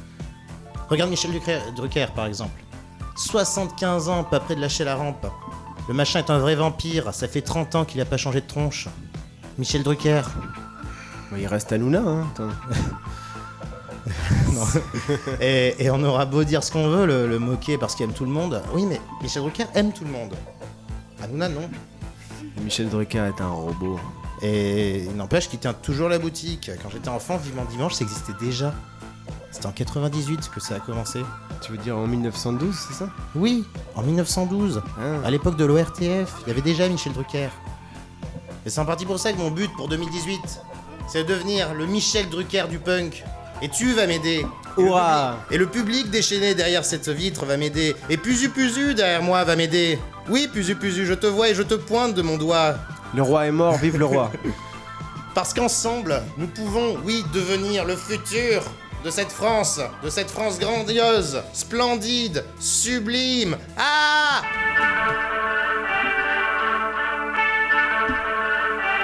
Regarde 0.90 1.10
Michel 1.10 1.32
Drucker, 1.32 1.60
Drucker, 1.76 2.08
par 2.16 2.26
exemple. 2.26 2.60
75 3.16 4.10
ans, 4.10 4.24
pas 4.24 4.40
près 4.40 4.56
de 4.56 4.62
lâcher 4.62 4.84
la 4.84 4.96
rampe. 4.96 5.28
Le 5.88 5.94
machin 5.94 6.20
est 6.20 6.30
un 6.30 6.40
vrai 6.40 6.56
vampire, 6.56 7.14
ça 7.14 7.28
fait 7.28 7.42
30 7.42 7.76
ans 7.76 7.86
qu'il 7.86 8.00
a 8.02 8.06
pas 8.06 8.18
changé 8.18 8.42
de 8.42 8.48
tronche. 8.48 8.88
Michel 9.58 9.84
Drucker. 9.84 10.22
Bah, 11.32 11.38
il 11.38 11.48
reste 11.48 11.72
Hanouna, 11.72 12.00
hein. 12.02 12.28
attends. 12.34 12.50
Non. 14.54 14.64
et, 15.40 15.76
et 15.78 15.92
on 15.92 16.02
aura 16.04 16.26
beau 16.26 16.44
dire 16.44 16.64
ce 16.64 16.72
qu'on 16.72 16.88
veut, 16.88 17.06
le, 17.06 17.28
le 17.28 17.38
moquer 17.38 17.78
parce 17.78 17.94
qu'il 17.94 18.06
aime 18.06 18.14
tout 18.14 18.26
le 18.26 18.32
monde. 18.32 18.62
Oui, 18.74 18.86
mais 18.88 19.00
Michel 19.22 19.44
Drucker 19.44 19.66
aime 19.76 19.92
tout 19.92 20.04
le 20.04 20.10
monde. 20.10 20.34
Hanouna, 21.24 21.50
non. 21.50 21.70
Michel 22.64 22.90
Drucker 22.90 23.26
est 23.38 23.42
un 23.42 23.50
robot. 23.50 24.00
Et 24.42 25.04
il 25.04 25.16
n'empêche 25.16 25.48
qu'il 25.50 25.60
tient 25.60 25.74
toujours 25.74 26.10
la 26.10 26.18
boutique. 26.18 26.72
Quand 26.82 26.90
j'étais 26.90 27.10
enfant, 27.10 27.38
Vivement 27.38 27.66
Dimanche, 27.66 27.94
ça 27.94 28.04
existait 28.04 28.34
déjà. 28.40 28.74
C'était 29.52 29.66
en 29.66 29.72
98 29.72 30.50
que 30.54 30.60
ça 30.60 30.76
a 30.76 30.80
commencé. 30.80 31.22
Tu 31.62 31.72
veux 31.72 31.78
dire 31.78 31.98
en 31.98 32.06
1912, 32.08 32.76
c'est 32.88 32.94
ça? 32.94 33.10
Oui, 33.36 33.66
en 33.96 34.04
1912. 34.04 34.82
Ah. 35.00 35.26
À 35.28 35.32
l'époque 35.32 35.58
de 35.58 35.66
l'ORTF, 35.66 36.02
il 36.02 36.48
y 36.48 36.52
avait 36.52 36.62
déjà 36.62 36.88
Michel 36.88 37.14
Drucker. 37.14 37.50
Et 38.66 38.70
c'est 38.70 38.80
en 38.80 38.86
partie 38.86 39.06
pour 39.06 39.20
ça 39.20 39.32
que 39.34 39.38
mon 39.38 39.52
but 39.52 39.70
pour 39.76 39.88
2018, 39.88 40.40
c'est 41.08 41.24
de 41.24 41.28
devenir 41.34 41.74
le 41.74 41.86
Michel 41.88 42.30
Drucker 42.30 42.66
du 42.70 42.78
punk. 42.80 43.24
Et 43.62 43.70
tu 43.70 43.92
vas 43.94 44.08
m'aider. 44.08 44.46
Et 44.78 44.82
le 44.82 44.88
Hurrah 44.88 45.32
public- 45.34 45.52
Et 45.52 45.58
le 45.58 45.68
public 45.68 46.10
déchaîné 46.12 46.56
derrière 46.56 46.86
cette 46.86 47.10
vitre 47.10 47.46
va 47.46 47.58
m'aider. 47.58 47.96
Et 48.10 48.16
Puzu 48.18 48.50
Puzu 48.50 48.94
derrière 48.94 49.22
moi 49.24 49.44
va 49.44 49.56
m'aider. 49.56 50.00
Oui, 50.30 50.48
Puzu 50.54 50.76
Puzu, 50.76 51.06
je 51.06 51.14
te 51.14 51.26
vois 51.28 51.50
et 51.50 51.56
je 51.56 51.64
te 51.64 51.74
pointe 51.74 52.14
de 52.14 52.22
mon 52.22 52.38
doigt. 52.38 52.76
Le 53.16 53.22
roi 53.24 53.48
est 53.48 53.52
mort, 53.52 53.76
vive 53.78 53.98
le 53.98 54.06
roi. 54.06 54.32
Parce 55.34 55.54
qu'ensemble, 55.54 56.22
nous 56.38 56.48
pouvons, 56.48 56.98
oui, 57.04 57.26
devenir 57.34 57.84
le 57.86 57.96
futur 57.96 58.62
de 59.04 59.10
cette 59.10 59.32
France, 59.32 59.80
de 60.04 60.10
cette 60.10 60.30
France 60.30 60.60
grandiose, 60.60 61.42
splendide, 61.54 62.44
sublime. 62.60 63.58
Ah 63.78 64.42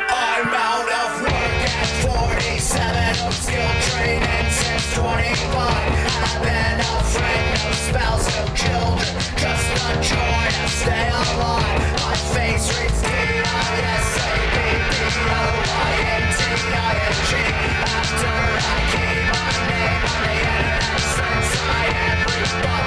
I'm 0.09 0.47
out 0.47 0.87
of 0.91 1.21
work 1.21 1.31
at 1.31 1.87
47, 2.03 3.25
obscure 3.25 3.75
training 3.89 4.51
since 4.51 4.93
25. 4.95 5.55
I've 5.55 6.41
been 6.43 6.79
a 6.79 7.03
friend, 7.03 7.55
no 7.63 7.71
spouse, 7.87 8.27
no 8.35 8.45
children, 8.53 9.15
just 9.37 9.67
a 9.79 9.95
joy 10.03 10.45
to 10.51 10.67
stay 10.67 11.07
alive. 11.07 11.81
My 12.03 12.15
face 12.35 12.67
reads 12.77 12.99
D-I-S-A-B-B-O-I-N-T-I-N-G. 16.35 17.31
After 17.95 18.35
I 18.65 19.04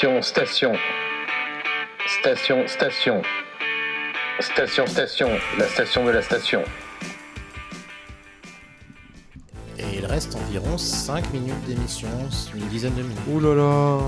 Station, 0.00 0.22
station. 0.22 0.72
Station, 2.06 2.66
station. 2.66 3.22
Station, 4.40 4.86
station. 4.86 5.28
La 5.58 5.68
station 5.68 6.06
de 6.06 6.10
la 6.10 6.22
station. 6.22 6.62
Et 9.76 9.98
il 9.98 10.06
reste 10.06 10.36
environ 10.36 10.78
5 10.78 11.30
minutes 11.34 11.62
d'émission, 11.66 12.08
une 12.54 12.66
dizaine 12.68 12.94
de 12.94 13.02
minutes. 13.02 13.18
Ouh 13.28 13.40
là 13.40 13.54
là 13.54 13.98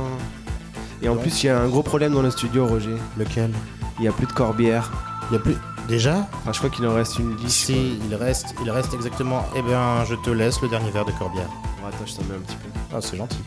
Et 1.02 1.10
en 1.10 1.16
plus, 1.16 1.42
il 1.42 1.48
y 1.48 1.50
a 1.50 1.60
un 1.60 1.68
gros 1.68 1.82
problème 1.82 2.14
dans 2.14 2.22
le 2.22 2.30
studio, 2.30 2.66
Roger. 2.66 2.96
Lequel? 3.18 3.50
Il 3.98 4.06
y 4.06 4.08
a 4.08 4.12
plus 4.12 4.26
de 4.26 4.32
corbière. 4.32 4.90
Il 5.30 5.34
y 5.34 5.36
a 5.36 5.40
plus. 5.40 5.56
Déjà? 5.88 6.26
Enfin, 6.32 6.52
je 6.54 6.58
crois 6.58 6.70
qu'il 6.70 6.86
en 6.86 6.94
reste 6.94 7.18
une 7.18 7.36
liste. 7.36 7.66
Si, 7.66 7.98
il 8.08 8.14
reste, 8.14 8.54
il 8.62 8.70
reste 8.70 8.94
exactement. 8.94 9.44
Eh 9.54 9.60
bien, 9.60 10.06
je 10.06 10.14
te 10.14 10.30
laisse 10.30 10.58
le 10.62 10.70
dernier 10.70 10.90
verre 10.90 11.04
de 11.04 11.12
Corbière. 11.12 11.50
Bon, 11.82 11.88
attends, 11.88 12.06
je 12.06 12.14
t'en 12.14 12.22
mets 12.22 12.36
un 12.36 12.40
petit 12.40 12.56
peu. 12.56 12.68
Ah, 12.94 13.02
c'est 13.02 13.18
gentil. 13.18 13.40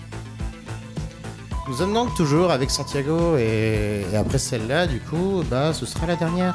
Nous 1.68 1.78
sommes 1.78 1.94
donc 1.94 2.14
toujours 2.14 2.52
avec 2.52 2.70
Santiago 2.70 3.38
et, 3.38 4.06
et 4.12 4.16
après 4.16 4.38
celle-là, 4.38 4.86
du 4.86 5.00
coup, 5.00 5.44
bah, 5.50 5.74
ce 5.74 5.88
sera 5.88 6.06
la 6.06 6.16
dernière. 6.16 6.54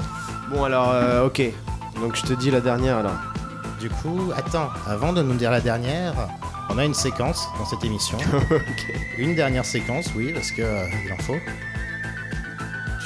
Bon, 0.51 0.63
alors, 0.63 0.91
euh, 0.91 1.27
ok. 1.27 1.43
Donc, 2.01 2.15
je 2.15 2.23
te 2.23 2.33
dis 2.33 2.51
la 2.51 2.61
dernière, 2.61 2.99
alors. 2.99 3.19
Du 3.81 3.91
coup, 3.91 4.31
attends, 4.37 4.69
avant 4.87 5.13
de 5.13 5.21
nous 5.23 5.35
dire 5.35 5.51
la 5.51 5.61
dernière, 5.61 6.15
on 6.69 6.79
a 6.79 6.85
une 6.85 6.95
séquence 6.95 7.49
dans 7.59 7.65
cette 7.65 7.85
émission. 7.85 8.19
Une 9.19 9.35
dernière 9.35 9.65
séquence, 9.65 10.07
oui, 10.15 10.33
parce 10.33 10.53
que 10.53 10.63
euh, 10.63 10.87
il 11.05 11.13
en 11.13 11.19
faut. 11.19 11.39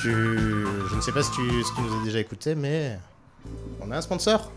Tu... 0.03 0.11
Je 0.11 0.97
ne 0.97 1.01
sais 1.01 1.13
pas 1.13 1.23
si 1.23 1.31
tu, 1.31 1.63
si 1.63 1.75
tu 1.75 1.81
nous 1.81 2.01
as 2.01 2.05
déjà 2.05 2.19
écouté, 2.19 2.55
mais 2.55 2.99
on 3.81 3.91
a 3.91 3.97
un 3.97 4.03
sponsor. 4.03 4.51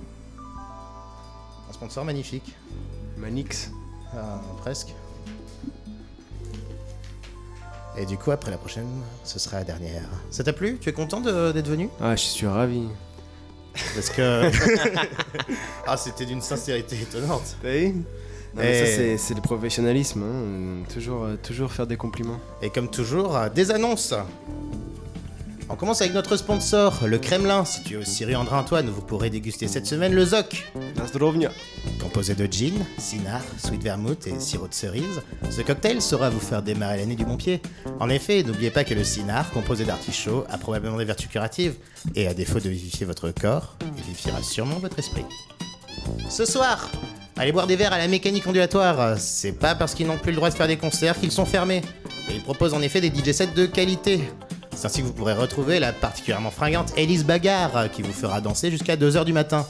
Un 1.69 1.73
sponsor 1.73 2.03
magnifique. 2.03 2.53
Manix. 3.17 3.71
Ah, 4.13 4.41
presque. 4.61 4.93
Et 7.97 8.05
du 8.05 8.17
coup, 8.17 8.31
après 8.31 8.51
la 8.51 8.57
prochaine, 8.57 8.87
ce 9.23 9.39
sera 9.39 9.57
la 9.57 9.63
dernière. 9.63 10.03
Ça 10.29 10.43
t'a 10.43 10.53
plu? 10.53 10.77
Tu 10.79 10.89
es 10.89 10.93
content 10.93 11.19
d'être 11.21 11.67
venu? 11.67 11.89
Ah, 11.99 12.15
je 12.15 12.21
suis 12.23 12.45
ravi. 12.47 12.83
Parce 13.95 14.09
que. 14.09 14.51
ah, 15.87 15.97
c'était 15.97 16.25
d'une 16.25 16.41
sincérité 16.41 16.95
étonnante. 17.01 17.57
Non, 17.63 17.69
mais 18.63 18.81
Et- 18.81 18.85
ça, 18.85 19.17
c'est- 19.17 19.33
le 19.35 19.41
professionnalisme. 19.41 20.23
hein. 20.23 20.83
Toujours, 20.93 21.27
toujours 21.43 21.71
faire 21.71 21.85
des 21.87 21.97
compliments. 21.97 22.39
Et 22.61 22.69
comme 22.69 22.89
toujours, 22.89 23.37
des 23.53 23.71
annonces. 23.71 24.13
On 25.69 25.75
commence 25.75 26.01
avec 26.01 26.13
notre 26.13 26.37
sponsor, 26.37 27.05
le 27.05 27.17
Kremlin. 27.17 27.65
Situé 27.65 27.97
au 27.97 28.03
Syrie 28.03 28.35
André 28.35 28.55
Antoine, 28.55 28.89
vous 28.89 29.01
pourrez 29.01 29.29
déguster 29.29 29.67
cette 29.67 29.85
semaine 29.85 30.13
le 30.13 30.23
Zoc. 30.23 30.71
Composé 32.01 32.35
de 32.35 32.45
gin, 32.45 32.73
cynar, 32.97 33.41
sweet 33.57 33.83
vermouth 33.83 34.27
et 34.27 34.39
sirop 34.39 34.67
de 34.69 34.73
cerise, 34.73 35.21
ce 35.49 35.61
cocktail 35.61 36.01
saura 36.01 36.29
vous 36.29 36.39
faire 36.39 36.61
démarrer 36.61 36.97
l'année 36.97 37.15
du 37.15 37.25
bon 37.25 37.35
pied. 37.35 37.61
En 37.99 38.09
effet, 38.09 38.43
n'oubliez 38.43 38.71
pas 38.71 38.85
que 38.85 38.93
le 38.93 39.03
cynar, 39.03 39.51
composé 39.51 39.83
d'artichaut, 39.83 40.45
a 40.49 40.57
probablement 40.57 40.97
des 40.97 41.05
vertus 41.05 41.29
curatives 41.29 41.75
et 42.15 42.27
à 42.27 42.33
défaut 42.33 42.59
de 42.59 42.69
vivifier 42.69 43.05
votre 43.05 43.31
corps, 43.31 43.75
il 43.81 44.03
vivifiera 44.03 44.41
sûrement 44.41 44.79
votre 44.79 44.97
esprit. 44.99 45.25
Ce 46.29 46.45
soir, 46.45 46.89
allez 47.35 47.51
boire 47.51 47.67
des 47.67 47.75
verres 47.75 47.93
à 47.93 47.97
la 47.97 48.07
mécanique 48.07 48.47
ondulatoire. 48.47 49.17
C'est 49.17 49.51
pas 49.51 49.75
parce 49.75 49.93
qu'ils 49.93 50.07
n'ont 50.07 50.17
plus 50.17 50.31
le 50.31 50.37
droit 50.37 50.49
de 50.49 50.55
faire 50.55 50.67
des 50.67 50.77
concerts 50.77 51.19
qu'ils 51.19 51.31
sont 51.31 51.45
fermés. 51.45 51.81
Et 52.29 52.35
ils 52.35 52.43
proposent 52.43 52.73
en 52.73 52.81
effet 52.81 53.01
des 53.01 53.09
DJ 53.09 53.31
sets 53.31 53.47
de 53.47 53.65
qualité. 53.65 54.21
C'est 54.77 54.85
ainsi 54.85 55.01
que 55.01 55.07
vous 55.07 55.13
pourrez 55.13 55.33
retrouver 55.33 55.79
la 55.79 55.91
particulièrement 55.91 56.51
fringante 56.51 56.93
Elise 56.97 57.25
Bagarre 57.25 57.89
qui 57.89 58.03
vous 58.03 58.13
fera 58.13 58.41
danser 58.41 58.69
jusqu'à 58.69 58.95
2h 58.95 59.25
du 59.25 59.33
matin. 59.33 59.65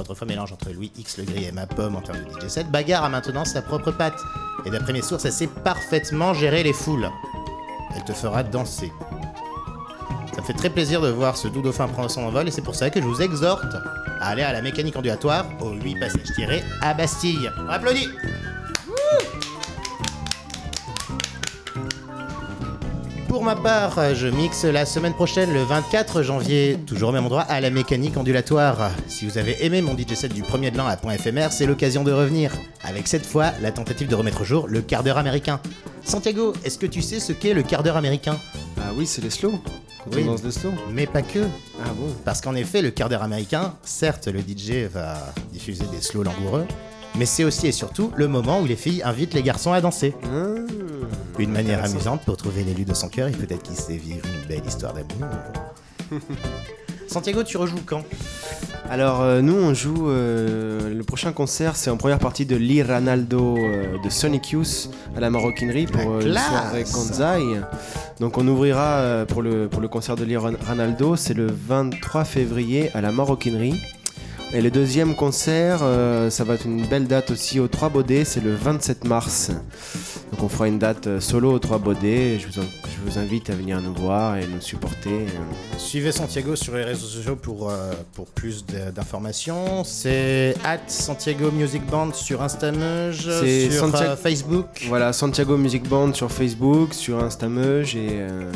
Autrefois 0.00 0.26
mélange 0.26 0.52
entre 0.52 0.70
Louis 0.70 0.90
X 0.96 1.18
le 1.18 1.24
gris 1.24 1.44
et 1.44 1.52
ma 1.52 1.66
pomme 1.66 1.96
en 1.96 2.00
termes 2.00 2.24
de 2.24 2.30
DJ 2.30 2.48
set, 2.48 2.70
Bagarre 2.70 3.04
a 3.04 3.10
maintenant 3.10 3.44
sa 3.44 3.60
propre 3.60 3.90
patte. 3.90 4.18
Et 4.64 4.70
d'après 4.70 4.94
mes 4.94 5.02
sources, 5.02 5.26
elle 5.26 5.32
sait 5.32 5.48
parfaitement 5.48 6.32
gérer 6.32 6.62
les 6.62 6.72
foules. 6.72 7.10
Elle 7.94 8.04
te 8.04 8.14
fera 8.14 8.42
danser. 8.42 8.90
Ça 10.34 10.40
fait 10.40 10.54
très 10.54 10.70
plaisir 10.70 11.02
de 11.02 11.10
voir 11.10 11.36
ce 11.36 11.48
doux 11.48 11.60
dauphin 11.60 11.86
prendre 11.86 12.10
son 12.10 12.22
envol 12.22 12.48
et 12.48 12.50
c'est 12.50 12.62
pour 12.62 12.74
ça 12.74 12.88
que 12.88 13.02
je 13.02 13.06
vous 13.06 13.20
exhorte 13.20 13.74
à 14.18 14.28
aller 14.28 14.44
à 14.44 14.54
la 14.54 14.62
mécanique 14.62 14.96
ondulatoire 14.96 15.44
au 15.60 15.72
8 15.72 16.00
passage 16.00 16.32
tiré 16.34 16.64
à 16.80 16.94
Bastille. 16.94 17.50
On 17.58 17.68
applaudit 17.68 18.08
Pour 23.28 23.44
ma 23.44 23.54
part, 23.56 24.14
je 24.14 24.26
mixe 24.26 24.64
la 24.64 24.86
semaine 24.86 25.12
prochaine, 25.12 25.52
le 25.52 25.62
24 25.62 26.22
janvier, 26.22 26.78
toujours 26.86 27.10
au 27.10 27.12
même 27.12 27.26
endroit, 27.26 27.42
à 27.42 27.60
la 27.60 27.68
mécanique 27.68 28.16
ondulatoire. 28.16 28.90
Si 29.06 29.26
vous 29.26 29.36
avez 29.36 29.64
aimé 29.64 29.82
mon 29.82 29.96
DJ 29.96 30.14
set 30.14 30.32
du 30.32 30.42
premier 30.42 30.70
de 30.70 30.78
l'an 30.78 30.86
à 30.86 30.96
point 30.96 31.12
éphémère, 31.12 31.52
c'est 31.52 31.66
l'occasion 31.66 32.04
de 32.04 32.12
revenir. 32.12 32.52
Avec 32.82 33.06
cette 33.06 33.26
fois, 33.26 33.52
la 33.60 33.70
tentative 33.70 34.08
de 34.08 34.14
remettre 34.14 34.40
au 34.40 34.44
jour 34.44 34.66
le 34.66 34.80
quart 34.80 35.02
d'heure 35.02 35.18
américain. 35.18 35.60
Santiago, 36.04 36.54
est-ce 36.64 36.78
que 36.78 36.86
tu 36.86 37.02
sais 37.02 37.20
ce 37.20 37.32
qu'est 37.32 37.52
le 37.52 37.62
quart 37.62 37.82
d'heure 37.82 37.98
américain? 37.98 38.38
Ah 38.80 38.92
oui, 38.96 39.06
c'est 39.06 39.22
les 39.22 39.30
slow. 39.30 39.52
Quand 40.04 40.16
Oui. 40.16 40.22
on 40.26 40.32
danse 40.32 40.42
des 40.42 40.50
slow. 40.50 40.72
Mais 40.90 41.06
pas 41.06 41.20
que. 41.22 41.40
Ah 41.84 41.88
bon? 41.94 42.06
Parce 42.24 42.40
qu'en 42.40 42.54
effet, 42.54 42.80
le 42.80 42.90
quart 42.90 43.10
d'heure 43.10 43.22
américain, 43.22 43.74
certes, 43.82 44.28
le 44.28 44.40
DJ 44.40 44.88
va 44.90 45.18
diffuser 45.52 45.84
des 45.92 46.00
slows 46.00 46.22
langoureux, 46.22 46.66
mais 47.18 47.26
c'est 47.26 47.44
aussi 47.44 47.66
et 47.66 47.72
surtout 47.72 48.10
le 48.16 48.28
moment 48.28 48.60
où 48.60 48.66
les 48.66 48.76
filles 48.76 49.02
invitent 49.04 49.34
les 49.34 49.42
garçons 49.42 49.72
à 49.72 49.80
danser. 49.80 50.14
Une 51.38 51.52
manière 51.52 51.84
amusante 51.84 52.22
pour 52.24 52.36
trouver 52.36 52.64
l'élu 52.64 52.84
de 52.84 52.94
son 52.94 53.08
cœur 53.08 53.28
et 53.28 53.32
peut-être 53.32 53.62
qu'il 53.62 53.76
sait 53.76 53.96
vivre 53.96 54.24
une 54.26 54.48
belle 54.48 54.66
histoire 54.66 54.92
d'amour. 54.92 55.28
Santiago, 57.06 57.42
tu 57.42 57.56
rejoues 57.56 57.80
quand? 57.86 58.02
Alors 58.90 59.20
euh, 59.22 59.40
nous 59.40 59.54
on 59.54 59.72
joue 59.74 60.08
euh, 60.10 60.94
le 60.94 61.02
prochain 61.04 61.32
concert 61.32 61.76
c'est 61.76 61.90
en 61.90 61.96
première 61.98 62.18
partie 62.18 62.44
de 62.46 62.56
Lee 62.56 62.82
Ranaldo 62.82 63.56
euh, 63.58 63.96
de 64.02 64.08
Sonic 64.10 64.50
Youth 64.50 64.90
à 65.16 65.20
la 65.20 65.28
maroquinerie 65.30 65.86
pour 65.86 66.10
euh, 66.10 66.20
classe 66.20 66.48
soirée. 66.48 66.84
Donc 68.20 68.36
on 68.38 68.46
ouvrira 68.48 68.98
euh, 69.00 69.24
pour 69.26 69.42
le 69.42 69.68
pour 69.68 69.80
le 69.82 69.88
concert 69.88 70.16
de 70.16 70.24
Lee 70.24 70.36
Ran- 70.38 70.52
Ranaldo 70.66 71.16
c'est 71.16 71.34
le 71.34 71.46
23 71.50 72.24
février 72.24 72.90
à 72.94 73.00
la 73.02 73.12
maroquinerie. 73.12 73.80
Et 74.54 74.62
le 74.62 74.70
deuxième 74.70 75.14
concert, 75.14 75.80
euh, 75.82 76.30
ça 76.30 76.42
va 76.42 76.54
être 76.54 76.64
une 76.64 76.86
belle 76.86 77.06
date 77.06 77.30
aussi 77.30 77.60
au 77.60 77.68
3 77.68 77.90
Baudets, 77.90 78.24
c'est 78.24 78.40
le 78.42 78.54
27 78.54 79.04
mars. 79.04 79.50
Donc 80.32 80.42
on 80.42 80.48
fera 80.48 80.68
une 80.68 80.78
date 80.78 81.06
euh, 81.06 81.20
solo 81.20 81.52
au 81.52 81.58
3 81.58 81.76
Baudets. 81.78 82.38
Je 82.40 82.46
vous, 82.46 82.58
en- 82.58 82.62
je 82.86 83.10
vous 83.10 83.18
invite 83.18 83.50
à 83.50 83.54
venir 83.54 83.78
nous 83.82 83.92
voir 83.92 84.38
et 84.38 84.46
nous 84.46 84.60
supporter. 84.62 85.10
euh. 85.10 85.76
Suivez 85.76 86.12
Santiago 86.12 86.56
sur 86.56 86.74
les 86.74 86.82
réseaux 86.84 87.06
sociaux 87.06 87.36
pour, 87.36 87.68
euh, 87.70 87.92
pour 88.14 88.24
plus 88.26 88.64
d'informations. 88.94 89.84
C'est 89.84 90.54
at 90.64 90.78
Santiago 90.86 91.50
Music 91.50 91.84
Band 91.84 92.14
sur 92.14 92.40
Instameuge, 92.42 93.28
sur 93.70 93.72
Santiago- 93.90 94.16
Facebook. 94.16 94.86
Voilà, 94.88 95.12
Santiago 95.12 95.58
Music 95.58 95.86
Band 95.86 96.14
sur 96.14 96.32
Facebook, 96.32 96.94
sur 96.94 97.22
Instameuge 97.22 97.96
et, 97.96 98.08
euh, 98.12 98.50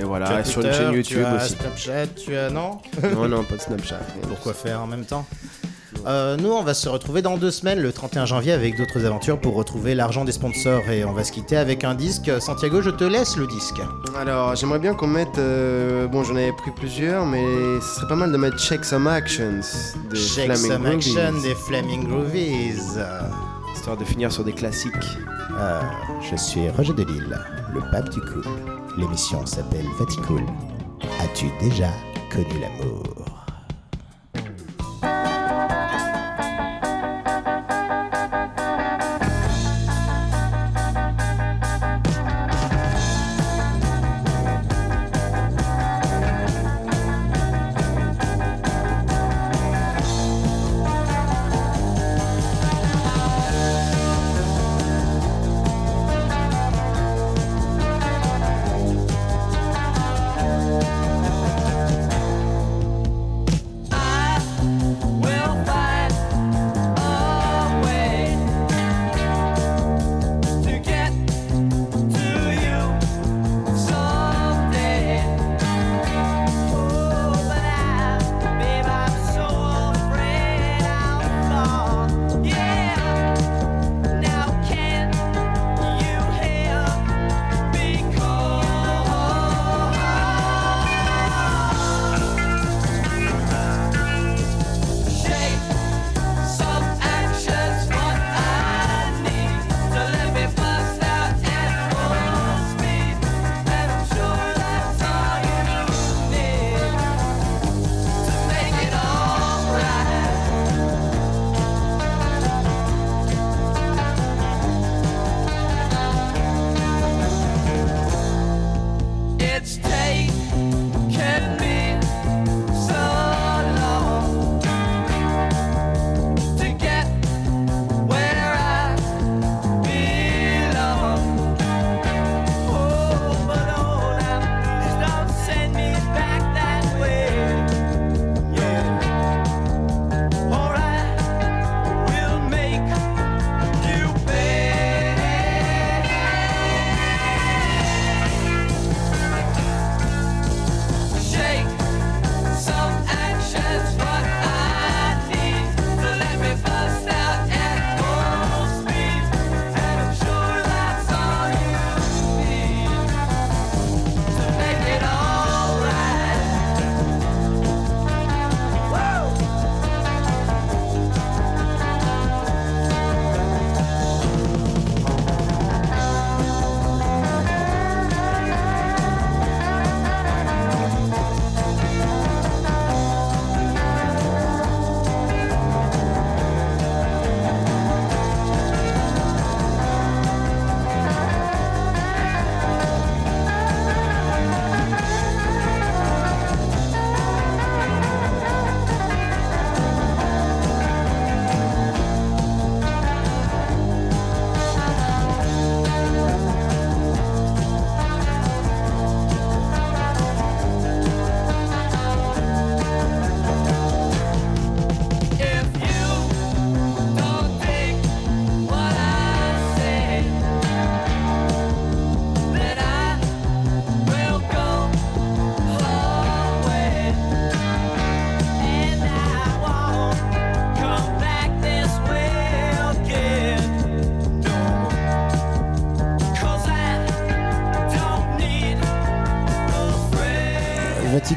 et 0.00 0.04
voilà, 0.04 0.42
Tu 0.44 0.50
sur 0.50 0.60
une 0.60 0.68
Twitter, 0.68 0.78
chaîne 0.78 0.90
tu 0.92 0.96
YouTube 0.98 1.24
as 1.26 1.36
aussi. 1.44 1.54
Snapchat, 1.56 2.06
tu 2.24 2.36
as 2.36 2.50
non? 2.50 2.78
Non, 3.02 3.28
non, 3.28 3.42
pas 3.42 3.56
de 3.56 3.60
Snapchat. 3.66 4.00
Pourquoi 4.28 4.54
faire 4.54 4.80
en 4.80 4.86
même 4.86 5.04
temps? 5.04 5.23
Euh, 6.06 6.36
nous, 6.36 6.50
on 6.50 6.62
va 6.62 6.74
se 6.74 6.86
retrouver 6.88 7.22
dans 7.22 7.38
deux 7.38 7.50
semaines, 7.50 7.80
le 7.80 7.90
31 7.90 8.26
janvier, 8.26 8.52
avec 8.52 8.76
d'autres 8.76 9.06
aventures 9.06 9.40
pour 9.40 9.54
retrouver 9.54 9.94
l'argent 9.94 10.24
des 10.26 10.32
sponsors. 10.32 10.82
Et 10.90 11.02
on 11.04 11.12
va 11.12 11.24
se 11.24 11.32
quitter 11.32 11.56
avec 11.56 11.82
un 11.82 11.94
disque. 11.94 12.30
Santiago, 12.40 12.82
je 12.82 12.90
te 12.90 13.04
laisse 13.04 13.36
le 13.38 13.46
disque. 13.46 13.80
Alors, 14.18 14.54
j'aimerais 14.54 14.80
bien 14.80 14.92
qu'on 14.94 15.06
mette. 15.06 15.38
euh, 15.38 16.06
bon, 16.06 16.22
j'en 16.22 16.36
avais 16.36 16.52
pris 16.52 16.72
plusieurs, 16.72 17.24
mais 17.24 17.42
ce 17.80 17.94
serait 17.96 18.08
pas 18.08 18.16
mal 18.16 18.32
de 18.32 18.36
mettre 18.36 18.58
Check 18.58 18.84
Some 18.84 19.06
Actions 19.06 19.60
de 20.10 20.14
Check 20.16 20.54
Flaming 20.54 20.70
some 20.70 20.82
Groovies, 20.82 21.18
action 21.18 21.42
des 21.42 21.54
Flaming 21.54 22.06
Groovies. 22.08 22.98
Histoire 23.74 23.96
de 23.96 24.04
finir 24.04 24.30
sur 24.30 24.44
des 24.44 24.52
classiques. 24.52 24.92
Euh, 25.58 25.80
je 26.30 26.36
suis 26.36 26.68
Roger 26.68 26.92
Delille, 26.92 27.34
le 27.72 27.80
pape 27.90 28.10
du 28.10 28.20
cool. 28.20 28.44
L'émission 28.98 29.44
s'appelle 29.46 29.86
Vaticool. 29.98 30.44
As-tu 31.20 31.46
déjà 31.60 31.88
connu 32.30 32.60
l'amour? 32.60 33.33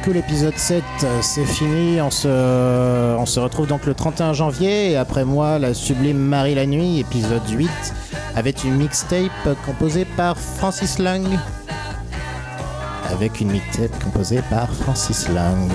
Pretty 0.07 0.21
Cool 0.21 0.31
épisode 0.31 0.57
7, 0.57 0.83
euh, 1.03 1.21
c'est 1.21 1.45
fini. 1.45 1.99
On 2.01 2.09
se, 2.09 2.27
on 2.27 3.25
se 3.25 3.39
retrouve 3.39 3.67
donc 3.67 3.85
le 3.85 3.93
31 3.93 4.33
janvier. 4.33 4.91
Et 4.91 4.97
après 4.97 5.25
moi, 5.25 5.59
la 5.59 5.73
sublime 5.73 6.17
Marie 6.17 6.55
la 6.55 6.65
Nuit, 6.65 6.99
épisode 6.99 7.47
8, 7.49 7.69
avec 8.35 8.63
une 8.63 8.75
mixtape 8.75 9.31
composée 9.65 10.05
par 10.05 10.37
Francis 10.37 10.97
Lang. 10.99 11.25
Avec 13.09 13.41
une 13.41 13.51
mixtape 13.51 14.03
composée 14.03 14.41
par 14.49 14.73
Francis 14.73 15.27
Lang. 15.29 15.69